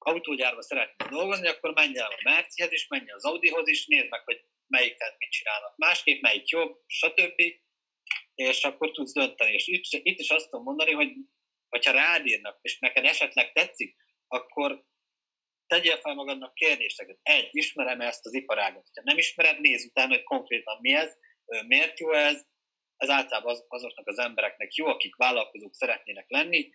autógyárba 0.07 0.63
szeretnél 0.63 1.09
dolgozni, 1.09 1.49
akkor 1.49 1.73
menj 1.73 1.99
el 1.99 2.11
a 2.11 2.21
Mercihez 2.23 2.73
is, 2.73 2.87
menj 2.89 3.11
az 3.11 3.25
Audihoz 3.25 3.69
is, 3.69 3.87
nézd 3.87 4.09
meg, 4.09 4.25
hogy 4.25 4.45
melyiket 4.67 5.15
mit 5.19 5.31
csinálnak 5.31 5.77
másképp, 5.77 6.21
melyik 6.21 6.49
jobb, 6.49 6.81
stb. 6.87 7.43
És 8.35 8.65
akkor 8.65 8.91
tudsz 8.91 9.13
dönteni. 9.13 9.53
És 9.53 9.67
itt, 9.67 9.85
itt 9.91 10.19
is 10.19 10.31
azt 10.31 10.45
tudom 10.45 10.65
mondani, 10.65 10.93
hogy 10.93 11.87
ha 11.87 11.93
rád 11.93 12.27
írnak, 12.27 12.59
és 12.63 12.79
neked 12.79 13.05
esetleg 13.05 13.53
tetszik, 13.53 13.97
akkor 14.29 14.85
tegyél 15.67 15.97
fel 15.97 16.15
magadnak 16.15 16.55
kérdéseket. 16.55 17.19
Egy, 17.23 17.49
ismerem 17.51 18.01
-e 18.01 18.07
ezt 18.07 18.27
az 18.27 18.35
iparágat? 18.35 18.89
Ha 18.95 19.03
nem 19.05 19.19
ismered, 19.19 19.61
nézz 19.61 19.85
utána, 19.85 20.15
hogy 20.15 20.23
konkrétan 20.23 20.79
mi 20.81 20.95
ez, 20.95 21.17
miért 21.67 21.99
jó 21.99 22.13
ez. 22.13 22.45
Ez 22.97 23.09
általában 23.09 23.53
az, 23.53 23.65
azoknak 23.69 24.09
az 24.09 24.19
embereknek 24.19 24.75
jó, 24.75 24.87
akik 24.87 25.17
vállalkozók 25.17 25.75
szeretnének 25.75 26.25
lenni. 26.29 26.71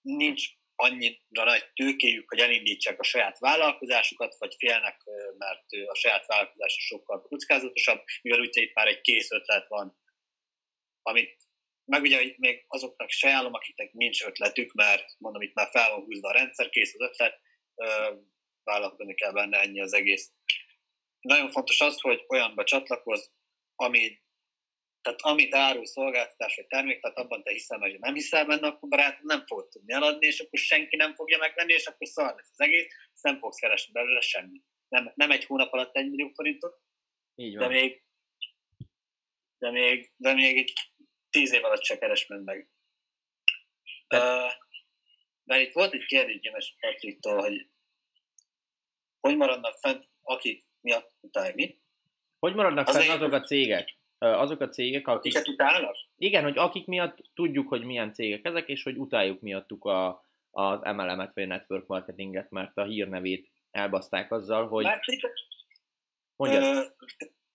Nincs 0.00 0.48
annyira 0.80 1.44
nagy 1.44 1.72
tőkéjük, 1.74 2.28
hogy 2.28 2.38
elindítsák 2.38 2.98
a 2.98 3.02
saját 3.02 3.38
vállalkozásukat, 3.38 4.36
vagy 4.38 4.54
félnek, 4.58 5.02
mert 5.38 5.64
a 5.86 5.94
saját 5.94 6.26
vállalkozása 6.26 6.80
sokkal 6.80 7.22
kockázatosabb, 7.22 8.02
mivel 8.22 8.40
ugye 8.40 8.62
itt 8.62 8.74
már 8.74 8.86
egy 8.86 9.00
kész 9.00 9.30
ötlet 9.30 9.68
van, 9.68 9.98
amit 11.02 11.48
meg 11.84 12.02
ugye 12.02 12.34
még 12.36 12.64
azoknak 12.68 13.08
is 13.08 13.22
ajánlom, 13.22 13.54
akiknek 13.54 13.92
nincs 13.92 14.24
ötletük, 14.24 14.72
mert 14.72 15.14
mondom, 15.18 15.42
itt 15.42 15.54
már 15.54 15.68
fel 15.70 15.90
van 15.90 16.04
húzva 16.04 16.28
a 16.28 16.32
rendszer, 16.32 16.70
kész 16.70 16.94
az 16.94 17.00
ötlet, 17.00 17.40
vállalkozni 18.64 19.14
kell 19.14 19.32
benne, 19.32 19.60
ennyi 19.60 19.80
az 19.80 19.92
egész. 19.92 20.32
Nagyon 21.20 21.50
fontos 21.50 21.80
az, 21.80 22.00
hogy 22.00 22.24
olyanba 22.28 22.64
csatlakoz, 22.64 23.32
ami 23.74 24.20
tehát 25.02 25.20
amit 25.20 25.54
árul 25.54 25.86
szolgáltatás 25.86 26.56
vagy 26.56 26.66
termék, 26.66 27.00
tehát 27.00 27.16
abban 27.18 27.42
te 27.42 27.50
hiszel, 27.50 27.78
vagy 27.78 27.98
nem 27.98 28.14
hiszel 28.14 28.46
benne, 28.46 28.66
akkor 28.66 28.88
barátom 28.88 29.20
nem 29.26 29.46
fogod 29.46 29.68
tudni 29.68 29.92
eladni, 29.92 30.26
és 30.26 30.40
akkor 30.40 30.58
senki 30.58 30.96
nem 30.96 31.14
fogja 31.14 31.38
megvenni, 31.38 31.72
és 31.72 31.86
akkor 31.86 32.06
szar 32.06 32.34
lesz 32.34 32.50
az 32.52 32.60
egész, 32.60 32.84
és 33.14 33.20
nem 33.20 33.38
fogsz 33.38 33.58
keresni 33.58 33.92
belőle 33.92 34.20
semmit. 34.20 34.64
Nem, 34.88 35.12
nem 35.14 35.30
egy 35.30 35.44
hónap 35.44 35.72
alatt 35.72 35.96
egy 35.96 36.10
millió 36.10 36.30
forintot, 36.34 36.80
Így 37.34 37.56
van. 37.56 37.68
de 37.68 37.74
még, 37.74 38.02
de 39.58 39.70
még, 39.70 40.12
de 40.16 40.34
még 40.34 40.56
egy 40.58 40.72
tíz 41.30 41.52
év 41.52 41.64
alatt 41.64 41.84
se 41.84 41.98
keres 41.98 42.26
meg. 42.26 42.70
Uh, 44.14 44.52
de 45.42 45.60
itt 45.60 45.72
volt 45.72 45.92
egy 45.92 46.04
kérdés 46.04 46.40
Gyemes 46.40 46.76
Patriktól, 46.80 47.38
hogy 47.40 47.68
hogy 49.20 49.36
maradnak 49.36 49.78
fent, 49.78 50.08
akik 50.22 50.66
miatt 50.80 51.14
utálják 51.20 51.54
mi? 51.54 51.80
Hogy 52.38 52.54
maradnak 52.54 52.88
Az 52.88 52.96
egy- 52.96 53.08
azok 53.08 53.32
a 53.32 53.40
cégek? 53.40 53.98
Azok 54.20 54.60
a 54.60 54.68
cégek, 54.68 55.08
akik... 55.08 55.34
Akiket 55.34 55.48
utálnak? 55.48 55.96
Igen, 56.16 56.42
hogy 56.42 56.58
akik 56.58 56.86
miatt 56.86 57.18
tudjuk, 57.34 57.68
hogy 57.68 57.84
milyen 57.84 58.12
cégek 58.12 58.44
ezek, 58.44 58.68
és 58.68 58.82
hogy 58.82 58.96
utáljuk 58.96 59.40
miattuk 59.40 59.84
a, 59.84 60.24
az 60.50 60.80
MLM-et 60.80 61.34
vagy 61.34 61.44
a 61.44 61.46
network 61.46 61.86
marketinget, 61.86 62.50
mert 62.50 62.76
a 62.76 62.84
hírnevét 62.84 63.50
elbaszták 63.70 64.32
azzal, 64.32 64.68
hogy 64.68 64.84
Mert 64.84 65.06
itt- 65.06 65.32
mondja, 66.36 66.60
Ö, 66.60 66.84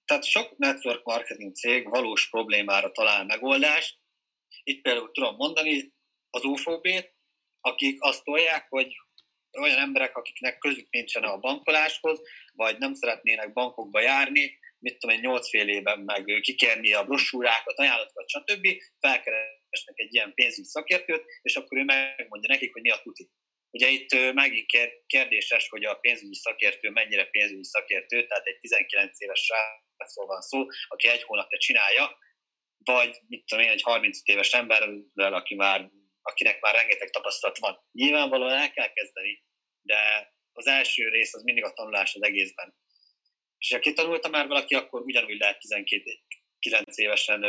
tehát 0.06 0.24
sok 0.24 0.58
network 0.58 1.04
marketing 1.04 1.56
cég 1.56 1.90
valós 1.90 2.30
problémára 2.30 2.92
talál 2.92 3.26
megoldást. 3.26 3.98
Itt 4.64 4.82
például 4.82 5.12
tudom 5.12 5.36
mondani 5.36 5.94
az 6.30 6.44
UFOB-t, 6.44 7.14
akik 7.62 8.02
azt 8.02 8.24
tolják, 8.24 8.70
hogy 8.70 8.96
olyan 9.60 9.78
emberek, 9.78 10.18
akiknek 10.18 10.58
közük 10.58 10.88
nincsen 10.90 11.24
a 11.24 11.38
bankoláshoz, 11.38 12.22
vagy 12.54 12.78
nem 12.78 12.94
szeretnének 12.94 13.54
bankokba 13.54 14.00
járni, 14.02 14.58
mit 14.86 14.98
tudom 15.00 15.16
én, 15.16 15.22
nyolc 15.22 15.50
fél 15.50 15.70
éven 15.70 16.00
meg 16.00 16.24
kikérni 16.42 16.94
a 16.94 17.04
brosúrákat, 17.04 17.80
ajánlatokat, 17.80 18.30
stb. 18.30 18.66
Felkeresnek 19.00 19.98
egy 20.04 20.14
ilyen 20.14 20.34
pénzügyi 20.34 20.68
szakértőt, 20.68 21.24
és 21.42 21.56
akkor 21.56 21.78
ő 21.78 21.84
megmondja 21.84 22.50
nekik, 22.50 22.74
hogy 22.74 22.82
mi 22.82 22.90
a 22.90 23.02
tuti. 23.04 23.30
Ugye 23.72 23.88
itt 23.88 24.34
megint 24.34 24.66
kér- 24.66 25.04
kérdéses, 25.06 25.70
hogy 25.70 25.86
a 25.86 25.94
pénzügyi 25.94 26.36
szakértő 26.36 26.90
mennyire 26.90 27.26
pénzügyi 27.26 27.64
szakértő, 27.64 28.28
tehát 28.28 28.46
egy 28.46 28.60
19 28.60 29.22
éves 29.22 29.40
srácról 29.40 30.26
van 30.26 30.42
szó, 30.42 30.66
aki 30.88 31.08
egy 31.08 31.24
hónapja 31.24 31.58
csinálja, 31.58 32.18
vagy 32.84 33.20
mit 33.28 33.46
tudom 33.46 33.66
én, 33.66 33.72
egy 33.72 33.82
35 33.82 34.22
éves 34.24 34.54
emberrel, 34.54 35.34
aki 35.34 35.56
már, 35.56 35.90
akinek 36.22 36.60
már 36.62 36.76
rengeteg 36.76 37.10
tapasztalat 37.10 37.58
van. 37.58 37.88
Nyilvánvalóan 37.92 38.58
el 38.58 38.72
kell 38.72 38.92
kezdeni, 38.94 39.44
de 39.82 40.34
az 40.52 40.68
első 40.68 41.10
rész 41.10 41.34
az 41.34 41.44
mindig 41.44 41.64
a 41.64 41.74
tanulás 41.74 42.16
az 42.16 42.24
egészben. 42.24 42.76
És 43.66 43.72
ha 43.72 43.80
kitanulta 43.80 44.30
már 44.30 44.48
valaki, 44.48 44.76
akkor 44.76 45.02
ugyanúgy 45.02 45.38
lehet 45.38 45.60
12 45.60 46.20
9 46.60 46.98
évesen 46.98 47.46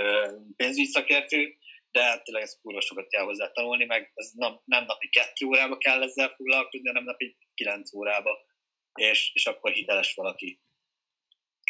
pénzügyi 0.56 0.86
szakértő, 0.86 1.56
de 1.90 2.20
tényleg 2.22 2.42
ez 2.42 2.58
kurva 2.60 2.80
sokat 2.80 3.08
kell 3.08 3.24
hozzá 3.24 3.50
tanulni, 3.52 3.84
meg 3.84 4.12
ez 4.14 4.30
nem, 4.34 4.60
nem 4.64 4.84
napi 4.84 5.08
kettő 5.08 5.46
órába 5.46 5.78
kell 5.78 6.02
ezzel 6.02 6.28
foglalkozni, 6.28 6.86
hanem 6.86 7.04
napi 7.04 7.36
9 7.54 7.94
órába, 7.94 8.46
és, 8.94 9.30
és 9.34 9.46
akkor 9.46 9.72
hiteles 9.72 10.14
valaki. 10.14 10.60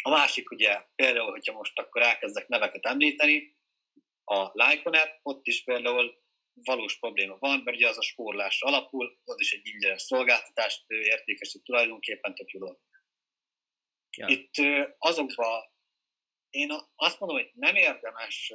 A 0.03 0.09
másik 0.09 0.51
ugye, 0.51 0.81
például, 0.95 1.31
hogyha 1.31 1.53
most 1.53 1.79
akkor 1.79 2.01
elkezdek 2.01 2.47
neveket 2.47 2.85
említeni, 2.85 3.55
a 4.23 4.51
Lyconet, 4.53 5.19
ott 5.23 5.47
is 5.47 5.63
például 5.63 6.23
valós 6.53 6.99
probléma 6.99 7.37
van, 7.39 7.61
mert 7.63 7.77
ugye 7.77 7.87
az 7.87 7.97
a 7.97 8.01
spórlásra 8.01 8.67
alapul, 8.67 9.19
az 9.25 9.39
is 9.39 9.53
egy 9.53 9.67
ingyenes 9.67 10.01
szolgáltatást 10.01 10.83
értékesít 10.87 11.63
tulajdonképpen 11.63 12.35
tök 12.35 12.49
jó 12.49 12.59
dolog. 12.59 12.79
Ja. 14.17 14.27
Itt 14.27 14.53
azokba, 14.97 15.73
én 16.49 16.71
azt 16.95 17.19
mondom, 17.19 17.37
hogy 17.37 17.51
nem 17.53 17.75
érdemes 17.75 18.53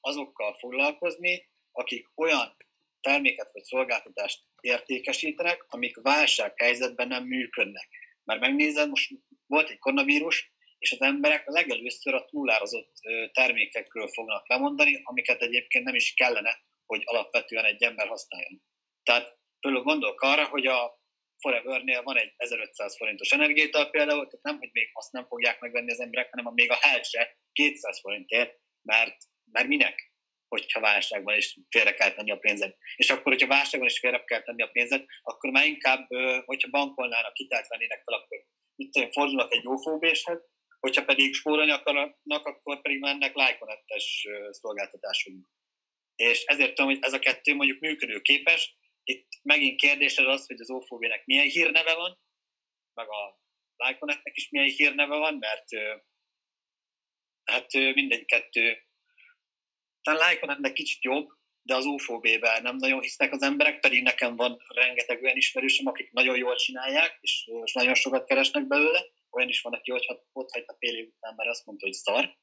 azokkal 0.00 0.54
foglalkozni, 0.54 1.50
akik 1.72 2.06
olyan 2.14 2.56
terméket 3.00 3.52
vagy 3.52 3.62
szolgáltatást 3.62 4.42
értékesítenek, 4.60 5.64
amik 5.68 5.96
válsághelyzetben 6.02 7.08
nem 7.08 7.24
működnek. 7.24 7.88
Mert 8.24 8.40
megnézed, 8.40 8.88
most 8.88 9.10
volt 9.46 9.70
egy 9.70 9.78
koronavírus, 9.78 10.52
és 10.78 10.92
az 10.92 11.00
emberek 11.00 11.46
legelőször 11.46 12.14
a 12.14 12.24
túlárazott 12.24 12.92
termékekről 13.32 14.08
fognak 14.08 14.48
lemondani, 14.48 15.00
amiket 15.02 15.42
egyébként 15.42 15.84
nem 15.84 15.94
is 15.94 16.14
kellene, 16.14 16.58
hogy 16.86 17.02
alapvetően 17.04 17.64
egy 17.64 17.82
ember 17.82 18.08
használjon. 18.08 18.62
Tehát 19.02 19.38
például 19.60 19.84
gondolok 19.84 20.20
arra, 20.20 20.48
hogy 20.48 20.66
a 20.66 21.02
Forevernél 21.40 22.02
van 22.02 22.18
egy 22.18 22.32
1500 22.36 22.96
forintos 22.96 23.30
energiaital 23.30 23.90
például, 23.90 24.26
tehát 24.26 24.44
nem, 24.44 24.58
hogy 24.58 24.70
még 24.72 24.90
azt 24.92 25.12
nem 25.12 25.26
fogják 25.26 25.60
megvenni 25.60 25.90
az 25.90 26.00
emberek, 26.00 26.30
hanem 26.30 26.46
a 26.46 26.52
még 26.54 26.70
a 26.70 26.78
Hell 26.80 27.02
se 27.02 27.38
200 27.52 28.00
forintért, 28.00 28.58
mert, 28.82 29.16
mert 29.52 29.66
minek? 29.66 30.12
hogyha 30.48 30.80
válságban 30.80 31.36
is 31.36 31.58
félre 31.70 31.94
kell 31.94 32.12
tenni 32.14 32.30
a 32.30 32.36
pénzed. 32.36 32.74
És 32.96 33.10
akkor, 33.10 33.32
hogyha 33.32 33.46
válságban 33.46 33.88
is 33.88 33.98
félre 33.98 34.24
kell 34.24 34.42
tenni 34.42 34.62
a 34.62 34.68
pénzed, 34.68 35.04
akkor 35.22 35.50
már 35.50 35.66
inkább, 35.66 36.06
hogyha 36.44 36.70
bankolnának, 36.70 37.36
hitelt 37.36 37.68
vennének 37.68 38.02
fel, 38.04 38.14
akkor 38.14 38.38
itt 38.76 38.92
tudom, 38.92 39.10
fordulnak 39.10 39.52
egy 39.52 39.62
jó 39.62 39.76
fóbéshez, 39.76 40.38
hogyha 40.80 41.04
pedig 41.04 41.34
spórolni 41.34 41.70
akarnak, 41.70 42.46
akkor 42.46 42.80
pedig 42.80 42.98
mennek 42.98 43.34
lájkonettes 43.34 44.26
szolgáltatásokba. 44.50 45.48
És 46.14 46.44
ezért 46.44 46.74
tudom, 46.74 46.90
hogy 46.90 46.98
ez 47.00 47.12
a 47.12 47.18
kettő 47.18 47.54
mondjuk 47.54 47.80
működőképes. 47.80 48.76
Itt 49.04 49.28
megint 49.42 49.80
kérdés 49.80 50.18
az 50.18 50.26
az, 50.26 50.46
hogy 50.46 50.60
az 50.60 50.70
OFOV-nek 50.70 51.24
milyen 51.24 51.48
hírneve 51.48 51.94
van, 51.94 52.18
meg 52.94 53.08
a 53.08 53.40
Lyconetnek 53.76 54.36
is 54.36 54.48
milyen 54.48 54.68
hírneve 54.68 55.16
van, 55.16 55.34
mert 55.34 55.64
hát 57.44 57.72
mindegy 57.72 58.24
kettő 58.24 58.78
talán 60.02 60.32
Lyconetnek 60.32 60.72
kicsit 60.72 61.02
jobb, 61.02 61.28
de 61.62 61.74
az 61.74 61.84
UFOB-ben 61.84 62.62
nem 62.62 62.76
nagyon 62.76 63.00
hisznek 63.00 63.32
az 63.32 63.42
emberek, 63.42 63.80
pedig 63.80 64.02
nekem 64.02 64.36
van 64.36 64.62
rengeteg 64.68 65.22
olyan 65.22 65.36
ismerősöm, 65.36 65.86
akik 65.86 66.12
nagyon 66.12 66.36
jól 66.36 66.56
csinálják, 66.56 67.18
és, 67.20 67.50
és 67.64 67.72
nagyon 67.72 67.94
sokat 67.94 68.26
keresnek 68.26 68.66
belőle. 68.66 69.04
Olyan 69.30 69.48
is 69.48 69.60
van, 69.60 69.72
aki 69.72 69.92
ott, 69.92 70.26
ott 70.32 70.50
hagyta 70.50 70.76
fél 70.78 70.96
év 70.96 71.08
után, 71.08 71.34
mert 71.34 71.48
azt 71.48 71.66
mondta, 71.66 71.86
hogy 71.86 71.94
szar. 71.94 72.38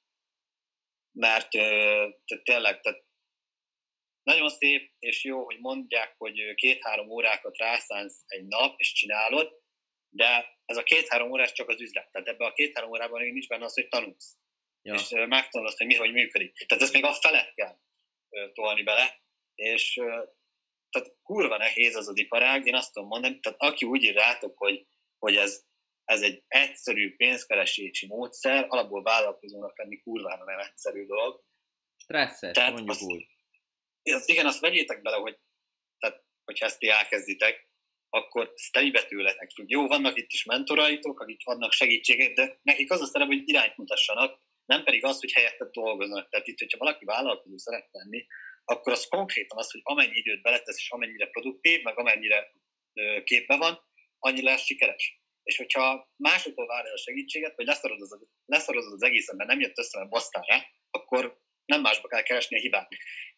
Mert 1.11 1.49
tehát 1.49 2.43
tényleg, 2.43 2.81
tehát 2.81 3.03
nagyon 4.23 4.49
szép 4.49 4.93
és 4.99 5.23
jó, 5.23 5.43
hogy 5.43 5.59
mondják, 5.59 6.15
hogy 6.17 6.53
két-három 6.55 7.09
órákat 7.09 7.57
rászánsz 7.57 8.23
egy 8.25 8.45
nap, 8.45 8.79
és 8.79 8.93
csinálod, 8.93 9.59
de 10.09 10.59
ez 10.65 10.77
a 10.77 10.83
két-három 10.83 11.31
órás 11.31 11.51
csak 11.51 11.69
az 11.69 11.81
üzlet. 11.81 12.11
Tehát 12.11 12.27
ebben 12.27 12.47
a 12.47 12.53
két-három 12.53 12.89
órában 12.89 13.21
még 13.21 13.31
nincs 13.31 13.47
benne 13.47 13.65
az, 13.65 13.73
hogy 13.73 13.87
tanulsz. 13.87 14.37
Ja. 14.81 14.93
És 14.93 15.09
megtanulod, 15.09 15.77
hogy 15.77 15.87
mi 15.87 15.95
hogy 15.95 16.11
működik. 16.11 16.65
Tehát 16.67 16.83
ezt 16.83 16.93
még 16.93 17.03
a 17.03 17.13
felett 17.13 17.53
kell 17.53 17.77
tolni 18.53 18.83
bele, 18.83 19.21
és 19.55 19.93
tehát 20.89 21.15
kurva 21.23 21.57
nehéz 21.57 21.95
az 21.95 22.07
az 22.07 22.17
iparág, 22.17 22.65
én 22.65 22.75
azt 22.75 22.93
tudom 22.93 23.07
mondani, 23.07 23.39
tehát 23.39 23.61
aki 23.61 23.85
úgy 23.85 24.03
ír 24.03 24.13
rátok, 24.13 24.57
hogy, 24.57 24.87
hogy 25.19 25.35
ez, 25.35 25.63
ez 26.03 26.21
egy 26.21 26.43
egyszerű 26.47 27.15
pénzkeresési 27.15 28.07
módszer, 28.07 28.65
alapból 28.69 29.03
vállalkozónak 29.03 29.77
lenni 29.77 30.01
kurvára 30.01 30.43
nem 30.43 30.59
egyszerű 30.59 31.05
dolog. 31.05 31.43
Stresszes, 31.97 32.51
Tehát 32.51 32.71
mondjuk 32.71 32.89
az- 32.89 33.01
úgy. 33.01 33.27
Az, 34.03 34.29
igen, 34.29 34.45
azt 34.45 34.59
vegyétek 34.59 35.01
bele, 35.01 35.15
hogy 35.15 35.39
tehát, 35.99 36.23
hogyha 36.43 36.65
ezt 36.65 36.79
ti 36.79 36.89
elkezditek, 36.89 37.69
akkor 38.09 38.53
telibe 38.71 39.03
tőletek. 39.03 39.51
Jó, 39.65 39.87
vannak 39.87 40.17
itt 40.17 40.31
is 40.31 40.43
mentoraitok, 40.43 41.19
akik 41.19 41.41
adnak 41.43 41.71
segítséget, 41.71 42.33
de 42.33 42.59
nekik 42.61 42.91
az 42.91 43.01
a 43.01 43.05
szerep, 43.05 43.27
hogy 43.27 43.49
irányt 43.49 43.77
mutassanak, 43.77 44.39
nem 44.65 44.83
pedig 44.83 45.05
az, 45.05 45.19
hogy 45.19 45.31
helyette 45.31 45.67
dolgoznak. 45.71 46.29
Tehát 46.29 46.47
itt, 46.47 46.59
hogyha 46.59 46.77
valaki 46.77 47.05
vállalkozó 47.05 47.57
szeret 47.57 47.87
lenni, 47.91 48.25
akkor 48.65 48.91
az 48.91 49.07
konkrétan 49.07 49.57
az, 49.57 49.71
hogy 49.71 49.81
amennyi 49.83 50.17
időt 50.17 50.41
beletesz, 50.41 50.77
és 50.77 50.89
amennyire 50.89 51.27
produktív, 51.27 51.81
meg 51.81 51.99
amennyire 51.99 52.53
képbe 53.23 53.57
van, 53.57 53.87
annyi 54.19 54.41
lesz 54.41 54.63
sikeres. 54.63 55.19
És 55.43 55.57
hogyha 55.57 56.11
másoktól 56.15 56.67
várod 56.67 56.93
a 56.93 56.97
segítséget, 56.97 57.55
vagy 57.55 57.65
leszarod 57.65 58.01
az, 58.01 58.19
leszarod 58.45 58.93
az 58.93 59.03
egészen, 59.03 59.35
mert 59.35 59.49
nem 59.49 59.59
jött 59.59 59.77
össze, 59.77 59.97
mert 59.97 60.09
basztál 60.09 60.43
rá, 60.43 60.65
akkor 60.89 61.39
nem 61.65 61.81
másba 61.81 62.07
kell 62.07 62.23
keresni 62.23 62.57
a 62.57 62.59
hibát. 62.59 62.87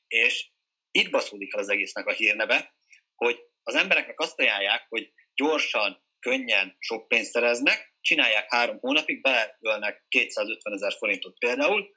És 0.07 0.51
itt 0.99 1.11
baszódik 1.11 1.53
el 1.53 1.59
az 1.59 1.69
egésznek 1.69 2.05
a 2.05 2.11
hírneve, 2.11 2.75
hogy 3.15 3.39
az 3.63 3.75
embereknek 3.75 4.19
azt 4.19 4.39
ajánlják, 4.39 4.85
hogy 4.89 5.13
gyorsan, 5.33 6.03
könnyen 6.19 6.75
sok 6.79 7.07
pénzt 7.07 7.31
szereznek, 7.31 7.93
csinálják 8.01 8.51
három 8.51 8.79
hónapig, 8.79 9.21
beölnek 9.21 10.05
250 10.07 10.73
ezer 10.73 10.93
forintot 10.93 11.37
például, 11.37 11.89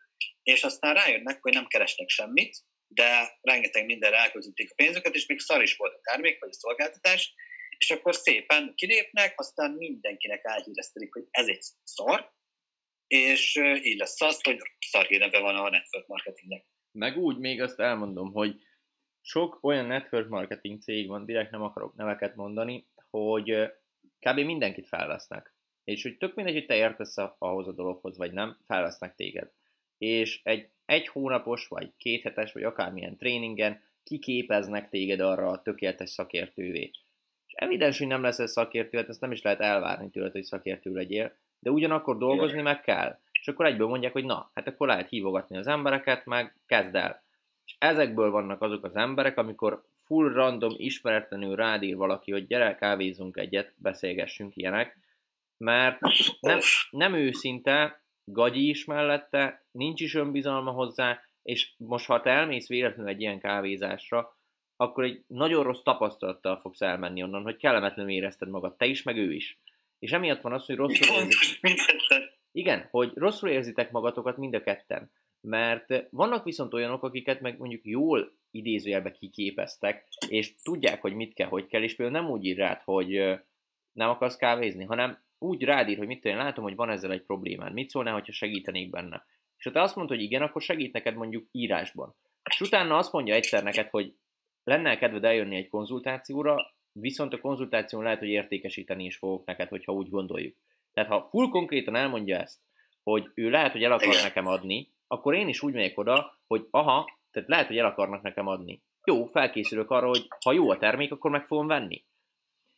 és 0.43 0.65
aztán 0.65 0.95
rájönnek, 0.95 1.43
hogy 1.43 1.53
nem 1.53 1.67
keresnek 1.67 2.09
semmit, 2.09 2.57
de 2.87 3.39
rengeteg 3.41 3.85
mindenre 3.85 4.17
elköltötték 4.17 4.71
a 4.71 4.75
pénzüket, 4.75 5.15
és 5.15 5.27
még 5.27 5.39
szar 5.39 5.63
is 5.63 5.77
volt 5.77 5.95
a 5.95 6.01
termék 6.03 6.41
vagy 6.41 6.49
a 6.49 6.59
szolgáltatás, 6.59 7.35
és 7.79 7.91
akkor 7.91 8.15
szépen 8.15 8.73
kilépnek, 8.75 9.41
aztán 9.41 9.71
mindenkinek 9.71 10.41
elhíreztelik, 10.45 11.13
hogy 11.13 11.25
ez 11.31 11.47
egy 11.47 11.63
szar, 11.83 12.33
és 13.07 13.57
így 13.83 13.99
lesz 13.99 14.21
az, 14.21 14.43
hogy 14.43 14.59
szar 14.79 15.07
hírneve 15.07 15.41
van 15.41 15.57
a 15.57 15.71
network 15.71 16.07
marketingnek. 16.07 16.67
Meg 16.91 17.17
úgy 17.17 17.39
még 17.39 17.63
azt 17.63 17.81
elmondom, 17.81 18.33
hogy 18.33 18.66
sok 19.27 19.59
olyan 19.61 19.87
network 19.87 20.29
marketing 20.29 20.81
cég 20.81 21.09
van, 21.09 21.25
direkt 21.25 21.51
nem 21.51 21.63
akarok 21.63 21.95
neveket 21.95 22.37
mondani, 22.37 22.87
hogy 23.11 23.73
kb. 24.21 24.39
mindenkit 24.39 24.87
felvesznek. 24.87 25.55
És 25.85 26.03
hogy 26.03 26.17
tök 26.17 26.35
mindegy, 26.35 26.55
hogy 26.55 26.67
te 26.67 26.77
értesz 26.77 27.17
ahhoz 27.39 27.69
a 27.69 27.73
dologhoz, 27.73 28.17
vagy 28.17 28.33
nem, 28.33 28.57
felvesznek 28.65 29.15
téged. 29.15 29.51
És 29.99 30.41
egy 30.43 30.69
egy 30.87 31.09
hónapos, 31.09 31.69
vagy 31.69 31.93
két 31.97 32.23
hetes, 32.23 32.53
vagy 32.53 32.63
akármilyen 32.63 33.17
tréningen 33.17 33.83
kiképeznek 34.05 34.89
téged 34.89 35.21
arra 35.21 35.49
a 35.49 35.63
tökéletes 35.63 36.11
szakértővé. 36.11 36.91
És 37.47 37.53
evidens, 37.53 37.99
hogy 37.99 38.07
nem 38.07 38.23
leszel 38.23 38.47
szakértő, 38.47 38.99
hát 38.99 39.09
ezt 39.09 39.21
nem 39.21 39.33
is 39.33 39.43
lehet 39.43 39.61
elvárni 39.61 40.11
tőled, 40.11 40.33
hogy 40.33 40.45
szakértő 40.45 40.93
legyél, 40.93 41.37
de 41.59 41.71
ugyanakkor 41.71 42.19
dolgozni 42.19 42.63
meg 42.63 42.81
kell. 42.81 43.19
És 43.33 43.49
akkor 43.49 43.67
egyből 43.67 43.89
mondják, 43.89 44.13
hogy 44.13 44.25
na, 44.25 44.51
hát 44.55 44.67
akkor 44.67 44.87
lehet 44.87 45.09
hívogatni 45.09 45.57
az 45.57 45.67
embereket, 45.67 46.25
meg 46.25 46.57
kezd 46.67 46.95
el. 46.95 47.25
És 47.67 47.77
ezekből 47.79 48.31
vannak 48.31 48.63
azok 48.63 48.85
az 48.85 48.97
emberek, 48.97 49.39
amikor 49.39 49.85
full 50.05 50.33
random, 50.33 50.75
ismeretlenül 50.77 51.57
rádír 51.57 51.97
valaki, 51.97 52.33
hogy 52.33 52.47
gyere, 52.47 52.75
kávézzunk 52.75 53.37
egyet, 53.37 53.73
beszélgessünk 53.77 54.57
ilyenek, 54.57 54.99
mert 55.57 55.99
nem, 56.41 56.59
nem 56.91 57.15
őszinte, 57.15 58.03
gagyi 58.25 58.69
is 58.69 58.85
mellette, 58.85 59.67
nincs 59.71 60.01
is 60.01 60.15
önbizalma 60.15 60.71
hozzá, 60.71 61.21
és 61.43 61.73
most 61.77 62.07
ha 62.07 62.21
te 62.21 62.31
elmész 62.31 62.69
véletlenül 62.69 63.13
egy 63.13 63.21
ilyen 63.21 63.39
kávézásra, 63.39 64.37
akkor 64.77 65.05
egy 65.05 65.25
nagyon 65.27 65.63
rossz 65.63 65.83
tapasztalattal 65.83 66.57
fogsz 66.57 66.81
elmenni 66.81 67.23
onnan, 67.23 67.43
hogy 67.43 67.57
kellemetlenül 67.57 68.13
érezted 68.13 68.49
magad, 68.49 68.77
te 68.77 68.87
is, 68.87 69.03
meg 69.03 69.17
ő 69.17 69.33
is. 69.33 69.59
És 69.99 70.13
emiatt 70.13 70.41
van 70.41 70.53
az, 70.53 70.67
hogy 70.67 70.77
rosszul 70.77 71.17
érzitek. 71.17 72.35
Igen, 72.53 72.89
hogy 72.91 73.13
rosszul 73.15 73.49
érzitek 73.49 73.91
magatokat 73.91 74.37
mind 74.37 74.55
a 74.55 74.61
ketten. 74.61 75.11
Mert 75.49 76.07
vannak 76.11 76.45
viszont 76.45 76.75
olyanok, 76.75 77.03
akiket 77.03 77.41
meg 77.41 77.59
mondjuk 77.59 77.85
jól 77.85 78.33
idézőjelbe 78.51 79.11
kiképeztek, 79.11 80.09
és 80.29 80.55
tudják, 80.63 81.01
hogy 81.01 81.15
mit 81.15 81.35
kell, 81.35 81.49
hogy 81.49 81.67
kell, 81.67 81.83
és 81.83 81.97
például 81.97 82.21
nem 82.21 82.31
úgy 82.31 82.45
ír 82.45 82.57
rád, 82.57 82.81
hogy 82.85 83.09
nem 83.93 84.09
akarsz 84.09 84.37
kávézni, 84.37 84.85
hanem 84.85 85.23
úgy 85.39 85.63
rád 85.63 85.89
ír, 85.89 85.99
hogy 85.99 86.07
mit 86.07 86.21
tudom, 86.21 86.37
látom, 86.37 86.65
hogy 86.65 86.75
van 86.75 86.91
ezzel 86.91 87.13
egy 87.13 87.23
problémád, 87.23 87.73
mit 87.73 87.89
szólnál, 87.89 88.13
hogyha 88.13 88.33
segítenék 88.33 88.91
benne. 88.91 89.25
És 89.59 89.65
ha 89.65 89.71
te 89.71 89.81
azt 89.81 89.97
mondod, 89.97 90.17
hogy 90.17 90.25
igen, 90.25 90.43
akkor 90.43 90.63
segít 90.63 90.93
neked 90.93 91.15
mondjuk 91.15 91.49
írásban. 91.53 92.15
És 92.51 92.61
utána 92.61 92.97
azt 92.97 93.13
mondja 93.13 93.35
egyszer 93.35 93.63
neked, 93.63 93.89
hogy 93.89 94.15
lenne 94.65 94.97
kedved 94.97 95.25
eljönni 95.25 95.57
egy 95.57 95.69
konzultációra, 95.69 96.75
viszont 96.93 97.33
a 97.33 97.41
konzultáción 97.41 98.03
lehet, 98.03 98.19
hogy 98.19 98.29
értékesíteni 98.29 99.05
is 99.05 99.17
fogok 99.17 99.47
neked, 99.47 99.69
hogyha 99.69 99.93
úgy 99.93 100.09
gondoljuk. 100.09 100.57
Tehát 100.93 101.11
ha 101.11 101.29
full 101.31 101.49
konkrétan 101.49 101.97
elmondja 101.97 102.39
ezt, 102.39 102.61
hogy 103.03 103.31
ő 103.35 103.51
lehet, 103.51 103.73
hogy 103.73 103.83
el 103.83 103.93
akar 103.93 104.15
nekem 104.23 104.47
adni, 104.47 104.95
akkor 105.07 105.35
én 105.35 105.49
is 105.49 105.63
úgy 105.63 105.73
megyek 105.73 105.99
oda, 105.99 106.39
hogy 106.47 106.67
aha, 106.71 107.19
tehát 107.31 107.49
lehet, 107.49 107.67
hogy 107.67 107.79
el 107.79 107.87
akarnak 107.87 108.23
nekem 108.23 108.47
adni. 108.47 108.83
Jó, 109.05 109.25
felkészülök 109.25 109.91
arra, 109.91 110.07
hogy 110.07 110.29
ha 110.45 110.53
jó 110.53 110.71
a 110.71 110.79
termék, 110.79 111.13
akkor 111.13 111.31
meg 111.31 111.47
fogom 111.47 111.67
venni. 111.67 112.05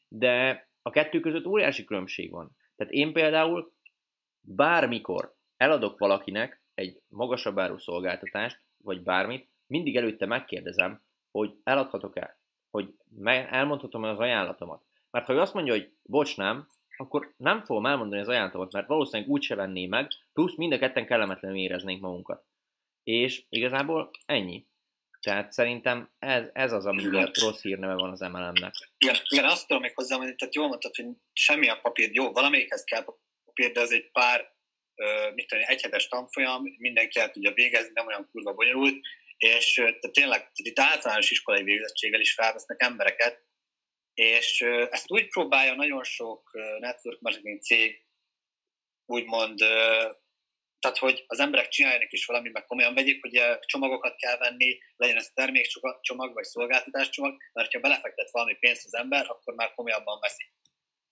De 0.09 0.67
a 0.83 0.91
kettő 0.91 1.21
között 1.21 1.47
óriási 1.47 1.85
különbség 1.85 2.31
van. 2.31 2.57
Tehát 2.77 2.93
én 2.93 3.13
például 3.13 3.73
bármikor 4.41 5.35
eladok 5.57 5.99
valakinek 5.99 6.63
egy 6.75 7.01
magasabb 7.09 7.59
áru 7.59 7.79
szolgáltatást, 7.79 8.61
vagy 8.83 9.03
bármit, 9.03 9.49
mindig 9.67 9.97
előtte 9.97 10.27
megkérdezem, 10.27 11.03
hogy 11.31 11.55
eladhatok-e, 11.65 12.39
hogy 12.71 12.95
elmondhatom 13.25 14.03
az 14.03 14.19
ajánlatomat. 14.19 14.83
Mert 15.11 15.27
ha 15.27 15.33
ő 15.33 15.41
azt 15.41 15.55
mondja, 15.55 15.73
hogy 15.73 15.93
bocs 16.03 16.37
nem, 16.37 16.67
akkor 17.01 17.35
nem 17.37 17.61
fogom 17.61 17.87
elmondani 17.87 18.21
az 18.21 18.29
ajánlatomat, 18.29 18.73
mert 18.73 18.87
valószínűleg 18.87 19.31
úgy 19.31 19.43
se 19.43 19.55
venné 19.55 19.87
meg, 19.87 20.09
plusz 20.33 20.57
mind 20.57 20.73
a 20.73 20.79
ketten 20.79 21.07
kellemetlenül 21.07 21.59
éreznénk 21.59 22.01
magunkat. 22.01 22.45
És 23.03 23.45
igazából 23.49 24.11
ennyi. 24.27 24.67
Tehát 25.21 25.53
szerintem 25.53 26.11
ez, 26.19 26.45
ez 26.53 26.73
az, 26.73 26.87
ami 26.87 27.03
rossz 27.41 27.63
hírneve 27.63 27.95
van 27.95 28.11
az 28.11 28.21
MLM-nek. 28.21 28.75
Igen, 28.99 29.17
igen, 29.29 29.45
azt 29.45 29.67
tudom 29.67 29.83
még 29.83 29.95
hozzámondani, 29.95 30.37
tehát 30.37 30.55
jól 30.55 30.69
mondtad, 30.69 30.95
hogy 30.95 31.07
semmi 31.33 31.69
a 31.69 31.81
papír, 31.83 32.11
jó, 32.13 32.33
valamelyikhez 32.33 32.85
kell 32.85 33.05
papír, 33.45 33.73
de 33.73 33.81
ez 33.81 33.91
egy 33.91 34.11
pár, 34.11 34.57
mit 35.35 35.47
tudom, 35.47 35.65
egyhetes 35.67 36.09
tanfolyam, 36.09 36.63
mindenki 36.79 37.19
el 37.19 37.31
tudja 37.31 37.53
végezni, 37.53 37.91
nem 37.95 38.07
olyan 38.07 38.29
kurva 38.33 38.55
bonyolult, 38.55 38.97
és 39.37 39.73
tehát 39.75 40.13
tényleg 40.13 40.39
tehát 40.39 40.53
itt 40.59 40.79
általános 40.79 41.31
iskolai 41.31 41.63
végzettséggel 41.63 42.21
is 42.21 42.35
felvesznek 42.35 42.83
embereket, 42.83 43.47
és 44.19 44.61
ezt 44.91 45.11
úgy 45.11 45.29
próbálja 45.29 45.75
nagyon 45.75 46.05
sok 46.05 46.51
network 46.79 47.21
marketing 47.21 47.63
cég 47.63 48.07
úgymond 49.05 49.59
tehát 50.79 50.99
hogy 50.99 51.25
az 51.27 51.39
emberek 51.39 51.69
csináljanak 51.69 52.13
is 52.13 52.27
valamit, 52.27 52.53
meg 52.53 52.65
komolyan 52.65 52.95
vegyék, 52.95 53.21
hogy 53.21 53.59
csomagokat 53.61 54.17
kell 54.17 54.39
venni, 54.39 54.79
legyen 54.97 55.17
ez 55.17 55.31
termékcsomag 55.35 56.35
vagy 56.35 56.45
szolgáltatáscsomag, 56.45 57.37
mert 57.53 57.73
ha 57.73 57.81
belefektet 57.81 58.31
valami 58.31 58.55
pénzt 58.55 58.85
az 58.85 58.95
ember, 58.95 59.25
akkor 59.29 59.55
már 59.55 59.75
komolyabban 59.75 60.21
veszi. 60.21 60.45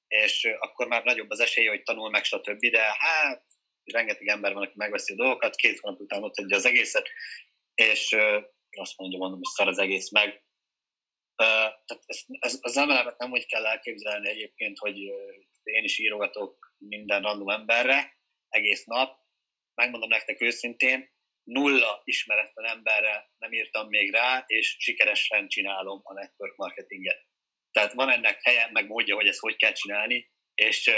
És 0.08 0.44
akkor 0.58 0.86
már 0.86 1.04
nagyobb 1.04 1.30
az 1.30 1.40
esélye, 1.40 1.68
hogy 1.68 1.82
tanul 1.82 2.10
meg, 2.10 2.24
stb. 2.24 2.66
De 2.66 2.82
hát 2.98 3.44
rengeteg 3.84 4.26
ember 4.26 4.52
van, 4.52 4.62
aki 4.62 4.74
megveszi 4.76 5.12
a 5.12 5.16
dolgokat, 5.16 5.56
két 5.56 5.80
hónap 5.80 6.00
után 6.00 6.22
ott 6.22 6.38
adja 6.38 6.56
az 6.56 6.66
egészet, 6.66 7.08
és 7.74 8.16
azt 8.70 8.96
mondja, 8.96 9.18
mondom, 9.18 9.38
hogy 9.38 9.52
szar 9.54 9.68
az 9.68 9.78
egész 9.78 10.10
meg. 10.10 10.45
Tehát 11.36 12.02
ez, 12.06 12.24
ez, 12.38 12.58
az 12.60 12.76
emelemet 12.76 13.18
nem 13.18 13.30
úgy 13.30 13.46
kell 13.46 13.66
elképzelni 13.66 14.28
egyébként, 14.28 14.78
hogy 14.78 14.98
én 15.62 15.84
is 15.84 15.98
írogatok 15.98 16.74
minden 16.78 17.22
random 17.22 17.48
emberre 17.48 18.16
egész 18.48 18.84
nap, 18.84 19.18
megmondom 19.74 20.08
nektek 20.08 20.40
őszintén, 20.40 21.14
nulla 21.42 22.00
ismeretlen 22.04 22.66
emberre 22.66 23.30
nem 23.38 23.52
írtam 23.52 23.88
még 23.88 24.12
rá, 24.12 24.44
és 24.46 24.76
sikeresen 24.78 25.48
csinálom 25.48 26.00
a 26.02 26.12
network 26.12 26.56
marketinget. 26.56 27.24
Tehát 27.70 27.92
van 27.92 28.10
ennek 28.10 28.42
helye, 28.42 28.68
meg 28.72 28.86
módja, 28.86 29.14
hogy 29.14 29.26
ezt 29.26 29.38
hogy 29.38 29.56
kell 29.56 29.72
csinálni, 29.72 30.30
és 30.54 30.90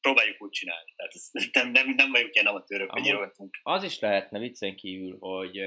próbáljuk 0.00 0.42
úgy 0.42 0.50
csinálni. 0.50 0.92
Tehát 0.96 1.12
ez, 1.14 1.30
nem, 1.52 1.70
nem, 1.70 1.94
nem 1.94 2.10
vagyunk 2.10 2.34
ilyen 2.34 2.46
amatőrök, 2.46 2.90
hogy 2.90 3.06
írogatunk. 3.06 3.56
Az 3.62 3.82
is 3.82 3.98
lehetne 3.98 4.38
viccen 4.38 4.76
kívül, 4.76 5.16
hogy 5.18 5.60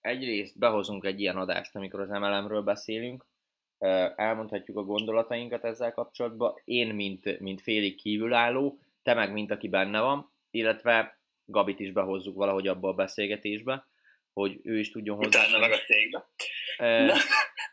egyrészt 0.00 0.58
behozunk 0.58 1.04
egy 1.04 1.20
ilyen 1.20 1.36
adást, 1.36 1.74
amikor 1.74 2.00
az 2.00 2.08
MLM-ről 2.08 2.62
beszélünk, 2.62 3.26
elmondhatjuk 4.16 4.76
a 4.76 4.82
gondolatainkat 4.82 5.64
ezzel 5.64 5.92
kapcsolatban, 5.92 6.54
én, 6.64 6.94
mint, 6.94 7.40
mint 7.40 7.60
félig 7.60 7.94
kívülálló, 7.94 8.78
te 9.02 9.14
meg, 9.14 9.32
mint 9.32 9.50
aki 9.50 9.68
benne 9.68 10.00
van, 10.00 10.30
illetve 10.50 11.18
Gabit 11.44 11.80
is 11.80 11.92
behozzuk 11.92 12.36
valahogy 12.36 12.68
abba 12.68 12.88
a 12.88 12.94
beszélgetésbe, 12.94 13.86
hogy 14.32 14.60
ő 14.62 14.78
is 14.78 14.90
tudjon 14.90 15.16
hozzá. 15.16 15.28
Utána 15.28 15.58
meg 15.58 15.72
a 15.72 15.76
cégbe. 15.76 16.28
E, 16.76 17.14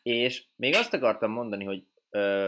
és 0.03 0.43
még 0.55 0.75
azt 0.75 0.93
akartam 0.93 1.31
mondani, 1.31 1.63
hogy 1.63 1.83
e, 2.09 2.47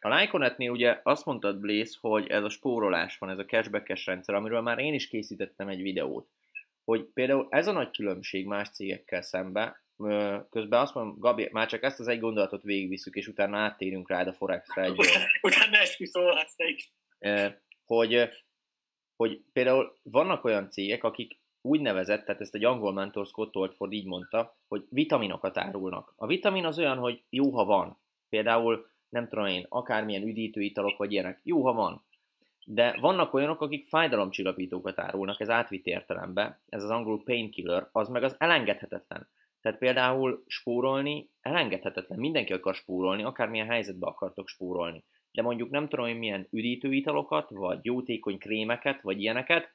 a 0.00 0.20
Lyconetnél 0.20 0.70
ugye 0.70 1.00
azt 1.02 1.24
mondtad, 1.24 1.58
Blaze, 1.58 1.96
hogy 2.00 2.26
ez 2.26 2.42
a 2.42 2.48
spórolás 2.48 3.18
van, 3.18 3.30
ez 3.30 3.38
a 3.38 3.44
cashback 3.44 4.04
rendszer, 4.04 4.34
amiről 4.34 4.60
már 4.60 4.78
én 4.78 4.94
is 4.94 5.08
készítettem 5.08 5.68
egy 5.68 5.82
videót, 5.82 6.28
hogy 6.84 7.04
például 7.14 7.46
ez 7.50 7.68
a 7.68 7.72
nagy 7.72 7.90
különbség 7.90 8.46
más 8.46 8.70
cégekkel 8.70 9.22
szembe, 9.22 9.80
közben 10.50 10.80
azt 10.80 10.94
mondom, 10.94 11.18
Gabi, 11.18 11.48
már 11.52 11.66
csak 11.66 11.82
ezt 11.82 12.00
az 12.00 12.08
egy 12.08 12.20
gondolatot 12.20 12.62
végigviszük, 12.62 13.14
és 13.14 13.26
utána 13.26 13.58
áttérünk 13.58 14.08
rád 14.08 14.26
a 14.26 14.32
Forex-re 14.32 14.82
egy... 14.82 14.98
utána 15.42 15.82
is. 16.56 16.92
Hogy 17.84 18.28
hogy 19.16 19.40
például 19.52 19.98
vannak 20.02 20.44
olyan 20.44 20.70
cégek, 20.70 21.04
akik 21.04 21.38
úgynevezett, 21.60 22.24
tehát 22.24 22.40
ezt 22.40 22.54
egy 22.54 22.64
angol 22.64 22.92
mentor 22.92 23.26
Scott 23.26 23.56
Oldford 23.56 23.92
így 23.92 24.06
mondta, 24.06 24.56
hogy 24.68 24.86
vitaminokat 24.88 25.58
árulnak. 25.58 26.12
A 26.16 26.26
vitamin 26.26 26.64
az 26.64 26.78
olyan, 26.78 26.98
hogy 26.98 27.22
jó, 27.28 27.50
ha 27.50 27.64
van. 27.64 27.98
Például, 28.28 28.90
nem 29.08 29.28
tudom 29.28 29.46
én, 29.46 29.66
akármilyen 29.68 30.22
üdítőitalok 30.22 30.96
vagy 30.96 31.12
ilyenek, 31.12 31.40
jó, 31.42 31.64
ha 31.64 31.72
van. 31.72 32.04
De 32.64 32.96
vannak 33.00 33.34
olyanok, 33.34 33.60
akik 33.60 33.86
fájdalomcsillapítókat 33.86 34.98
árulnak, 34.98 35.40
ez 35.40 35.50
átvitt 35.50 35.86
értelembe, 35.86 36.60
ez 36.68 36.82
az 36.82 36.90
angol 36.90 37.22
painkiller, 37.22 37.88
az 37.92 38.08
meg 38.08 38.22
az 38.22 38.34
elengedhetetlen. 38.38 39.28
Tehát 39.66 39.80
például 39.80 40.44
spórolni 40.46 41.30
elengedhetetlen. 41.40 42.18
Mindenki 42.18 42.52
akar 42.52 42.74
spórolni, 42.74 43.22
akármilyen 43.22 43.66
helyzetbe 43.66 44.06
akartok 44.06 44.48
spórolni 44.48 45.04
de 45.36 45.42
mondjuk 45.42 45.70
nem 45.70 45.88
tudom, 45.88 46.06
hogy 46.06 46.18
milyen 46.18 46.48
üdítőitalokat, 46.50 47.50
vagy 47.50 47.78
jótékony 47.82 48.38
krémeket, 48.38 49.02
vagy 49.02 49.20
ilyeneket, 49.20 49.74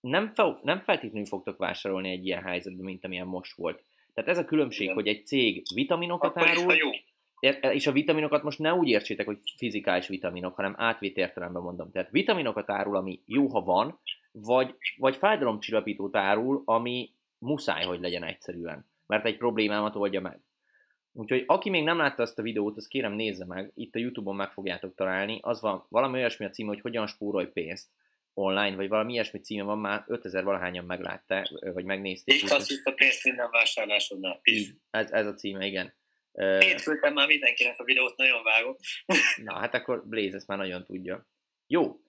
nem, 0.00 0.28
fel, 0.28 0.58
nem 0.62 0.78
feltétlenül 0.78 1.26
fogtok 1.26 1.58
vásárolni 1.58 2.10
egy 2.10 2.26
ilyen 2.26 2.42
helyzetben, 2.42 2.84
mint 2.84 3.04
amilyen 3.04 3.26
most 3.26 3.56
volt. 3.56 3.84
Tehát 4.14 4.30
ez 4.30 4.38
a 4.38 4.44
különbség, 4.44 4.82
Igen. 4.82 4.94
hogy 4.94 5.06
egy 5.06 5.26
cég 5.26 5.62
vitaminokat 5.74 6.36
Akkor 6.36 6.48
árul, 6.48 6.74
jó. 6.74 6.90
és 7.70 7.86
a 7.86 7.92
vitaminokat 7.92 8.42
most 8.42 8.58
ne 8.58 8.74
úgy 8.74 8.88
értsétek, 8.88 9.26
hogy 9.26 9.38
fizikális 9.56 10.08
vitaminok, 10.08 10.54
hanem 10.54 10.74
átvitt 10.76 11.16
értelemben 11.16 11.62
mondom. 11.62 11.90
Tehát 11.90 12.10
vitaminokat 12.10 12.70
árul, 12.70 12.96
ami 12.96 13.22
jó, 13.26 13.46
ha 13.46 13.60
van, 13.60 14.00
vagy, 14.32 14.74
vagy 14.96 15.16
fájdalomcsillapítót 15.16 16.16
árul, 16.16 16.62
ami 16.64 17.14
muszáj, 17.38 17.84
hogy 17.84 18.00
legyen 18.00 18.22
egyszerűen, 18.22 18.89
mert 19.10 19.24
egy 19.24 19.36
problémámat 19.36 19.96
oldja 19.96 20.20
meg. 20.20 20.40
Úgyhogy 21.12 21.44
aki 21.46 21.70
még 21.70 21.82
nem 21.82 21.96
látta 21.96 22.22
ezt 22.22 22.38
a 22.38 22.42
videót, 22.42 22.76
azt 22.76 22.88
kérem 22.88 23.12
nézze 23.12 23.44
meg, 23.44 23.72
itt 23.74 23.94
a 23.94 23.98
Youtube-on 23.98 24.36
meg 24.36 24.52
fogjátok 24.52 24.94
találni. 24.94 25.38
Az 25.42 25.60
van, 25.60 25.86
valami 25.88 26.18
olyasmi 26.18 26.46
a 26.46 26.50
címe, 26.50 26.68
hogy 26.68 26.80
hogyan 26.80 27.06
spórolj 27.06 27.46
pénzt 27.46 27.88
online, 28.34 28.76
vagy 28.76 28.88
valami 28.88 29.12
ilyesmi 29.12 29.40
címe 29.40 29.62
van, 29.62 29.78
már 29.78 30.04
5000 30.06 30.44
valahányan 30.44 30.84
meglátták, 30.84 31.46
vagy 31.48 31.84
megnézték. 31.84 32.42
Így 32.42 32.52
azt 32.52 32.80
a 32.84 32.92
pénzt 32.92 33.24
minden 33.24 33.50
vásárlásodnál. 33.50 34.40
Ez, 34.90 35.10
ez 35.10 35.26
a 35.26 35.34
címe, 35.34 35.66
igen. 35.66 35.94
Én 36.60 36.76
küldtem 36.84 37.12
már 37.12 37.26
mindenkinek 37.26 37.78
a 37.78 37.84
videót, 37.84 38.16
nagyon 38.16 38.42
vágom. 38.42 38.76
Na, 39.44 39.54
hát 39.54 39.74
akkor 39.74 40.06
Blaze 40.06 40.36
ezt 40.36 40.46
már 40.46 40.58
nagyon 40.58 40.84
tudja. 40.84 41.26
Jó. 41.66 42.00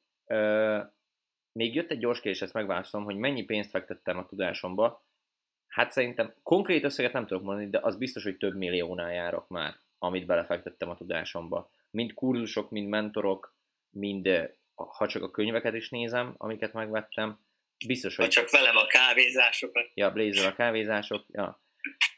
Még 1.52 1.76
jött 1.76 1.92
egy 1.92 2.00
gyors 2.00 2.20
kérdés, 2.20 2.42
ezt 2.42 2.54
megválaszolom, 2.54 3.06
hogy 3.06 3.16
mennyi 3.16 3.44
pénzt 3.44 3.70
fektettem 3.70 4.18
a 4.18 4.26
tudásomba. 4.26 5.06
Hát 5.72 5.92
szerintem 5.92 6.34
konkrét 6.44 6.84
összeget 6.84 7.14
nem 7.14 7.26
tudok 7.26 7.44
mondani, 7.44 7.70
de 7.70 7.80
az 7.82 7.98
biztos, 7.98 8.24
hogy 8.24 8.38
több 8.38 8.56
milliónál 8.56 9.14
járok 9.14 9.48
már, 9.48 9.76
amit 10.00 10.26
belefektettem 10.26 10.90
a 10.90 10.96
tudásomba. 10.96 11.72
Mind 11.92 12.14
kurzusok, 12.14 12.70
mind 12.70 12.90
mentorok, 12.90 13.56
mind 13.90 14.30
ha 14.76 15.08
csak 15.08 15.24
a 15.24 15.32
könyveket 15.32 15.74
is 15.74 15.90
nézem, 15.90 16.34
amiket 16.38 16.74
megvettem, 16.74 17.40
biztos, 17.88 18.16
hogy... 18.16 18.28
csak 18.28 18.50
velem 18.50 18.78
a 18.78 18.86
kávézásokat. 18.86 19.92
Ja, 19.94 20.12
Blazer 20.12 20.46
a 20.46 20.54
kávézások, 20.54 21.26
ja. 21.28 21.62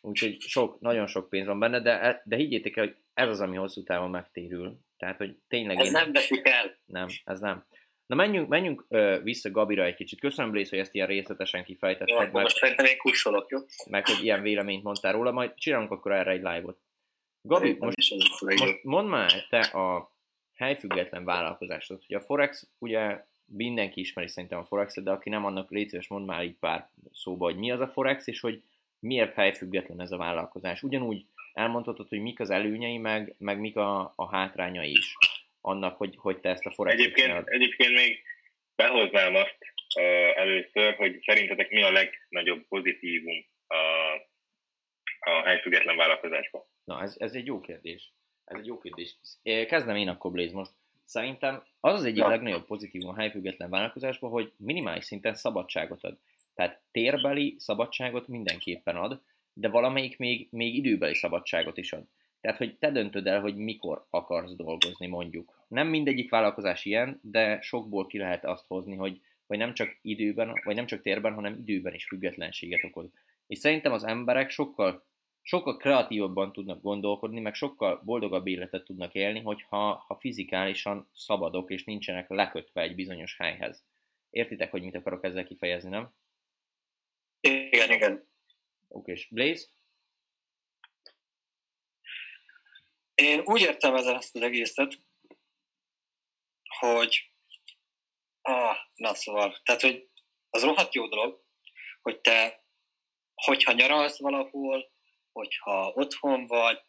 Úgyhogy 0.01 0.39
sok, 0.39 0.79
nagyon 0.79 1.07
sok 1.07 1.29
pénz 1.29 1.47
van 1.47 1.59
benne, 1.59 1.79
de, 1.79 2.21
de 2.25 2.35
higgyétek 2.35 2.77
el, 2.77 2.85
hogy 2.85 2.95
ez 3.13 3.29
az, 3.29 3.39
ami 3.39 3.55
hosszú 3.55 3.83
távon 3.83 4.09
megtérül. 4.09 4.79
Tehát, 4.97 5.17
hogy 5.17 5.37
tényleg 5.47 5.77
Ez 5.77 5.85
én... 5.85 5.91
nem 5.91 6.11
veszik 6.11 6.47
el. 6.47 6.77
Nem, 6.85 7.07
ez 7.23 7.39
nem. 7.39 7.63
Na 8.05 8.15
menjünk, 8.15 8.47
menjünk 8.47 8.85
ö, 8.89 9.19
vissza 9.23 9.51
Gabira 9.51 9.83
egy 9.83 9.95
kicsit. 9.95 10.19
Köszönöm, 10.19 10.51
Blaze, 10.51 10.69
hogy 10.69 10.79
ezt 10.79 10.93
ilyen 10.93 11.07
részletesen 11.07 11.63
kifejtetted. 11.63 12.09
Jó, 12.09 12.17
meg, 12.17 12.31
most 12.31 12.57
szerintem 12.57 12.85
én 12.85 12.97
kussolok, 12.97 13.49
jó? 13.49 13.59
Meg, 13.89 14.07
hogy 14.07 14.23
ilyen 14.23 14.41
véleményt 14.41 14.83
mondtál 14.83 15.11
róla, 15.11 15.31
majd 15.31 15.53
csinálunk 15.53 15.91
akkor 15.91 16.11
erre 16.11 16.31
egy 16.31 16.41
live-ot. 16.41 16.77
Gabi, 17.41 17.75
most, 17.79 18.15
most 18.39 18.83
mondd 18.83 19.07
már 19.07 19.47
te 19.49 19.59
a 19.59 20.11
helyfüggetlen 20.55 21.25
vállalkozásod, 21.25 22.03
hogy 22.07 22.15
a 22.15 22.21
Forex, 22.21 22.69
ugye 22.79 23.25
mindenki 23.45 23.99
ismeri 23.99 24.27
szerintem 24.27 24.59
a 24.59 24.63
Forex-et, 24.63 25.03
de 25.03 25.11
aki 25.11 25.29
nem, 25.29 25.45
annak 25.45 25.69
légy 25.69 25.89
szíves, 25.89 26.07
mondd 26.07 26.25
már 26.25 26.43
így 26.43 26.55
pár 26.59 26.89
szóba, 27.13 27.45
hogy 27.45 27.57
mi 27.57 27.71
az 27.71 27.79
a 27.79 27.87
Forex, 27.87 28.27
és 28.27 28.39
hogy 28.39 28.61
miért 28.99 29.33
helyfüggetlen 29.33 30.01
ez 30.01 30.11
a 30.11 30.17
vállalkozás. 30.17 30.83
Ugyanúgy 30.83 31.25
elmondhatod, 31.53 32.07
hogy 32.07 32.21
mik 32.21 32.39
az 32.39 32.49
előnyei, 32.49 32.97
meg, 32.97 33.35
meg 33.37 33.59
mik 33.59 33.75
a, 33.75 34.13
a 34.15 34.29
hátrányai 34.29 34.91
is 34.91 35.15
annak, 35.66 35.97
hogy, 35.97 36.16
hogy 36.18 36.39
te 36.39 36.49
ezt 36.49 36.66
a 36.66 36.72
forex 36.72 36.99
egyébként, 36.99 37.47
egyébként 37.47 37.93
még 37.93 38.24
behoznám 38.76 39.36
azt 39.36 39.57
uh, 39.95 40.38
először, 40.38 40.95
hogy 40.95 41.22
szerintetek 41.22 41.70
mi 41.70 41.84
a 41.84 41.91
legnagyobb 41.91 42.68
pozitívum 42.68 43.45
a, 43.68 43.76
a 45.30 45.43
helyfüggetlen 45.43 45.95
vállalkozásban? 45.95 46.61
Na, 46.84 47.01
ez, 47.01 47.16
ez 47.18 47.34
egy 47.34 47.45
jó 47.45 47.59
kérdés. 47.59 48.14
Ez 48.45 48.57
egy 48.59 48.66
jó 48.66 48.80
kérdés. 48.80 49.18
Kezdem 49.43 49.95
én 49.95 50.07
akkor, 50.07 50.32
Blaze, 50.32 50.53
most. 50.53 50.72
Szerintem 51.05 51.64
az 51.80 51.93
az 51.93 52.03
egyik 52.03 52.24
ja. 52.24 52.28
legnagyobb 52.28 52.66
pozitívum 52.66 53.09
a 53.09 53.18
helyfüggetlen 53.18 53.70
vállalkozásban, 53.70 54.32
hogy 54.32 54.51
minimális 54.57 55.05
szinten 55.05 55.34
szabadságot 55.34 56.03
ad. 56.03 56.18
Tehát 56.53 56.82
térbeli 56.91 57.55
szabadságot 57.57 58.28
mindenképpen 58.28 58.95
ad, 58.95 59.22
de 59.53 59.70
valamelyik 59.70 60.18
még, 60.18 60.47
még 60.51 60.76
időbeli 60.76 61.16
szabadságot 61.16 61.78
is 61.78 61.93
ad. 61.93 62.03
Tehát, 62.43 62.57
hogy 62.57 62.77
te 62.77 62.91
döntöd 62.91 63.27
el, 63.27 63.41
hogy 63.41 63.55
mikor 63.55 64.05
akarsz 64.09 64.55
dolgozni, 64.55 65.07
mondjuk. 65.07 65.65
Nem 65.67 65.87
mindegyik 65.87 66.29
vállalkozás 66.29 66.85
ilyen, 66.85 67.19
de 67.21 67.61
sokból 67.61 68.07
ki 68.07 68.17
lehet 68.17 68.45
azt 68.45 68.65
hozni, 68.67 68.95
hogy, 68.95 69.21
hogy 69.45 69.57
nem 69.57 69.73
csak 69.73 69.97
időben, 70.01 70.61
vagy 70.63 70.75
nem 70.75 70.85
csak 70.85 71.01
térben, 71.01 71.33
hanem 71.33 71.57
időben 71.57 71.93
is 71.93 72.05
függetlenséget 72.05 72.83
okoz. 72.83 73.09
És 73.47 73.57
szerintem 73.57 73.91
az 73.91 74.03
emberek 74.03 74.49
sokkal, 74.49 75.05
sokkal 75.41 75.77
kreatívabban 75.77 76.53
tudnak 76.53 76.81
gondolkodni, 76.81 77.39
meg 77.39 77.53
sokkal 77.53 78.01
boldogabb 78.05 78.47
életet 78.47 78.83
tudnak 78.83 79.13
élni, 79.13 79.39
hogyha 79.39 80.03
ha 80.07 80.17
fizikálisan 80.19 81.09
szabadok, 81.13 81.71
és 81.71 81.83
nincsenek 81.83 82.29
lekötve 82.29 82.81
egy 82.81 82.95
bizonyos 82.95 83.37
helyhez. 83.37 83.83
Értitek, 84.29 84.71
hogy 84.71 84.83
mit 84.83 84.95
akarok 84.95 85.23
ezzel 85.23 85.45
kifejezni, 85.45 85.89
nem? 85.89 86.13
Igen, 87.41 87.91
igen. 87.91 88.27
Oké, 88.87 89.11
és 89.11 89.27
Blaze? 89.31 89.65
Én 93.16 93.41
úgy 93.45 93.61
értem 93.61 93.95
ezen 93.95 94.16
ezt 94.16 94.36
az 94.36 94.41
egészet, 94.41 94.99
hogy 96.80 97.32
ah, 98.41 98.76
na 98.95 99.16
szóval, 99.16 99.61
tehát, 99.64 99.82
hogy 99.82 100.09
az 100.49 100.64
rohadt 100.64 100.93
jó 100.93 101.07
dolog, 101.07 101.43
hogy 102.01 102.22
te, 102.22 102.66
hogyha 103.34 103.72
nyaralsz 103.72 104.20
valahol, 104.20 104.91
hogyha 105.32 105.91
otthon 105.95 106.47
vagy, 106.47 106.82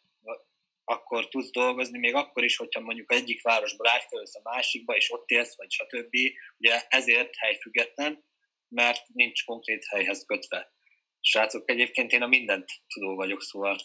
akkor 0.83 1.27
tudsz 1.27 1.51
dolgozni, 1.51 1.99
még 1.99 2.13
akkor 2.13 2.43
is, 2.43 2.55
hogyha 2.57 2.79
mondjuk 2.79 3.13
egyik 3.13 3.41
városból 3.41 3.87
átkerülsz 3.87 4.35
a 4.35 4.41
másikba, 4.43 4.95
és 4.95 5.11
ott 5.11 5.29
élsz, 5.29 5.57
vagy 5.57 5.71
stb. 5.71 6.15
Ugye 6.57 6.81
ezért 6.87 7.35
helyfüggetlen, 7.35 8.23
mert 8.67 9.07
nincs 9.07 9.45
konkrét 9.45 9.85
helyhez 9.85 10.25
kötve. 10.25 10.73
Srácok, 11.19 11.69
egyébként 11.69 12.11
én 12.11 12.21
a 12.21 12.27
mindent 12.27 12.71
tudó 12.87 13.15
vagyok, 13.15 13.41
szóval 13.41 13.77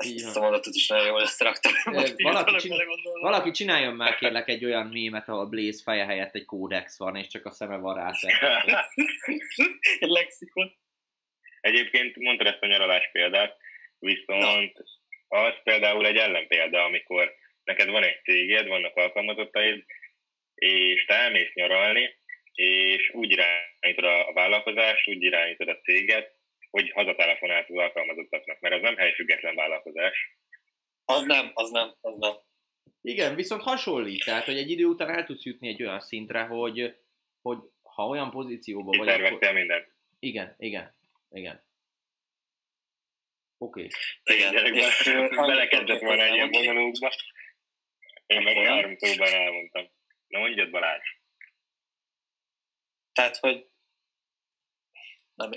ezt, 0.00 0.36
a 0.36 0.40
mondatot 0.40 0.74
is 0.74 0.88
nagyon 0.88 1.06
jól 1.06 1.20
összeraktam. 1.20 1.72
Valaki, 1.84 2.56
csinál, 2.56 2.86
valaki 3.20 3.50
csináljon 3.50 3.94
már 3.94 4.16
kérlek 4.16 4.48
egy 4.48 4.64
olyan 4.64 4.86
mémet, 4.86 5.28
ahol 5.28 5.46
Blaze 5.46 5.82
feje 5.82 6.04
helyett 6.04 6.34
egy 6.34 6.44
kódex 6.44 6.98
van, 6.98 7.16
és 7.16 7.26
csak 7.26 7.46
a 7.46 7.50
szeme 7.50 7.76
van 7.76 7.94
rá. 7.94 8.10
egy 9.98 10.08
lexikon. 10.08 10.78
Egyébként 11.60 12.16
mondtad 12.16 12.46
ezt 12.46 12.62
a 12.62 12.66
nyaralás 12.66 13.10
példát, 13.12 13.56
viszont 13.98 14.72
Na. 15.28 15.38
az 15.40 15.54
például 15.64 16.06
egy 16.06 16.16
ellenpélda, 16.16 16.84
amikor 16.84 17.34
neked 17.64 17.88
van 17.88 18.02
egy 18.02 18.20
céged, 18.22 18.66
vannak 18.66 18.96
alkalmazottaid, 18.96 19.84
és 20.54 21.04
te 21.04 21.14
elmész 21.14 21.52
nyaralni, 21.54 22.14
és 22.54 23.10
úgy 23.12 23.30
irányítod 23.30 24.04
a 24.04 24.32
vállalkozást, 24.32 25.08
úgy 25.08 25.22
irányítod 25.22 25.68
a 25.68 25.80
céget, 25.80 26.39
hogy 26.70 26.90
hazatelefonálsz 26.90 27.70
az 27.70 27.76
alkalmazottaknak, 27.76 28.60
mert 28.60 28.74
az 28.74 28.80
nem 28.80 28.96
helyfüggetlen 28.96 29.54
vállalkozás. 29.54 30.36
Az 31.04 31.22
nem, 31.22 31.50
az 31.54 31.70
nem, 31.70 31.94
az 32.00 32.16
nem. 32.18 32.34
Igen, 33.02 33.34
viszont 33.34 33.62
hasonlít, 33.62 34.24
tehát, 34.24 34.44
hogy 34.44 34.58
egy 34.58 34.70
idő 34.70 34.84
után 34.84 35.10
el 35.10 35.24
tudsz 35.24 35.44
jutni 35.44 35.68
egy 35.68 35.82
olyan 35.82 36.00
szintre, 36.00 36.42
hogy, 36.42 36.96
hogy 37.42 37.58
ha 37.82 38.06
olyan 38.06 38.30
pozícióban 38.30 38.98
vagy... 38.98 39.08
Akkor... 39.08 39.52
mindent. 39.52 39.92
Igen, 40.18 40.54
igen, 40.58 40.94
igen. 41.30 41.68
Oké. 43.58 43.86
Okay. 44.24 44.36
Igen, 44.38 44.74
és 44.74 45.04
belekezdett 45.30 46.00
volna 46.00 46.22
egy 46.22 46.34
ilyen 46.34 46.48
monológba. 46.48 47.12
Én 48.26 48.42
meg 48.42 48.56
három 48.56 48.96
szóban 48.96 49.32
elmondtam. 49.32 49.90
Na 50.26 50.38
mondjad 50.38 50.70
Balázs. 50.70 51.18
Tehát, 53.12 53.36
hogy 53.36 53.68
nem, 55.34 55.50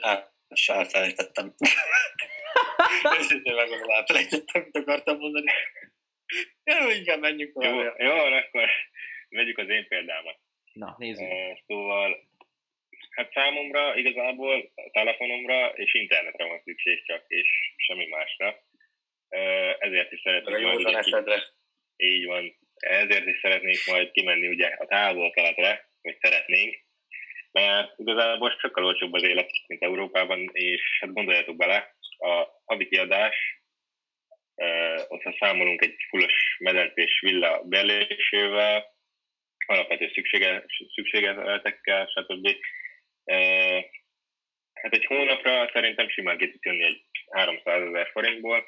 és 0.53 0.69
elfelejtettem. 0.69 1.53
Őszintén 3.19 3.53
megmondom, 3.55 3.89
elfelejtettem, 3.89 4.61
mit 4.61 4.75
akartam 4.75 5.17
mondani. 5.17 5.51
Jó, 6.63 6.89
inkább 6.89 7.19
menjünk 7.19 7.63
Jó, 7.63 7.81
jó, 7.97 8.15
akkor 8.15 8.69
vegyük 9.29 9.57
az 9.57 9.69
én 9.69 9.87
példámat. 9.87 10.37
Na, 10.73 10.95
nézzük. 10.97 11.27
Szóval, 11.67 12.27
hát 13.09 13.31
számomra 13.31 13.95
igazából 13.95 14.71
a 14.75 14.89
telefonomra 14.91 15.67
és 15.67 15.93
internetre 15.93 16.45
van 16.45 16.61
szükség 16.63 17.05
csak, 17.05 17.25
és 17.27 17.47
semmi 17.75 18.07
másra. 18.07 18.63
Ezért 19.79 20.11
is 20.11 20.21
szeretnék 20.21 20.65
majd... 20.65 21.43
Így 21.97 22.25
van. 22.25 22.55
Ezért 22.75 23.25
is 23.25 23.39
szeretnék 23.41 23.85
majd 23.85 24.11
kimenni 24.11 24.47
ugye 24.47 24.67
a 24.67 24.85
távol-keletre, 24.85 25.89
hogy 26.01 26.17
szeretnénk, 26.21 26.83
mert 27.53 27.99
igazából 27.99 28.55
sokkal 28.59 28.85
olcsóbb 28.85 29.13
az 29.13 29.23
élet, 29.23 29.49
mint 29.67 29.83
Európában, 29.83 30.49
és 30.51 30.81
hát 30.99 31.13
gondoljatok 31.13 31.55
bele, 31.55 31.95
a 32.17 32.47
havi 32.65 32.87
kiadás, 32.87 33.35
uh, 34.55 35.01
ott 35.07 35.21
ha 35.21 35.35
számolunk 35.39 35.81
egy 35.81 35.95
fullos 36.09 36.55
medencés 36.59 37.19
villa 37.21 37.61
belésével, 37.63 38.91
alapvető 39.65 40.11
szüksége, 40.13 40.65
szükségletekkel, 40.93 42.07
stb. 42.07 42.47
Uh, 43.23 43.83
hát 44.73 44.93
egy 44.93 45.05
hónapra 45.05 45.69
szerintem 45.73 46.09
simán 46.09 46.37
ki 46.37 46.51
tud 46.51 46.63
jönni 46.63 46.83
egy 46.83 47.01
300 47.31 47.87
ezer 47.87 48.09
forintból, 48.11 48.65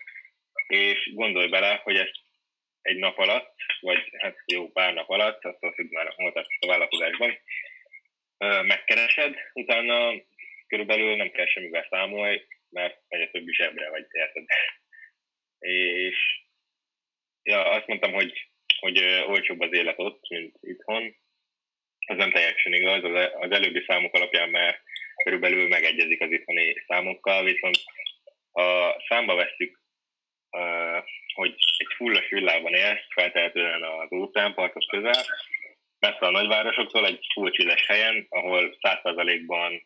és 0.67 1.11
gondolj 1.13 1.47
bele, 1.47 1.81
hogy 1.83 1.95
ezt 1.95 2.23
egy 2.81 2.97
nap 2.97 3.17
alatt, 3.17 3.55
vagy 3.79 4.09
hát 4.17 4.36
jó 4.45 4.71
pár 4.71 4.93
nap 4.93 5.09
alatt, 5.09 5.43
attól 5.43 5.73
függ 5.73 5.91
már 5.91 6.07
a 6.07 6.67
vállalkozásban, 6.67 7.38
megkeresed, 8.38 9.36
utána 9.53 10.21
körülbelül 10.67 11.15
nem 11.15 11.31
kell 11.31 11.45
semmivel 11.45 11.88
számolni, 11.89 12.45
mert 12.69 13.01
egyre 13.07 13.29
többi 13.29 13.53
zsebre 13.53 13.89
vagy, 13.89 14.05
érted? 14.11 14.45
És 15.59 16.17
ja, 17.43 17.69
azt 17.69 17.88
mondtam, 17.88 18.13
hogy, 18.13 18.49
hogy 18.79 19.23
olcsóbb 19.27 19.59
az 19.59 19.73
élet 19.73 19.99
ott, 19.99 20.29
mint 20.29 20.55
itthon. 20.61 21.15
Az 22.07 22.17
nem 22.17 22.31
teljesen 22.31 22.73
igaz, 22.73 23.03
az 23.39 23.51
előbbi 23.51 23.83
számok 23.88 24.13
alapján 24.13 24.49
már 24.49 24.81
körülbelül 25.23 25.67
megegyezik 25.67 26.21
az 26.21 26.31
itthoni 26.31 26.83
számokkal, 26.88 27.43
viszont 27.43 27.83
ha 28.51 28.95
számba 29.07 29.36
veszük, 29.36 29.79
hogy 31.33 31.55
egy 31.77 31.93
fullos 31.95 32.29
villában 32.29 32.73
élsz, 32.73 33.05
feltehetően 33.09 33.83
az 33.83 34.11
óceánpartos 34.11 34.86
közel, 34.86 35.23
messze 36.06 36.26
a 36.26 36.32
nagyvárosoktól, 36.32 37.06
egy 37.06 37.26
furcsiles 37.34 37.86
helyen, 37.86 38.26
ahol 38.30 38.76
100%-ban 38.82 39.82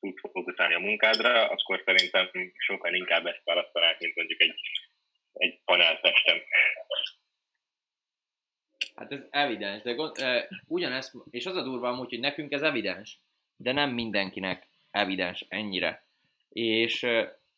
tudsz 0.00 0.20
fókuszálni 0.32 0.74
a 0.74 0.78
munkádra, 0.78 1.48
akkor 1.48 1.82
szerintem 1.84 2.30
sokkal 2.56 2.94
inkább 2.94 3.26
ezt 3.26 3.44
választanák, 3.44 4.00
mint 4.00 4.14
mondjuk 4.14 4.40
egy, 4.40 4.60
egy 5.32 5.60
paneltestem. 5.64 6.38
Hát 8.94 9.12
ez 9.12 9.20
evidens, 9.30 9.82
de 9.82 9.92
gond, 9.92 10.18
e, 10.18 10.48
ugyanezt, 10.66 11.14
és 11.30 11.46
az 11.46 11.56
a 11.56 11.62
durva 11.62 11.88
amúgy, 11.88 12.08
hogy 12.08 12.20
nekünk 12.20 12.52
ez 12.52 12.62
evidens, 12.62 13.18
de 13.56 13.72
nem 13.72 13.90
mindenkinek 13.90 14.68
evidens 14.90 15.44
ennyire. 15.48 16.06
és 16.48 17.06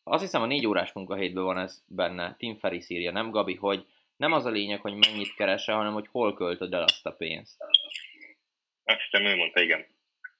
azt 0.03 0.23
hiszem 0.23 0.41
a 0.41 0.45
négy 0.45 0.65
órás 0.65 0.91
munkahétből 0.91 1.43
van 1.43 1.57
ez 1.57 1.83
benne, 1.87 2.35
Tim 2.37 2.55
Ferriss 2.55 2.89
írja, 2.89 3.11
nem 3.11 3.31
Gabi, 3.31 3.55
hogy 3.55 3.85
nem 4.21 4.31
az 4.31 4.45
a 4.45 4.49
lényeg, 4.49 4.81
hogy 4.81 4.93
mennyit 4.93 5.33
keresel, 5.33 5.75
hanem 5.75 5.93
hogy 5.93 6.07
hol 6.11 6.33
költöd 6.33 6.73
el 6.73 6.83
azt 6.83 7.05
a 7.05 7.11
pénzt. 7.11 7.57
Azt 8.91 9.01
hiszem, 9.09 9.25
ő 9.25 9.35
mondta, 9.35 9.61
igen. 9.61 9.85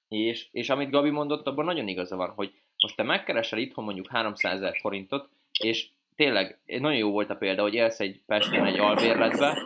És, 0.08 0.46
és 0.50 0.68
amit 0.68 0.90
Gabi 0.90 1.10
mondott, 1.10 1.46
abban 1.46 1.64
nagyon 1.64 1.88
igaza 1.88 2.16
van, 2.16 2.30
hogy 2.30 2.52
most 2.82 2.96
te 2.96 3.02
megkeresel 3.02 3.58
itthon 3.58 3.84
mondjuk 3.84 4.08
300 4.08 4.52
ezer 4.52 4.76
forintot, 4.80 5.28
és 5.58 5.86
tényleg 6.16 6.58
nagyon 6.66 6.98
jó 6.98 7.10
volt 7.10 7.30
a 7.30 7.36
példa, 7.36 7.62
hogy 7.62 7.74
élsz 7.74 8.00
egy 8.00 8.20
Pesten 8.26 8.66
egy 8.66 8.78
albérletbe, 8.78 9.58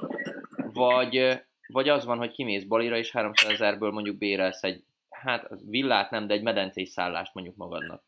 vagy, 0.73 1.39
vagy 1.67 1.89
az 1.89 2.05
van, 2.05 2.19
hogy 2.19 2.31
kimész 2.31 2.65
Balira, 2.65 2.97
és 2.97 3.11
300 3.11 3.51
ezerből 3.51 3.91
mondjuk 3.91 4.19
bérelsz 4.19 4.63
egy, 4.63 4.83
hát 5.11 5.49
villát 5.65 6.11
nem, 6.11 6.27
de 6.27 6.35
egy 6.35 6.43
medencei 6.43 6.87
szállást 6.87 7.35
mondjuk 7.35 7.57
magadnak. 7.57 8.03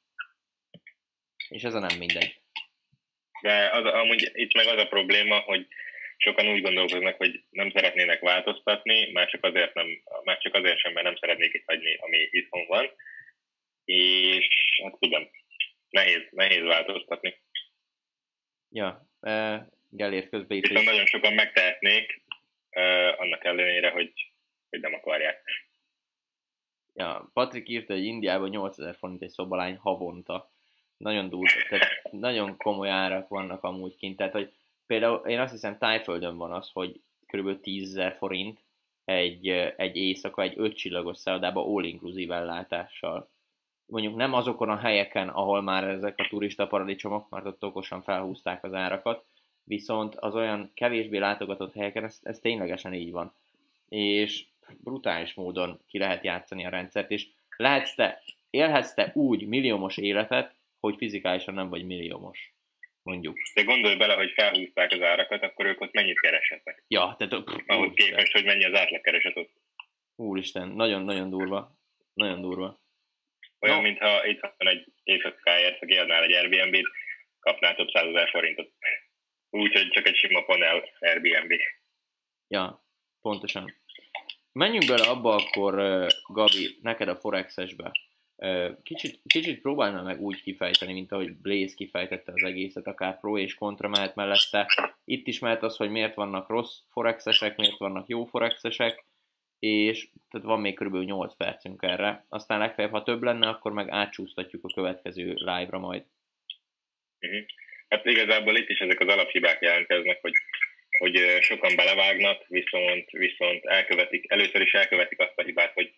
És 1.48 1.62
ez 1.62 1.74
a 1.74 1.78
nem 1.78 1.98
mindegy. 1.98 2.40
De 3.42 3.70
az, 3.72 3.84
amúgy 3.84 4.30
itt 4.34 4.54
meg 4.54 4.66
az 4.66 4.82
a 4.82 4.88
probléma, 4.88 5.38
hogy 5.38 5.66
sokan 6.18 6.48
úgy 6.48 6.62
gondolkoznak, 6.62 7.16
hogy 7.16 7.44
nem 7.50 7.70
szeretnének 7.70 8.20
változtatni, 8.20 9.10
már 9.12 9.28
csak 9.28 9.44
azért, 9.44 9.74
nem, 9.74 9.86
már 10.24 10.38
csak 10.38 10.54
azért 10.54 10.78
sem, 10.78 10.92
mert 10.92 11.06
nem 11.06 11.16
szeretnék 11.16 11.54
itt 11.54 11.66
hagyni, 11.66 11.96
ami 12.00 12.28
itthon 12.30 12.66
van. 12.66 12.90
És 13.84 14.48
hát 14.82 14.96
igen, 14.98 15.30
nehéz, 15.90 16.22
nehéz 16.30 16.62
változtatni. 16.62 17.40
Ja, 18.70 19.08
e, 19.20 19.66
Gellért 19.90 20.28
közben 20.28 20.56
itt. 20.56 20.66
Viszont 20.66 20.86
nagyon 20.86 21.06
sokan 21.06 21.32
megtehetnék, 21.32 22.22
e, 22.70 23.14
annak 23.18 23.44
ellenére, 23.44 23.90
hogy, 23.90 24.12
hogy 24.70 24.80
nem 24.80 24.94
akarják. 24.94 25.42
Ja, 26.94 27.30
Patrik 27.32 27.68
írta, 27.68 27.92
hogy 27.92 28.04
Indiában 28.04 28.48
8000 28.48 28.94
forint 28.94 29.22
egy 29.22 29.30
szobalány 29.30 29.76
havonta. 29.76 30.52
Nagyon 30.96 31.28
durva, 31.28 31.66
tehát 31.68 32.10
nagyon 32.10 32.56
komoly 32.56 32.90
árak 32.90 33.28
vannak 33.28 33.62
amúgy 33.62 33.96
kint. 33.96 34.16
Tehát, 34.16 34.32
hogy 34.32 34.52
például 34.88 35.26
én 35.26 35.40
azt 35.40 35.52
hiszem 35.52 35.78
Tájföldön 35.78 36.36
van 36.36 36.52
az, 36.52 36.70
hogy 36.72 37.00
kb. 37.26 37.58
10.000 37.62 38.14
forint 38.18 38.60
egy, 39.04 39.48
egy 39.76 39.96
éjszaka, 39.96 40.42
egy 40.42 40.54
ötcsillagos 40.56 41.16
szállodába 41.16 41.64
all-inclusive 41.74 42.34
ellátással. 42.34 43.28
Mondjuk 43.86 44.16
nem 44.16 44.32
azokon 44.32 44.68
a 44.68 44.76
helyeken, 44.76 45.28
ahol 45.28 45.62
már 45.62 45.84
ezek 45.84 46.14
a 46.18 46.26
turista 46.28 46.66
paradicsomok, 46.66 47.28
mert 47.28 47.46
ott 47.46 47.64
okosan 47.64 48.02
felhúzták 48.02 48.64
az 48.64 48.74
árakat, 48.74 49.24
viszont 49.64 50.14
az 50.14 50.34
olyan 50.34 50.70
kevésbé 50.74 51.18
látogatott 51.18 51.74
helyeken 51.74 52.04
ez, 52.04 52.18
ez 52.22 52.38
ténylegesen 52.38 52.94
így 52.94 53.10
van. 53.10 53.32
És 53.88 54.44
brutális 54.84 55.34
módon 55.34 55.80
ki 55.86 55.98
lehet 55.98 56.24
játszani 56.24 56.66
a 56.66 56.70
rendszert, 56.70 57.10
és 57.10 57.26
lehetsz 57.56 57.94
te, 57.94 58.22
élhetsz 58.50 58.94
te 58.94 59.10
úgy 59.14 59.46
milliómos 59.46 59.96
életet, 59.96 60.54
hogy 60.80 60.96
fizikálisan 60.96 61.54
nem 61.54 61.68
vagy 61.68 61.86
milliómos 61.86 62.52
mondjuk. 63.08 63.38
De 63.54 63.62
gondolj 63.62 63.96
bele, 63.96 64.14
hogy 64.14 64.30
felhúzták 64.30 64.92
az 64.92 65.02
árakat, 65.02 65.42
akkor 65.42 65.66
ők 65.66 65.80
ott 65.80 65.92
mennyit 65.92 66.20
keresetnek? 66.20 66.84
Ja, 66.88 67.14
tehát... 67.18 67.44
Pff, 67.44 67.56
Ahhoz 67.66 67.92
képest, 67.94 68.32
hogy 68.32 68.44
mennyi 68.44 68.64
az 68.64 68.78
átlagkereset 68.78 69.36
ott. 69.36 69.52
Úristen, 70.16 70.68
nagyon-nagyon 70.68 71.30
durva. 71.30 71.78
Nagyon 72.14 72.40
durva. 72.40 72.80
Olyan, 73.60 73.76
no. 73.76 73.82
mintha 73.82 74.26
itt 74.26 74.40
van 74.40 74.68
egy 74.68 74.92
éjszakáért, 75.02 75.82
aki 75.82 75.96
adnál 75.96 76.22
egy 76.22 76.32
Airbnb-t, 76.32 76.86
kapnál 77.40 77.74
több 77.74 77.88
százezer 77.88 78.28
forintot. 78.28 78.72
Úgyhogy 79.50 79.88
csak 79.88 80.06
egy 80.06 80.16
sima 80.16 80.44
panel 80.44 80.88
Airbnb. 81.00 81.52
Ja, 82.48 82.84
pontosan. 83.20 83.74
Menjünk 84.52 84.86
bele 84.86 85.08
abba 85.08 85.34
akkor, 85.34 85.74
Gabi, 86.26 86.78
neked 86.82 87.08
a 87.08 87.16
Forexesbe. 87.16 87.90
Kicsit, 88.82 89.20
kicsit 89.26 89.60
próbálna 89.60 90.02
meg 90.02 90.20
úgy 90.20 90.42
kifejteni, 90.42 90.92
mint 90.92 91.12
ahogy 91.12 91.32
Blaze 91.32 91.74
kifejtette 91.74 92.32
az 92.32 92.42
egészet, 92.42 92.86
akár 92.86 93.20
pro 93.20 93.38
és 93.38 93.54
kontra 93.54 93.88
mehet 93.88 94.14
mellette. 94.14 94.66
Itt 95.04 95.26
is 95.26 95.38
mehet 95.38 95.62
az, 95.62 95.76
hogy 95.76 95.90
miért 95.90 96.14
vannak 96.14 96.48
rossz 96.48 96.78
forexesek, 96.90 97.56
miért 97.56 97.78
vannak 97.78 98.08
jó 98.08 98.24
forexesek, 98.24 99.04
és 99.58 100.08
tehát 100.30 100.46
van 100.46 100.60
még 100.60 100.78
kb. 100.78 100.96
8 100.96 101.36
percünk 101.36 101.82
erre. 101.82 102.24
Aztán 102.28 102.58
legfeljebb, 102.58 102.92
ha 102.92 103.02
több 103.02 103.22
lenne, 103.22 103.48
akkor 103.48 103.72
meg 103.72 103.88
átcsúsztatjuk 103.88 104.64
a 104.64 104.74
következő 104.74 105.32
live-ra 105.34 105.78
majd. 105.78 106.04
Uh-huh. 107.20 107.44
Hát 107.88 108.04
igazából 108.04 108.56
itt 108.56 108.68
is 108.68 108.78
ezek 108.78 109.00
az 109.00 109.08
alaphibák 109.08 109.60
jelentkeznek, 109.60 110.20
hogy, 110.20 110.32
hogy 110.98 111.16
sokan 111.40 111.76
belevágnak, 111.76 112.46
viszont, 112.46 113.10
viszont 113.10 113.64
elkövetik, 113.64 114.32
először 114.32 114.60
is 114.60 114.72
elkövetik 114.72 115.20
azt 115.20 115.38
a 115.38 115.42
hibát, 115.42 115.72
hogy 115.72 115.94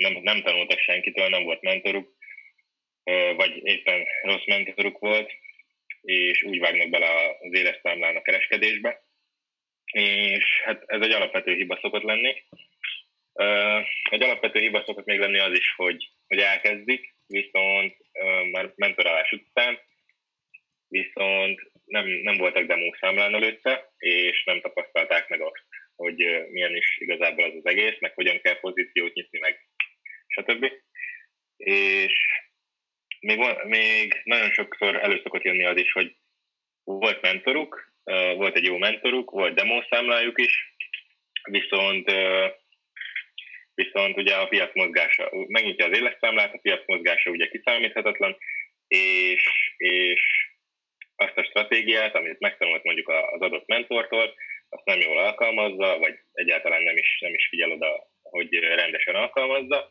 nem, 0.00 0.18
nem 0.22 0.42
tanultak 0.42 0.78
senkitől, 0.78 1.28
nem 1.28 1.42
volt 1.42 1.62
mentoruk, 1.62 2.16
vagy 3.36 3.60
éppen 3.62 4.04
rossz 4.22 4.46
mentoruk 4.46 4.98
volt, 4.98 5.32
és 6.02 6.42
úgy 6.42 6.58
vágnak 6.58 6.90
bele 6.90 7.06
az 7.40 7.52
életszámlán 7.52 8.16
a 8.16 8.22
kereskedésbe. 8.22 9.02
És 9.92 10.60
hát 10.64 10.82
ez 10.86 11.00
egy 11.00 11.12
alapvető 11.12 11.54
hiba 11.54 11.78
szokott 11.82 12.02
lenni. 12.02 12.42
Egy 14.10 14.22
alapvető 14.22 14.60
hiba 14.60 14.82
szokott 14.86 15.04
még 15.04 15.18
lenni 15.18 15.38
az 15.38 15.52
is, 15.58 15.74
hogy, 15.76 16.08
hogy 16.26 16.38
elkezdik, 16.38 17.14
viszont 17.26 17.96
már 18.50 18.72
mentorálás 18.76 19.32
után, 19.32 19.78
viszont 20.88 21.70
nem, 21.84 22.06
nem 22.06 22.36
voltak 22.36 22.66
demószámlán 22.66 23.34
előtte, 23.34 23.92
és 23.98 24.44
nem 24.44 24.60
tapasztalták 24.60 25.28
meg 25.28 25.40
azt, 25.40 25.64
hogy 25.96 26.16
milyen 26.50 26.76
is 26.76 26.98
igazából 26.98 27.44
az 27.44 27.54
az 27.54 27.66
egész, 27.66 27.98
meg 27.98 28.14
hogyan 28.14 28.40
kell 28.40 28.60
pozíciót 28.60 29.14
nyitni, 29.14 29.38
meg 29.38 29.68
stb. 30.30 30.72
És 31.56 32.12
még, 33.20 33.38
még 33.64 34.20
nagyon 34.24 34.50
sokszor 34.50 34.96
elő 34.96 35.20
szokott 35.22 35.42
jönni 35.42 35.64
az 35.64 35.76
is, 35.76 35.92
hogy 35.92 36.16
volt 36.84 37.20
mentoruk, 37.20 37.92
volt 38.36 38.56
egy 38.56 38.64
jó 38.64 38.78
mentoruk, 38.78 39.30
volt 39.30 39.54
demószámlájuk 39.54 40.40
is, 40.40 40.74
viszont 41.42 42.12
viszont 43.74 44.16
ugye 44.16 44.34
a 44.34 44.48
piac 44.48 44.74
mozgása, 44.74 45.30
megnyitja 45.46 45.86
az 45.86 45.96
életszámlát, 45.96 46.54
a 46.54 46.58
piac 46.62 46.82
mozgása 46.86 47.30
ugye 47.30 47.48
kiszámíthatatlan, 47.48 48.36
és, 48.88 49.72
és 49.76 50.20
azt 51.16 51.36
a 51.36 51.44
stratégiát, 51.44 52.14
amit 52.14 52.38
megtanult 52.38 52.82
mondjuk 52.84 53.08
az 53.08 53.40
adott 53.40 53.66
mentortól, 53.66 54.34
azt 54.68 54.84
nem 54.84 54.98
jól 55.00 55.18
alkalmazza, 55.18 55.98
vagy 55.98 56.18
egyáltalán 56.32 56.82
nem 56.82 56.96
is, 56.96 57.18
nem 57.20 57.34
is 57.34 57.48
figyel 57.48 57.70
oda, 57.70 58.08
hogy 58.22 58.54
rendesen 58.54 59.14
alkalmazza, 59.14 59.90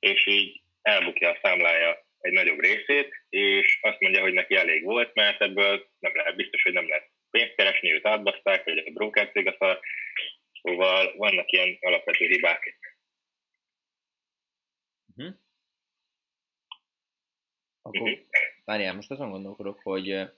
és 0.00 0.26
így 0.26 0.62
elbukja 0.82 1.30
a 1.30 1.38
számlája 1.42 2.08
egy 2.20 2.32
nagyobb 2.32 2.60
részét, 2.60 3.24
és 3.28 3.78
azt 3.82 4.00
mondja, 4.00 4.20
hogy 4.20 4.32
neki 4.32 4.54
elég 4.54 4.84
volt, 4.84 5.14
mert 5.14 5.40
ebből 5.40 5.88
nem 5.98 6.14
lehet, 6.14 6.36
biztos, 6.36 6.62
hogy 6.62 6.72
nem 6.72 6.88
lehet 6.88 7.10
pénzt 7.30 7.54
keresni, 7.54 7.92
őt 7.92 8.06
átbaszták, 8.06 8.64
vagy 8.64 8.78
a 8.78 8.90
broker 8.90 9.30
cég 9.30 9.46
a 9.46 9.56
szar. 9.58 9.80
Szóval 10.62 11.16
vannak 11.16 11.50
ilyen 11.50 11.76
alapvető 11.80 12.26
hibák. 12.26 12.78
Uh-huh. 15.16 15.34
Akkor 17.82 18.00
uh-huh. 18.00 18.18
várjál, 18.64 18.94
most 18.94 19.10
azon 19.10 19.30
gondolkodok, 19.30 19.80
hogy 19.82 20.30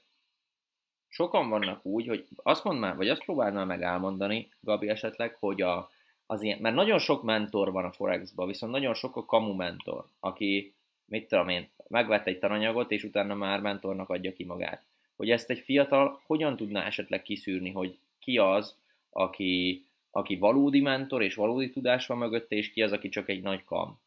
sokan 1.08 1.48
vannak 1.48 1.84
úgy, 1.84 2.06
hogy 2.06 2.26
azt 2.36 2.64
mondd 2.64 2.78
már, 2.78 2.96
vagy 2.96 3.08
azt 3.08 3.24
próbáld 3.24 3.54
már 3.54 3.66
meg 3.66 3.82
elmondani, 3.82 4.52
Gabi 4.60 4.88
esetleg, 4.88 5.34
hogy 5.34 5.62
a, 5.62 5.91
az 6.32 6.42
ilyen, 6.42 6.58
mert 6.58 6.74
nagyon 6.74 6.98
sok 6.98 7.22
mentor 7.22 7.72
van 7.72 7.84
a 7.84 7.92
Forexban, 7.92 8.46
viszont 8.46 8.72
nagyon 8.72 8.94
sok 8.94 9.16
a 9.16 9.24
kamu 9.24 9.54
mentor, 9.54 10.04
aki, 10.20 10.74
mit 11.04 11.28
tudom 11.28 11.48
én, 11.48 11.68
megvett 11.88 12.26
egy 12.26 12.38
tananyagot, 12.38 12.90
és 12.90 13.04
utána 13.04 13.34
már 13.34 13.60
mentornak 13.60 14.08
adja 14.08 14.32
ki 14.32 14.44
magát. 14.44 14.82
Hogy 15.16 15.30
ezt 15.30 15.50
egy 15.50 15.58
fiatal 15.58 16.22
hogyan 16.26 16.56
tudná 16.56 16.86
esetleg 16.86 17.22
kiszűrni, 17.22 17.70
hogy 17.70 17.98
ki 18.20 18.38
az, 18.38 18.76
aki, 19.10 19.84
aki 20.10 20.36
valódi 20.36 20.80
mentor, 20.80 21.22
és 21.22 21.34
valódi 21.34 21.70
tudás 21.70 22.06
van 22.06 22.18
mögötte, 22.18 22.56
és 22.56 22.70
ki 22.70 22.82
az, 22.82 22.92
aki 22.92 23.08
csak 23.08 23.28
egy 23.28 23.42
nagy 23.42 23.64
kam. 23.64 24.00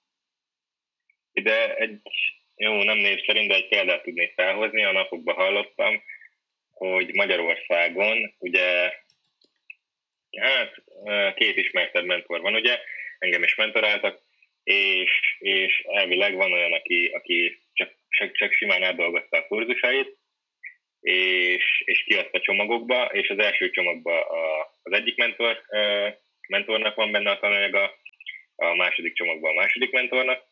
Ide 1.34 1.76
egy, 1.76 2.02
jó, 2.56 2.84
nem 2.84 2.98
név 2.98 3.26
szerint, 3.26 3.48
de 3.48 3.56
egy 3.56 3.68
példát 3.68 4.04
tudnék 4.04 4.34
felhozni, 4.34 4.84
a 4.84 4.92
napokban 4.92 5.36
hallottam, 5.36 6.02
hogy 6.72 7.14
Magyarországon 7.14 8.34
ugye 8.38 8.94
hát 10.38 10.84
két 11.36 11.58
ismertebb 11.58 12.06
mentor 12.06 12.42
van, 12.42 12.56
ugye, 12.56 12.80
engem 13.20 13.44
is 13.44 13.56
mentoráltak, 13.56 14.22
és, 14.64 15.36
és 15.40 15.84
elvileg 15.88 16.36
van 16.36 16.54
olyan, 16.54 16.74
aki, 16.74 17.06
aki 17.06 17.62
csak, 17.74 17.96
csak, 18.10 18.36
csak 18.36 18.52
simán 18.52 18.84
átdolgozta 18.84 19.38
a 19.38 19.48
kurzusait, 19.48 20.18
és, 21.00 21.84
és 21.86 22.04
kiadta 22.04 22.40
csomagokba, 22.40 23.06
és 23.06 23.30
az 23.30 23.40
első 23.40 23.70
csomagban 23.70 24.22
a, 24.22 24.62
az 24.84 24.92
egyik 24.92 25.18
mentor, 25.18 25.62
mentornak 26.48 26.96
van 26.96 27.12
benne 27.12 27.32
a 27.32 27.40
tananyaga, 27.40 27.96
a 28.56 28.76
második 28.76 29.14
csomagban 29.14 29.52
a 29.52 29.60
második 29.62 29.92
mentornak, 29.92 30.44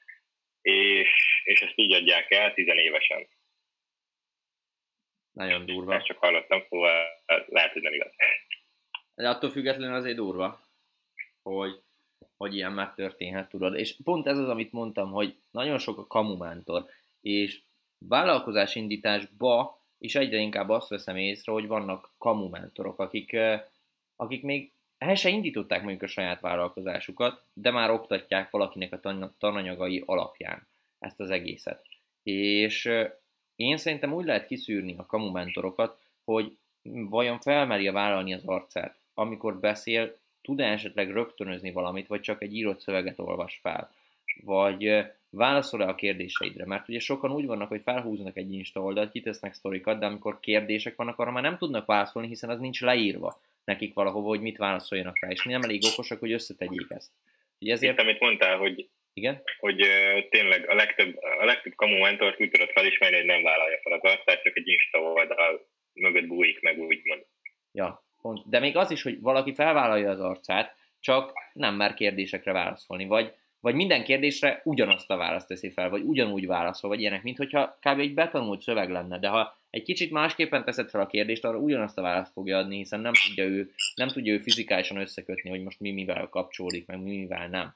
és, 0.62 1.42
és 1.44 1.62
ezt 1.62 1.74
így 1.76 1.94
adják 1.94 2.32
el 2.32 2.54
tizenévesen. 2.54 3.28
Nagyon 5.32 5.66
durva. 5.66 5.96
Ezt 5.96 6.06
csak 6.06 6.18
hallottam, 6.18 6.66
szóval 6.70 7.06
lehet, 7.46 7.72
hogy 7.72 7.82
nem 7.82 7.94
igaz. 7.94 8.12
De 9.16 9.30
attól 9.30 9.50
függetlenül 9.50 9.96
azért 9.96 10.16
durva, 10.16 10.62
hogy, 11.42 11.82
hogy 12.38 12.56
ilyen 12.56 12.74
megtörténhet, 12.74 13.50
tudod. 13.50 13.76
És 13.76 13.96
pont 14.04 14.28
ez 14.28 14.38
az, 14.38 14.50
amit 14.50 14.72
mondtam, 14.72 15.12
hogy 15.12 15.36
nagyon 15.52 15.78
sok 15.78 15.98
a 15.98 16.08
kamumentor, 16.08 16.86
és 17.22 17.62
vállalkozásindításba 17.98 19.82
is 19.98 20.16
egyre 20.16 20.38
inkább 20.38 20.70
azt 20.70 20.90
veszem 20.90 21.16
észre, 21.16 21.52
hogy 21.52 21.68
vannak 21.68 22.10
kamu 22.18 22.50
mentorok, 22.50 23.00
akik, 23.00 23.38
akik 24.16 24.44
még 24.44 24.72
el 24.98 25.16
se 25.16 25.30
indították 25.30 25.82
mondjuk 25.82 26.02
a 26.02 26.08
saját 26.08 26.40
vállalkozásukat, 26.40 27.44
de 27.54 27.72
már 27.72 27.92
oktatják 27.92 28.50
valakinek 28.50 28.94
a 28.94 29.32
tananyagai 29.38 30.04
alapján 30.06 30.68
ezt 31.00 31.20
az 31.20 31.30
egészet. 31.30 31.86
És 32.24 32.90
én 33.56 33.78
szerintem 33.78 34.14
úgy 34.14 34.26
lehet 34.26 34.48
kiszűrni 34.48 34.96
a 34.98 35.06
kamu 35.06 35.32
mentorokat, 35.32 36.00
hogy 36.24 36.58
vajon 37.10 37.40
felmerje 37.40 37.92
vállalni 37.92 38.34
az 38.34 38.46
arcát, 38.46 38.98
amikor 39.14 39.60
beszél, 39.60 40.18
tud-e 40.42 40.72
esetleg 40.72 41.12
rögtönözni 41.12 41.72
valamit, 41.72 42.08
vagy 42.08 42.22
csak 42.22 42.42
egy 42.42 42.56
írott 42.56 42.80
szöveget 42.80 43.20
olvas 43.20 43.60
fel, 43.62 43.92
vagy 44.44 45.06
válaszol-e 45.30 45.88
a 45.88 45.96
kérdéseidre, 45.96 46.66
mert 46.66 46.88
ugye 46.90 47.00
sokan 47.00 47.32
úgy 47.32 47.46
vannak, 47.46 47.68
hogy 47.68 47.82
felhúznak 47.82 48.38
egy 48.38 48.54
Insta 48.54 48.82
oldalt, 48.82 49.12
kitesznek 49.12 49.54
sztorikat, 49.54 50.00
de 50.00 50.06
amikor 50.06 50.40
kérdések 50.40 50.96
vannak, 50.96 51.20
arra 51.20 51.32
már 51.32 51.44
nem 51.44 51.58
tudnak 51.58 51.86
válaszolni, 51.86 52.28
hiszen 52.28 52.50
az 52.50 52.60
nincs 52.60 52.82
leírva 52.82 53.42
nekik 53.64 53.94
valahova, 53.94 54.28
hogy 54.28 54.42
mit 54.42 54.58
válaszoljanak 54.58 55.20
rá, 55.20 55.30
és 55.30 55.44
mi 55.44 55.52
nem 55.52 55.62
elég 55.62 55.82
okosak, 55.92 56.20
hogy 56.20 56.32
összetegyék 56.32 56.88
ezt. 56.90 57.12
Ugye 57.60 57.74
ezért... 57.74 57.94
Itt, 57.94 58.00
amit 58.00 58.20
mondtál, 58.20 58.58
hogy 58.58 58.90
igen? 59.14 59.42
Hogy 59.60 59.82
uh, 59.82 60.30
tényleg 60.30 60.70
a 60.70 60.76
legtöbb, 60.76 61.18
a 61.40 61.46
legtöbb 61.46 61.74
kamu 61.76 62.00
mentort 62.00 62.42
úgy 62.42 62.50
tudod 62.50 62.70
felismerni, 62.70 63.16
hogy 63.16 63.26
nem 63.26 63.44
vállalja 63.44 63.80
fel 63.84 63.94
az 63.94 64.02
arcát, 64.02 64.42
csak 64.44 64.58
egy 64.58 64.68
Insta 64.68 65.00
oldal 65.00 65.68
mögött 65.94 66.28
bújik 66.28 66.62
meg, 66.62 66.80
úgymond. 66.80 67.26
Ja, 67.72 68.04
pont. 68.24 68.50
De 68.50 68.60
még 68.60 68.78
az 68.78 68.92
is, 68.92 69.02
hogy 69.02 69.22
valaki 69.22 69.54
felvállalja 69.54 70.10
az 70.10 70.20
arcát, 70.20 70.76
csak 71.00 71.34
nem 71.54 71.76
mer 71.76 71.94
kérdésekre 71.94 72.52
válaszolni, 72.52 73.06
vagy, 73.06 73.34
vagy 73.60 73.76
minden 73.76 74.04
kérdésre 74.04 74.62
ugyanazt 74.64 75.10
a 75.10 75.18
választ 75.18 75.48
teszi 75.48 75.70
fel, 75.70 75.90
vagy 75.90 76.02
ugyanúgy 76.02 76.46
válaszol, 76.46 76.90
vagy 76.90 77.00
ilyenek, 77.00 77.24
mint 77.24 77.38
hogyha 77.38 77.78
kb. 77.80 78.00
egy 78.00 78.14
betanult 78.14 78.62
szöveg 78.62 78.90
lenne, 78.90 79.20
de 79.20 79.28
ha 79.28 79.58
egy 79.70 79.84
kicsit 79.84 80.12
másképpen 80.12 80.64
teszed 80.64 80.90
fel 80.90 81.02
a 81.02 81.08
kérdést, 81.08 81.46
arra 81.46 81.58
ugyanazt 81.58 81.98
a 81.98 82.02
választ 82.02 82.32
fogja 82.32 82.58
adni, 82.58 82.76
hiszen 82.76 83.00
nem 83.00 83.14
tudja 83.28 83.44
ő, 83.44 83.72
nem 83.96 84.08
tudja 84.08 84.34
ő 84.34 84.38
fizikálisan 84.38 84.98
összekötni, 84.98 85.50
hogy 85.50 85.64
most 85.64 85.80
mi 85.80 85.92
mivel 85.92 86.28
kapcsolódik, 86.30 86.88
meg 86.88 87.02
mi 87.02 87.18
mivel 87.18 87.48
nem. 87.48 87.76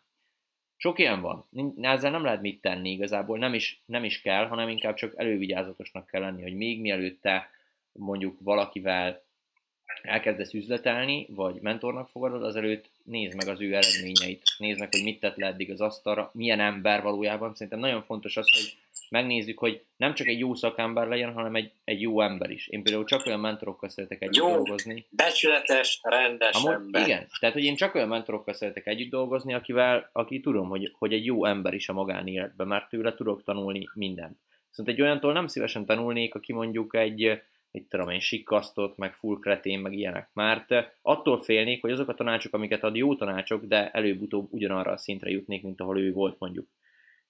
Sok 0.77 0.99
ilyen 0.99 1.21
van. 1.21 1.47
Ezzel 1.81 2.11
nem 2.11 2.23
lehet 2.23 2.41
mit 2.41 2.61
tenni 2.61 2.91
igazából, 2.91 3.37
nem 3.37 3.53
is, 3.53 3.81
nem 3.85 4.03
is 4.03 4.21
kell, 4.21 4.47
hanem 4.47 4.69
inkább 4.69 4.95
csak 4.95 5.13
elővigyázatosnak 5.15 6.07
kell 6.07 6.21
lenni, 6.21 6.41
hogy 6.41 6.55
még 6.55 6.81
mielőtt 6.81 7.21
te 7.21 7.49
mondjuk 7.91 8.37
valakivel 8.39 9.25
elkezdesz 10.01 10.53
üzletelni, 10.53 11.25
vagy 11.29 11.55
mentornak 11.61 12.09
fogadod, 12.09 12.43
azelőtt 12.43 12.89
nézd 13.03 13.35
meg 13.35 13.47
az 13.47 13.61
ő 13.61 13.75
eredményeit, 13.75 14.41
nézd 14.57 14.79
meg, 14.79 14.87
hogy 14.91 15.03
mit 15.03 15.19
tett 15.19 15.35
le 15.35 15.45
eddig 15.45 15.71
az 15.71 15.81
asztalra, 15.81 16.31
milyen 16.33 16.59
ember 16.59 17.01
valójában. 17.01 17.53
Szerintem 17.53 17.79
nagyon 17.79 18.01
fontos 18.01 18.37
az, 18.37 18.47
hogy 18.53 18.77
megnézzük, 19.09 19.59
hogy 19.59 19.81
nem 19.97 20.13
csak 20.13 20.27
egy 20.27 20.39
jó 20.39 20.55
szakember 20.55 21.07
legyen, 21.07 21.33
hanem 21.33 21.55
egy, 21.55 21.71
egy 21.83 22.01
jó 22.01 22.21
ember 22.21 22.49
is. 22.49 22.67
Én 22.67 22.83
például 22.83 23.05
csak 23.05 23.25
olyan 23.25 23.39
mentorokkal 23.39 23.89
szeretek 23.89 24.21
együtt 24.21 24.35
jó, 24.35 24.53
dolgozni. 24.53 25.05
becsületes, 25.09 25.99
rendes 26.03 26.55
Amúgy, 26.55 26.71
ember. 26.71 27.07
Igen, 27.07 27.27
tehát 27.39 27.55
hogy 27.55 27.63
én 27.63 27.75
csak 27.75 27.95
olyan 27.95 28.07
mentorokkal 28.07 28.53
szeretek 28.53 28.87
együtt 28.87 29.09
dolgozni, 29.09 29.53
akivel, 29.53 30.09
aki 30.11 30.39
tudom, 30.39 30.69
hogy, 30.69 30.93
hogy 30.97 31.13
egy 31.13 31.25
jó 31.25 31.45
ember 31.45 31.73
is 31.73 31.89
a 31.89 31.93
magánéletben, 31.93 32.67
mert 32.67 32.89
tőle 32.89 33.15
tudok 33.15 33.43
tanulni 33.43 33.89
mindent. 33.93 34.37
Viszont 34.69 34.89
egy 34.89 35.01
olyantól 35.01 35.33
nem 35.33 35.47
szívesen 35.47 35.85
tanulnék, 35.85 36.35
aki 36.35 36.53
mondjuk 36.53 36.95
egy, 36.95 37.41
mit 37.71 37.89
tudom 37.89 38.09
én, 38.09 38.19
sikasztott, 38.19 38.97
meg 38.97 39.13
full 39.13 39.39
kretén, 39.39 39.79
meg 39.79 39.93
ilyenek. 39.93 40.29
Mert 40.33 40.73
attól 41.01 41.43
félnék, 41.43 41.81
hogy 41.81 41.91
azok 41.91 42.09
a 42.09 42.13
tanácsok, 42.13 42.53
amiket 42.53 42.83
ad, 42.83 42.95
jó 42.95 43.15
tanácsok, 43.15 43.65
de 43.65 43.89
előbb-utóbb 43.89 44.47
ugyanarra 44.51 44.91
a 44.91 44.97
szintre 44.97 45.29
jutnék, 45.29 45.63
mint 45.63 45.81
ahol 45.81 45.99
ő 45.99 46.13
volt 46.13 46.39
mondjuk. 46.39 46.67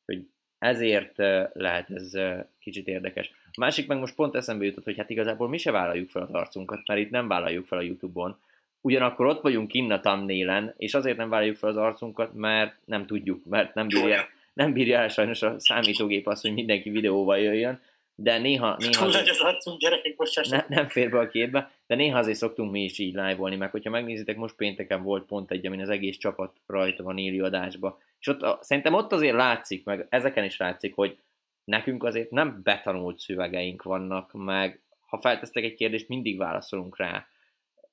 Hogy 0.05 0.27
ezért 0.59 1.17
lehet 1.53 1.89
ez 1.89 2.11
kicsit 2.59 2.87
érdekes. 2.87 3.31
A 3.45 3.59
másik 3.59 3.87
meg 3.87 3.97
most 3.97 4.15
pont 4.15 4.35
eszembe 4.35 4.65
jutott, 4.65 4.83
hogy 4.83 4.97
hát 4.97 5.09
igazából 5.09 5.49
mi 5.49 5.57
se 5.57 5.71
vállaljuk 5.71 6.09
fel 6.09 6.21
az 6.21 6.31
arcunkat, 6.31 6.87
mert 6.87 6.99
itt 6.99 7.09
nem 7.09 7.27
vállaljuk 7.27 7.65
fel 7.65 7.77
a 7.77 7.81
Youtube-on. 7.81 8.37
Ugyanakkor 8.81 9.25
ott 9.25 9.41
vagyunk 9.41 9.67
kinn 9.67 9.91
a 9.91 9.99
thumbnail 9.99 10.73
és 10.77 10.93
azért 10.93 11.17
nem 11.17 11.29
vállaljuk 11.29 11.55
fel 11.55 11.69
az 11.69 11.77
arcunkat, 11.77 12.33
mert 12.33 12.75
nem 12.85 13.05
tudjuk, 13.05 13.45
mert 13.45 13.73
nem 13.73 13.87
bírja, 13.87 14.27
nem 14.53 14.73
bírja 14.73 14.99
el 14.99 15.07
sajnos 15.07 15.41
a 15.41 15.59
számítógép 15.59 16.27
azt, 16.27 16.41
hogy 16.41 16.53
mindenki 16.53 16.89
videóval 16.89 17.39
jöjjön, 17.39 17.79
de 18.19 18.37
néha... 18.37 18.75
néha 18.79 19.05
azért, 19.05 19.29
az 19.29 19.39
arcunk, 19.39 19.79
gyerekek, 19.79 20.17
most 20.17 20.49
ne, 20.49 20.65
nem 20.67 20.87
fér 20.87 21.09
be 21.09 21.19
a 21.19 21.27
képbe, 21.27 21.71
de 21.87 21.95
néha 21.95 22.17
azért 22.17 22.37
szoktunk 22.37 22.71
mi 22.71 22.83
is 22.83 22.99
így 22.99 23.13
live 23.13 23.55
meg 23.55 23.71
hogyha 23.71 23.89
megnézitek, 23.89 24.37
most 24.37 24.55
pénteken 24.55 25.03
volt 25.03 25.25
pont 25.25 25.51
egy, 25.51 25.65
amin 25.65 25.81
az 25.81 25.89
egész 25.89 26.17
csapat 26.17 26.55
rajta 26.67 27.03
van 27.03 27.17
élő 27.17 27.43
adásba, 27.43 27.99
és 28.19 28.27
ott 28.27 28.41
a, 28.41 28.59
szerintem 28.61 28.93
ott 28.93 29.11
azért 29.11 29.35
látszik, 29.35 29.83
meg 29.83 30.07
ezeken 30.09 30.43
is 30.43 30.57
látszik, 30.57 30.95
hogy 30.95 31.17
nekünk 31.63 32.03
azért 32.03 32.31
nem 32.31 32.61
betanult 32.63 33.19
szövegeink 33.19 33.83
vannak, 33.83 34.33
meg 34.33 34.81
ha 35.07 35.17
feltesztek 35.17 35.63
egy 35.63 35.75
kérdést, 35.75 36.07
mindig 36.07 36.37
válaszolunk 36.37 36.97
rá. 36.97 37.27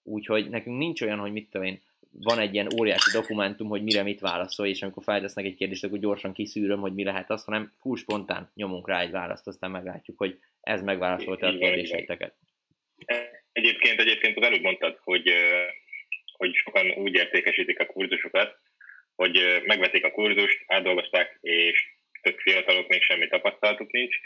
Úgyhogy 0.03 0.49
nekünk 0.49 0.79
nincs 0.79 1.03
olyan, 1.03 1.19
hogy 1.19 1.33
mit 1.33 1.51
tudom 1.51 1.67
én, 1.67 1.81
van 2.11 2.39
egy 2.39 2.55
ilyen 2.55 2.69
óriási 2.79 3.11
dokumentum, 3.13 3.69
hogy 3.69 3.83
mire 3.83 4.03
mit 4.03 4.21
válaszol, 4.21 4.67
és 4.67 4.83
amikor 4.83 5.03
feltesznek 5.03 5.45
egy 5.45 5.55
kérdést, 5.55 5.85
akkor 5.85 5.99
gyorsan 5.99 6.33
kiszűröm, 6.33 6.81
hogy 6.81 6.95
mi 6.95 7.05
lehet 7.05 7.31
az, 7.31 7.45
hanem 7.45 7.73
full 7.81 7.97
spontán 7.97 8.51
nyomunk 8.55 8.89
rá 8.89 9.01
egy 9.01 9.11
választ, 9.11 9.47
aztán 9.47 9.71
meglátjuk, 9.71 10.19
hogy 10.19 10.39
ez 10.61 10.83
megválaszolta 10.83 11.47
a 11.47 11.59
kérdéseiteket. 11.59 12.35
Egyébként, 13.53 14.01
egyébként 14.01 14.37
az 14.37 14.43
előbb 14.43 14.63
mondtad, 14.63 14.99
hogy, 15.03 15.33
hogy 16.37 16.55
sokan 16.55 16.91
úgy 16.91 17.15
értékesítik 17.15 17.81
a 17.81 17.87
kurzusokat, 17.87 18.59
hogy 19.17 19.63
megvették 19.65 20.05
a 20.05 20.11
kurzust, 20.11 20.65
átdolgozták, 20.67 21.39
és 21.41 21.87
tök 22.23 22.41
fiatalok 22.41 22.89
még 22.89 23.03
semmi 23.03 23.27
tapasztalatuk 23.27 23.93
nincs. 23.93 24.17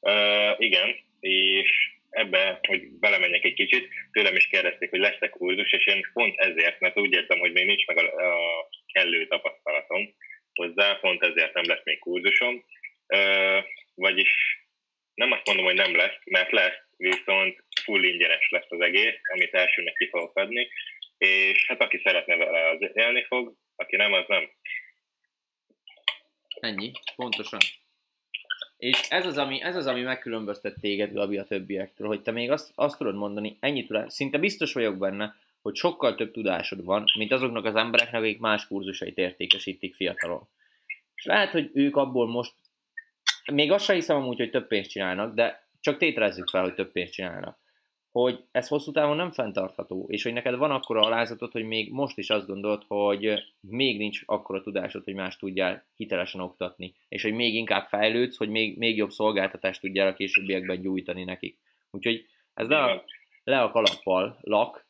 Uh, 0.00 0.54
igen, 0.58 0.96
és 1.20 1.95
ebbe, 2.16 2.58
hogy 2.68 2.88
belemenjek 2.88 3.44
egy 3.44 3.54
kicsit, 3.54 3.88
tőlem 4.12 4.36
is 4.36 4.46
kérdezték, 4.46 4.90
hogy 4.90 4.98
lesz-e 4.98 5.28
kurzus, 5.28 5.72
és 5.72 5.86
én 5.86 6.10
pont 6.12 6.36
ezért, 6.38 6.80
mert 6.80 6.98
úgy 6.98 7.12
értem, 7.12 7.38
hogy 7.38 7.52
még 7.52 7.66
nincs 7.66 7.86
meg 7.86 7.96
a, 7.96 8.02
a 8.02 8.68
kellő 8.92 9.26
tapasztalatom 9.26 10.14
hozzá, 10.54 10.94
pont 10.94 11.22
ezért 11.22 11.54
nem 11.54 11.64
lesz 11.64 11.84
még 11.84 11.98
kurzusom. 11.98 12.64
Uh, 13.06 13.64
vagyis 13.94 14.30
nem 15.14 15.32
azt 15.32 15.46
mondom, 15.46 15.64
hogy 15.64 15.74
nem 15.74 15.96
lesz, 15.96 16.18
mert 16.24 16.50
lesz, 16.50 16.78
viszont 16.96 17.64
full 17.84 18.04
ingyenes 18.04 18.48
lesz 18.50 18.66
az 18.70 18.80
egész, 18.80 19.20
amit 19.32 19.54
elsőnek 19.54 19.94
ki 19.94 20.08
fogok 20.08 20.36
adni, 20.36 20.68
és 21.18 21.66
hát 21.66 21.80
aki 21.80 22.00
szeretne 22.04 22.36
vele, 22.36 22.68
az 22.68 22.90
élni 22.94 23.24
fog, 23.24 23.54
aki 23.76 23.96
nem, 23.96 24.12
az 24.12 24.24
nem. 24.28 24.50
Ennyi, 26.60 26.90
pontosan. 27.16 27.60
És 28.78 29.08
ez 29.08 29.26
az, 29.26 29.38
ami, 29.38 29.62
ez 29.62 29.76
az, 29.76 29.86
ami 29.86 30.02
megkülönböztet 30.02 30.80
téged, 30.80 31.12
Gabi, 31.12 31.38
a 31.38 31.44
többiektől, 31.44 32.06
hogy 32.06 32.22
te 32.22 32.30
még 32.30 32.50
azt, 32.50 32.72
azt 32.74 32.98
tudod 32.98 33.14
mondani, 33.14 33.56
ennyi 33.60 33.86
tudás, 33.86 34.12
szinte 34.12 34.38
biztos 34.38 34.72
vagyok 34.72 34.98
benne, 34.98 35.34
hogy 35.62 35.74
sokkal 35.74 36.14
több 36.14 36.32
tudásod 36.32 36.84
van, 36.84 37.04
mint 37.18 37.32
azoknak 37.32 37.64
az 37.64 37.74
embereknek, 37.74 38.20
akik 38.20 38.38
más 38.40 38.66
kurzusait 38.66 39.18
értékesítik 39.18 39.94
fiatalon. 39.94 40.48
És 41.14 41.24
lehet, 41.24 41.50
hogy 41.50 41.70
ők 41.72 41.96
abból 41.96 42.26
most, 42.26 42.52
még 43.52 43.72
azt 43.72 43.84
sem 43.84 43.94
hiszem 43.94 44.16
amúgy, 44.16 44.38
hogy 44.38 44.50
több 44.50 44.66
pénzt 44.66 44.90
csinálnak, 44.90 45.34
de 45.34 45.68
csak 45.80 45.98
tételezzük 45.98 46.48
fel, 46.48 46.62
hogy 46.62 46.74
több 46.74 46.92
pénzt 46.92 47.12
csinálnak 47.12 47.58
hogy 48.22 48.44
ez 48.52 48.68
hosszú 48.68 48.92
távon 48.92 49.16
nem 49.16 49.30
fenntartható, 49.30 50.06
és 50.10 50.22
hogy 50.22 50.32
neked 50.32 50.56
van 50.56 50.70
akkora 50.70 51.00
alázatod, 51.00 51.52
hogy 51.52 51.64
még 51.64 51.92
most 51.92 52.18
is 52.18 52.30
azt 52.30 52.46
gondolod, 52.46 52.84
hogy 52.86 53.32
még 53.60 53.98
nincs 53.98 54.20
akkora 54.26 54.60
tudásod, 54.60 55.04
hogy 55.04 55.14
más 55.14 55.36
tudjál 55.36 55.86
hitelesen 55.96 56.40
oktatni, 56.40 56.94
és 57.08 57.22
hogy 57.22 57.32
még 57.32 57.54
inkább 57.54 57.86
fejlődsz, 57.86 58.36
hogy 58.36 58.48
még, 58.48 58.78
még 58.78 58.96
jobb 58.96 59.10
szolgáltatást 59.10 59.80
tudjál 59.80 60.08
a 60.08 60.14
későbbiekben 60.14 60.80
gyújtani 60.80 61.24
nekik. 61.24 61.58
Úgyhogy 61.90 62.24
ez 62.54 62.68
le 62.68 62.78
a, 62.78 63.04
le 63.44 63.60
a 63.60 63.70
kalappal, 63.70 64.38
lak. 64.40 64.86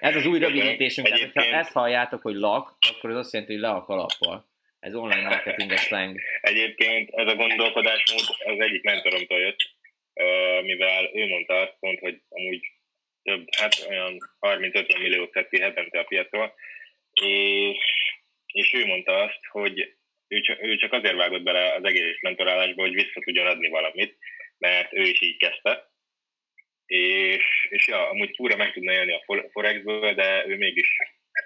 Ez 0.00 0.16
az 0.16 0.26
új 0.26 0.38
rövidítésünk, 0.38 1.08
tehát 1.08 1.32
ha 1.34 1.56
ezt 1.56 1.72
halljátok, 1.72 2.22
hogy 2.22 2.34
lak, 2.34 2.76
akkor 2.94 3.10
ez 3.10 3.16
azt 3.16 3.32
jelenti, 3.32 3.54
hogy 3.54 3.62
le 3.62 3.70
a 3.70 3.84
kalappal. 3.84 4.48
Ez 4.78 4.94
online 4.94 5.28
marketing 5.28 5.72
slang. 5.72 6.20
Egyébként 6.40 7.10
ez 7.10 7.26
a 7.26 7.36
gondolkodásmód 7.36 8.20
az 8.44 8.60
egyik 8.60 8.82
mentoromtól 8.82 9.38
jött, 9.38 9.78
mivel 10.62 11.10
ő 11.14 11.26
mondta 11.26 11.54
azt 11.54 11.76
pont, 11.80 11.98
hogy 11.98 12.22
amúgy 12.28 12.60
több, 13.22 13.46
hát 13.56 13.86
olyan 13.88 14.18
30-50 14.40 14.98
milliót 14.98 15.32
tett 15.32 15.56
hetente 15.56 15.98
a 15.98 16.04
piacról, 16.04 16.54
és, 17.22 17.78
és 18.46 18.72
ő 18.74 18.86
mondta 18.86 19.22
azt, 19.22 19.46
hogy 19.50 19.94
ő 20.28 20.40
csak, 20.40 20.62
ő 20.62 20.76
csak 20.76 20.92
azért 20.92 21.16
vágott 21.16 21.42
bele 21.42 21.72
az 21.72 21.84
egész 21.84 22.20
mentorálásba, 22.20 22.82
hogy 22.82 22.94
vissza 22.94 23.20
tudjon 23.20 23.46
adni 23.46 23.68
valamit, 23.68 24.16
mert 24.58 24.92
ő 24.92 25.02
is 25.02 25.20
így 25.20 25.36
kezdte. 25.36 25.88
És, 26.86 27.66
és 27.70 27.88
ja, 27.88 28.08
amúgy 28.08 28.30
fura 28.36 28.56
meg 28.56 28.72
tudna 28.72 28.92
élni 28.92 29.12
a 29.12 29.48
Forexből, 29.52 30.14
de 30.14 30.44
ő 30.46 30.56
mégis 30.56 30.96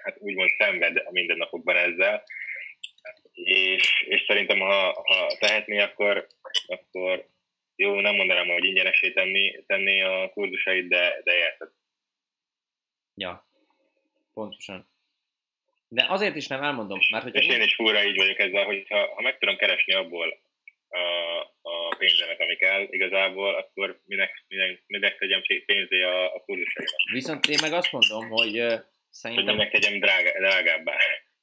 hát 0.03 0.15
úgymond 0.19 0.49
szenved 0.57 0.97
a 1.05 1.11
mindennapokban 1.11 1.75
ezzel. 1.75 2.23
És, 3.33 4.05
és 4.07 4.23
szerintem, 4.27 4.59
ha, 4.59 5.03
ha 5.03 5.37
tehetné, 5.39 5.79
akkor, 5.79 6.27
akkor 6.65 7.25
jó, 7.75 7.99
nem 7.99 8.15
mondanám, 8.15 8.47
hogy 8.47 8.63
ingyenesé 8.63 9.11
tenni, 9.11 9.63
tenni 9.67 10.01
a 10.01 10.29
kurzusait, 10.29 10.87
de, 10.87 11.21
de 11.23 11.33
érted. 11.33 11.69
Ja, 13.15 13.47
pontosan. 14.33 14.89
De 15.87 16.05
azért 16.07 16.35
is 16.35 16.47
nem 16.47 16.63
elmondom, 16.63 16.99
mert 17.11 17.23
hogy... 17.23 17.35
És 17.35 17.47
én 17.47 17.61
is 17.61 17.75
fúra 17.75 18.03
így 18.03 18.15
vagyok 18.15 18.39
ezzel, 18.39 18.65
hogy 18.65 18.85
ha, 18.89 19.13
ha 19.15 19.21
meg 19.21 19.37
tudom 19.37 19.57
keresni 19.57 19.93
abból 19.93 20.39
a, 20.89 20.99
a 21.61 21.95
pénzemet, 21.97 22.41
ami 22.41 22.55
kell 22.55 22.87
igazából, 22.89 23.55
akkor 23.55 24.01
minek, 24.05 24.43
minek, 24.47 24.83
minek 24.87 25.17
tegyem 25.17 25.41
pénzé 25.65 26.01
a, 26.01 26.35
a 26.35 26.39
kurzusaimat. 26.39 26.93
Viszont 27.11 27.45
én 27.47 27.57
meg 27.61 27.73
azt 27.73 27.91
mondom, 27.91 28.29
hogy 28.29 28.59
uh, 28.59 28.79
szerintem... 29.09 29.45
Hogy 29.45 29.55
minek 29.55 29.71
tegyem 29.71 29.99
drága, 29.99 30.31
drágábbá. 30.39 30.97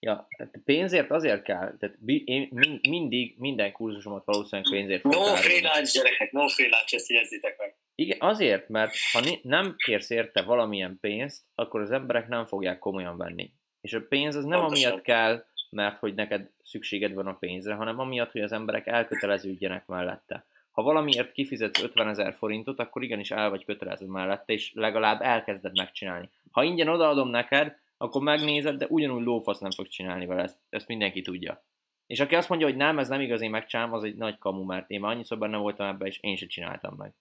Ja, 0.07 0.28
pénzért 0.64 1.11
azért 1.11 1.42
kell, 1.42 1.76
tehát 1.78 1.96
én 2.24 2.48
mindig 2.88 3.34
minden 3.38 3.72
kurzusomat 3.72 4.24
valószínűleg 4.24 4.72
pénzért 4.72 5.03
No 5.03 5.34
freelance 5.34 5.98
gyerekek, 5.98 6.32
no 6.32 6.48
freelance, 6.48 6.96
ezt 6.96 7.09
jegyezzétek 7.09 7.59
meg. 7.59 7.76
Igen, 7.94 8.16
azért, 8.20 8.68
mert 8.68 8.94
ha 9.12 9.20
nem 9.42 9.74
kérsz 9.76 10.11
érte 10.11 10.42
valamilyen 10.42 10.98
pénzt, 11.00 11.44
akkor 11.55 11.80
az 11.80 11.90
emberek 11.90 12.28
nem 12.28 12.44
fogják 12.44 12.78
komolyan 12.78 13.16
venni. 13.16 13.50
És 13.80 13.92
a 13.92 14.00
pénz 14.09 14.34
az 14.34 14.44
nem 14.44 14.61
Pontosan. 14.61 14.88
amiatt 14.90 15.05
kell, 15.05 15.44
mert 15.70 15.98
hogy 15.98 16.14
neked 16.14 16.50
szükséged 16.62 17.14
van 17.14 17.26
a 17.26 17.34
pénzre, 17.34 17.74
hanem 17.74 17.98
amiatt, 17.98 18.32
hogy 18.32 18.40
az 18.42 18.53
emberek 18.53 18.86
elköteleződjenek 18.86 19.86
mellette. 19.86 20.46
Ha 20.70 20.82
valamiért 20.82 21.32
kifizetsz 21.32 21.82
50 21.82 22.09
ezer 22.09 22.34
forintot, 22.34 22.78
akkor 22.78 23.03
igenis 23.03 23.30
el 23.30 23.50
vagy 23.50 23.64
kötelező 23.64 24.07
mellette, 24.07 24.53
és 24.53 24.72
legalább 24.74 25.20
elkezded 25.20 25.76
megcsinálni. 25.76 26.30
Ha 26.50 26.62
ingyen 26.62 26.88
odaadom 26.88 27.28
neked, 27.28 27.80
akkor 28.03 28.22
megnézed, 28.22 28.76
de 28.78 28.86
ugyanúgy 28.86 29.24
lófasz 29.24 29.59
nem 29.59 29.70
fog 29.70 29.88
csinálni 29.88 30.26
vele, 30.26 30.42
ezt, 30.42 30.59
ezt 30.68 30.88
mindenki 30.88 31.22
tudja. 31.22 31.64
És 32.07 32.20
aki 32.20 32.34
azt 32.34 32.48
mondja, 32.48 32.66
hogy 32.66 32.76
nem, 32.76 32.98
ez 32.98 33.09
nem 33.09 33.20
igaz, 33.20 33.40
én 33.40 33.50
megcsinálom, 33.50 33.92
az 33.92 34.05
egy 34.05 34.16
nagy 34.16 34.38
kamu, 34.38 34.64
mert 34.64 34.90
én 34.90 35.00
már 35.00 35.12
annyiszor 35.12 35.38
benne 35.38 35.57
voltam 35.57 35.86
ebben, 35.86 36.07
és 36.07 36.18
én 36.20 36.36
se 36.36 36.46
csináltam 36.46 36.94
meg. 36.96 37.12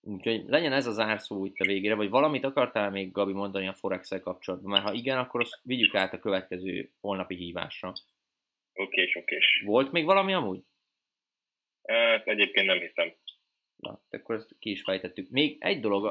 Úgyhogy 0.00 0.44
legyen 0.46 0.72
ez 0.72 0.86
az 0.86 0.98
árszó 0.98 1.44
itt 1.44 1.58
a 1.58 1.64
végére, 1.64 1.94
vagy 1.94 2.08
valamit 2.08 2.44
akartál 2.44 2.90
még, 2.90 3.12
Gabi, 3.12 3.32
mondani 3.32 3.68
a 3.68 3.74
forex 3.74 4.08
kapcsolatban? 4.22 4.70
Mert 4.70 4.84
ha 4.84 4.92
igen, 4.92 5.18
akkor 5.18 5.40
azt 5.40 5.60
vigyük 5.62 5.94
át 5.94 6.12
a 6.12 6.18
következő 6.18 6.92
holnapi 7.00 7.34
hívásra. 7.34 7.92
Oké, 8.74 9.12
oké. 9.14 9.38
Volt 9.64 9.92
még 9.92 10.04
valami 10.04 10.34
amúgy? 10.34 10.64
Hát 11.82 12.26
egyébként 12.26 12.66
nem 12.66 12.78
hiszem. 12.78 13.14
Na, 13.82 14.00
akkor 14.10 14.34
ezt 14.34 14.54
ki 14.58 14.70
is 14.70 14.82
fejtettük. 14.82 15.30
Még 15.30 15.56
egy 15.60 15.80
dolog, 15.80 16.04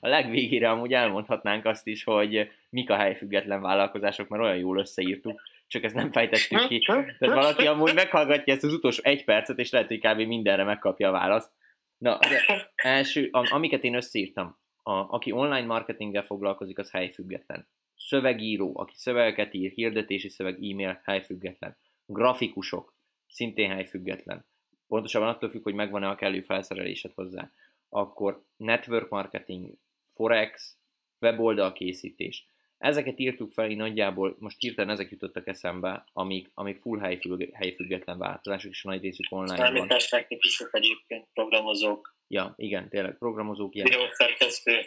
a 0.00 0.08
legvégére 0.08 0.70
amúgy 0.70 0.92
elmondhatnánk 0.92 1.64
azt 1.64 1.86
is, 1.86 2.04
hogy 2.04 2.50
mik 2.70 2.90
a 2.90 2.96
helyfüggetlen 2.96 3.60
vállalkozások, 3.60 4.28
mert 4.28 4.42
olyan 4.42 4.56
jól 4.56 4.78
összeírtuk, 4.78 5.40
csak 5.66 5.82
ezt 5.82 5.94
nem 5.94 6.12
fejtettük 6.12 6.66
ki. 6.66 6.78
Tehát 6.78 7.18
valaki 7.18 7.66
amúgy 7.66 7.94
meghallgatja 7.94 8.54
ezt 8.54 8.64
az 8.64 8.72
utolsó 8.72 9.02
egy 9.04 9.24
percet, 9.24 9.58
és 9.58 9.70
lehet, 9.70 9.88
hogy 9.88 9.98
kb. 9.98 10.20
mindenre 10.20 10.64
megkapja 10.64 11.08
a 11.08 11.12
választ. 11.12 11.50
Na, 11.98 12.16
az 12.16 12.30
első, 12.74 13.28
amiket 13.30 13.84
én 13.84 13.94
összeírtam, 13.94 14.58
a, 14.82 14.92
aki 14.92 15.32
online 15.32 15.66
marketinggel 15.66 16.22
foglalkozik, 16.22 16.78
az 16.78 16.90
helyfüggetlen. 16.90 17.68
Szövegíró, 17.96 18.78
aki 18.78 18.92
szövegeket 18.96 19.54
ír, 19.54 19.70
hirdetési 19.70 20.28
szöveg, 20.28 20.54
e-mail, 20.54 21.00
helyfüggetlen. 21.04 21.76
Grafikusok, 22.06 22.94
szintén 23.28 23.70
helyfüggetlen 23.70 24.44
pontosabban 24.88 25.28
attól 25.28 25.50
függ, 25.50 25.62
hogy 25.62 25.74
megvan-e 25.74 26.08
a 26.08 26.14
kellő 26.14 26.40
felszerelésed 26.40 27.12
hozzá. 27.14 27.50
Akkor 27.88 28.44
network 28.56 29.08
marketing, 29.08 29.74
forex, 30.14 30.76
weboldal 31.20 31.72
készítés. 31.72 32.46
Ezeket 32.78 33.18
írtuk 33.18 33.52
fel, 33.52 33.70
én 33.70 33.76
nagyjából 33.76 34.36
most 34.38 34.60
hirtelen 34.60 34.90
ezek 34.90 35.10
jutottak 35.10 35.46
eszembe, 35.46 36.04
amik, 36.12 36.50
amik 36.54 36.80
full 36.80 36.98
helyfügg, 36.98 37.54
helyfüggetlen 37.54 38.18
változások, 38.18 38.70
és 38.70 38.84
a 38.84 38.88
nagy 38.88 39.02
részük 39.02 39.26
online 39.28 39.56
van. 39.56 39.66
Számítástechnikusok 39.66 40.74
egyébként, 40.74 41.28
programozók. 41.32 42.16
Ja, 42.26 42.54
igen, 42.56 42.88
tényleg, 42.88 43.18
programozók. 43.18 43.74
Ilyen. 43.74 43.86
Videószerkesztő. 43.86 44.80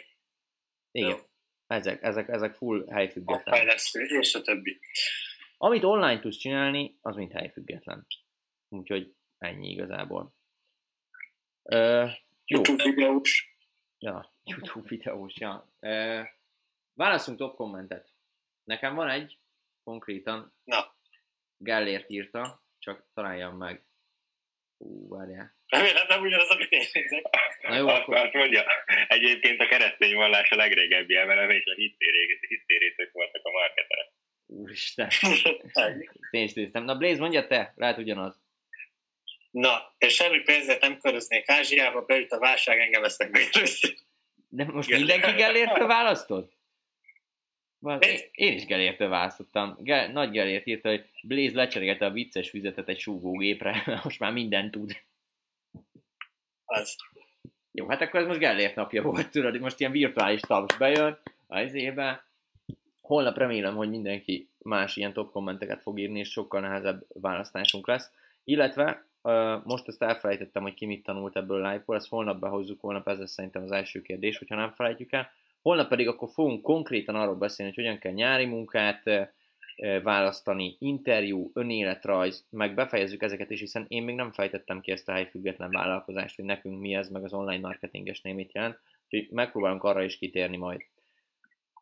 Igen, 0.90 1.10
Jó. 1.10 1.16
ezek, 1.66 2.02
ezek, 2.02 2.28
ezek 2.28 2.54
full 2.54 2.86
helyfüggetlen. 2.90 3.54
A 3.54 3.56
fejlesztő, 3.56 4.00
és 4.04 4.34
a 4.34 4.42
többi. 4.42 4.80
Amit 5.56 5.84
online 5.84 6.20
tudsz 6.20 6.36
csinálni, 6.36 6.98
az 7.00 7.16
mind 7.16 7.32
helyfüggetlen. 7.32 8.06
Úgyhogy 8.68 9.14
Ennyi 9.42 9.70
igazából. 9.70 10.34
Uh, 11.62 12.10
jó. 12.44 12.56
YouTube 12.56 12.82
videós. 12.82 13.56
Ja, 13.98 14.34
YouTube 14.44 14.88
videós, 14.88 15.36
ja. 15.36 15.68
Uh, 15.80 16.26
válaszunk 16.94 17.38
top 17.38 17.54
kommentet. 17.54 18.08
Nekem 18.64 18.94
van 18.94 19.08
egy, 19.08 19.38
konkrétan. 19.84 20.54
Na. 20.64 20.94
Gellért 21.56 22.10
írta, 22.10 22.62
csak 22.78 23.04
találjam 23.14 23.56
meg. 23.56 23.84
Ú, 24.76 25.08
várjál. 25.08 25.54
Remélem 25.66 26.06
nem 26.08 26.22
ugyanaz, 26.22 26.48
amit 26.48 26.70
én 26.70 26.86
nézek. 26.92 27.22
Na 27.62 27.76
jó, 27.76 27.88
akkor... 27.88 28.16
Azt 28.16 28.32
mondja, 28.32 28.64
egyébként 29.08 29.60
a 29.60 29.66
keresztény 29.66 30.14
vallás 30.14 30.50
a 30.50 30.56
legrégebbi 30.56 31.16
emelem, 31.16 31.50
és 31.50 31.64
a 31.64 31.74
hisztérészek 32.48 33.12
voltak 33.12 33.44
a 33.44 33.50
marketerek. 33.50 34.12
Úristen. 34.46 35.10
én 36.30 36.44
is 36.44 36.52
néztem. 36.52 36.84
Na 36.84 36.96
Blaze, 36.96 37.20
mondja 37.20 37.46
te, 37.46 37.72
lehet 37.76 37.98
ugyanaz. 37.98 38.41
Na, 39.52 39.94
és 39.98 40.14
semmi 40.14 40.40
pénzért 40.40 40.80
nem 40.80 40.98
köröznék 40.98 41.48
Ázsiába, 41.48 42.04
beüt 42.04 42.32
a 42.32 42.38
válság, 42.38 42.78
engem 42.78 43.02
vesznek 43.02 43.30
meg. 43.30 43.42
De 44.48 44.64
most 44.64 44.88
Igen. 44.88 45.00
mindenki 45.00 45.32
Gellértől 45.32 45.86
választod? 45.86 46.50
Én, 47.98 48.18
én 48.32 48.52
is 48.52 48.64
Gellértől 48.64 49.08
választottam. 49.08 49.76
Gel, 49.80 50.12
nagy 50.12 50.30
Gellért 50.30 50.66
írta, 50.66 50.88
hogy 50.88 51.04
Blaze 51.22 51.56
lecserégette 51.56 52.06
a 52.06 52.10
vicces 52.10 52.50
füzetet 52.50 52.88
egy 52.88 52.98
súgógépre, 52.98 53.82
most 54.04 54.18
már 54.18 54.32
mindent 54.32 54.70
tud. 54.70 54.96
Az. 56.64 56.96
Jó, 57.70 57.88
hát 57.88 58.00
akkor 58.00 58.20
ez 58.20 58.26
most 58.26 58.38
Gellért 58.38 58.74
napja 58.74 59.02
volt, 59.02 59.30
tudod, 59.30 59.60
most 59.60 59.80
ilyen 59.80 59.92
virtuális 59.92 60.40
taps 60.40 60.76
bejön 60.76 61.18
az 61.46 61.74
éve. 61.74 62.26
Holnap 63.00 63.36
remélem, 63.36 63.76
hogy 63.76 63.90
mindenki 63.90 64.48
más 64.58 64.96
ilyen 64.96 65.12
top 65.12 65.30
kommenteket 65.30 65.82
fog 65.82 65.98
írni, 65.98 66.18
és 66.18 66.30
sokkal 66.30 66.60
nehezebb 66.60 67.04
választásunk 67.08 67.86
lesz. 67.86 68.10
Illetve 68.44 69.06
most 69.64 69.88
ezt 69.88 70.02
elfelejtettem, 70.02 70.62
hogy 70.62 70.74
ki 70.74 70.86
mit 70.86 71.02
tanult 71.02 71.36
ebből 71.36 71.64
a 71.64 71.70
live-ból, 71.70 71.96
ezt 71.96 72.08
holnap 72.08 72.40
behozzuk, 72.40 72.80
holnap 72.80 73.08
ez 73.08 73.18
lesz 73.18 73.32
szerintem 73.32 73.62
az 73.62 73.70
első 73.70 74.02
kérdés, 74.02 74.38
hogyha 74.38 74.54
nem 74.56 74.72
felejtjük 74.72 75.12
el. 75.12 75.30
Holnap 75.62 75.88
pedig 75.88 76.08
akkor 76.08 76.28
fogunk 76.32 76.62
konkrétan 76.62 77.14
arról 77.14 77.34
beszélni, 77.34 77.72
hogy 77.74 77.84
hogyan 77.84 78.00
kell 78.00 78.12
nyári 78.12 78.44
munkát 78.44 79.30
választani, 80.02 80.76
interjú, 80.78 81.50
önéletrajz, 81.54 82.44
meg 82.50 82.74
befejezzük 82.74 83.22
ezeket 83.22 83.50
is, 83.50 83.60
hiszen 83.60 83.84
én 83.88 84.02
még 84.02 84.14
nem 84.14 84.32
fejtettem 84.32 84.80
ki 84.80 84.90
ezt 84.90 85.08
a 85.08 85.12
helyfüggetlen 85.12 85.70
vállalkozást, 85.70 86.36
hogy 86.36 86.44
nekünk 86.44 86.80
mi 86.80 86.94
ez, 86.94 87.08
meg 87.08 87.24
az 87.24 87.32
online 87.32 87.60
marketingesnél 87.60 88.34
mit 88.34 88.52
jelent, 88.52 88.78
úgyhogy 89.10 89.30
megpróbálunk 89.30 89.84
arra 89.84 90.02
is 90.02 90.18
kitérni 90.18 90.56
majd. 90.56 90.80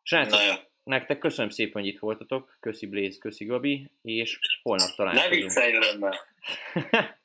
Srácok, 0.03 0.39
nektek 0.83 1.17
köszönöm 1.17 1.49
szépen, 1.49 1.81
hogy 1.81 1.91
itt 1.91 1.99
voltatok, 1.99 2.57
köszi 2.59 2.85
Blaze, 2.85 3.17
köszi 3.19 3.45
Gabi, 3.45 3.89
és 4.01 4.39
holnap 4.63 4.95
találkozunk. 4.95 5.31
Ne 5.31 5.37
viccelj 5.37 5.73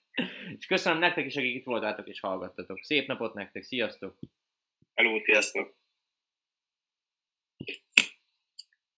És 0.58 0.66
köszönöm 0.66 0.98
nektek 0.98 1.24
is, 1.24 1.36
akik 1.36 1.54
itt 1.54 1.64
voltátok 1.64 2.08
és 2.08 2.20
hallgattatok. 2.20 2.82
Szép 2.82 3.06
napot 3.06 3.34
nektek, 3.34 3.62
sziasztok! 3.62 4.18
Hello, 4.94 5.20
sziasztok! 5.24 5.85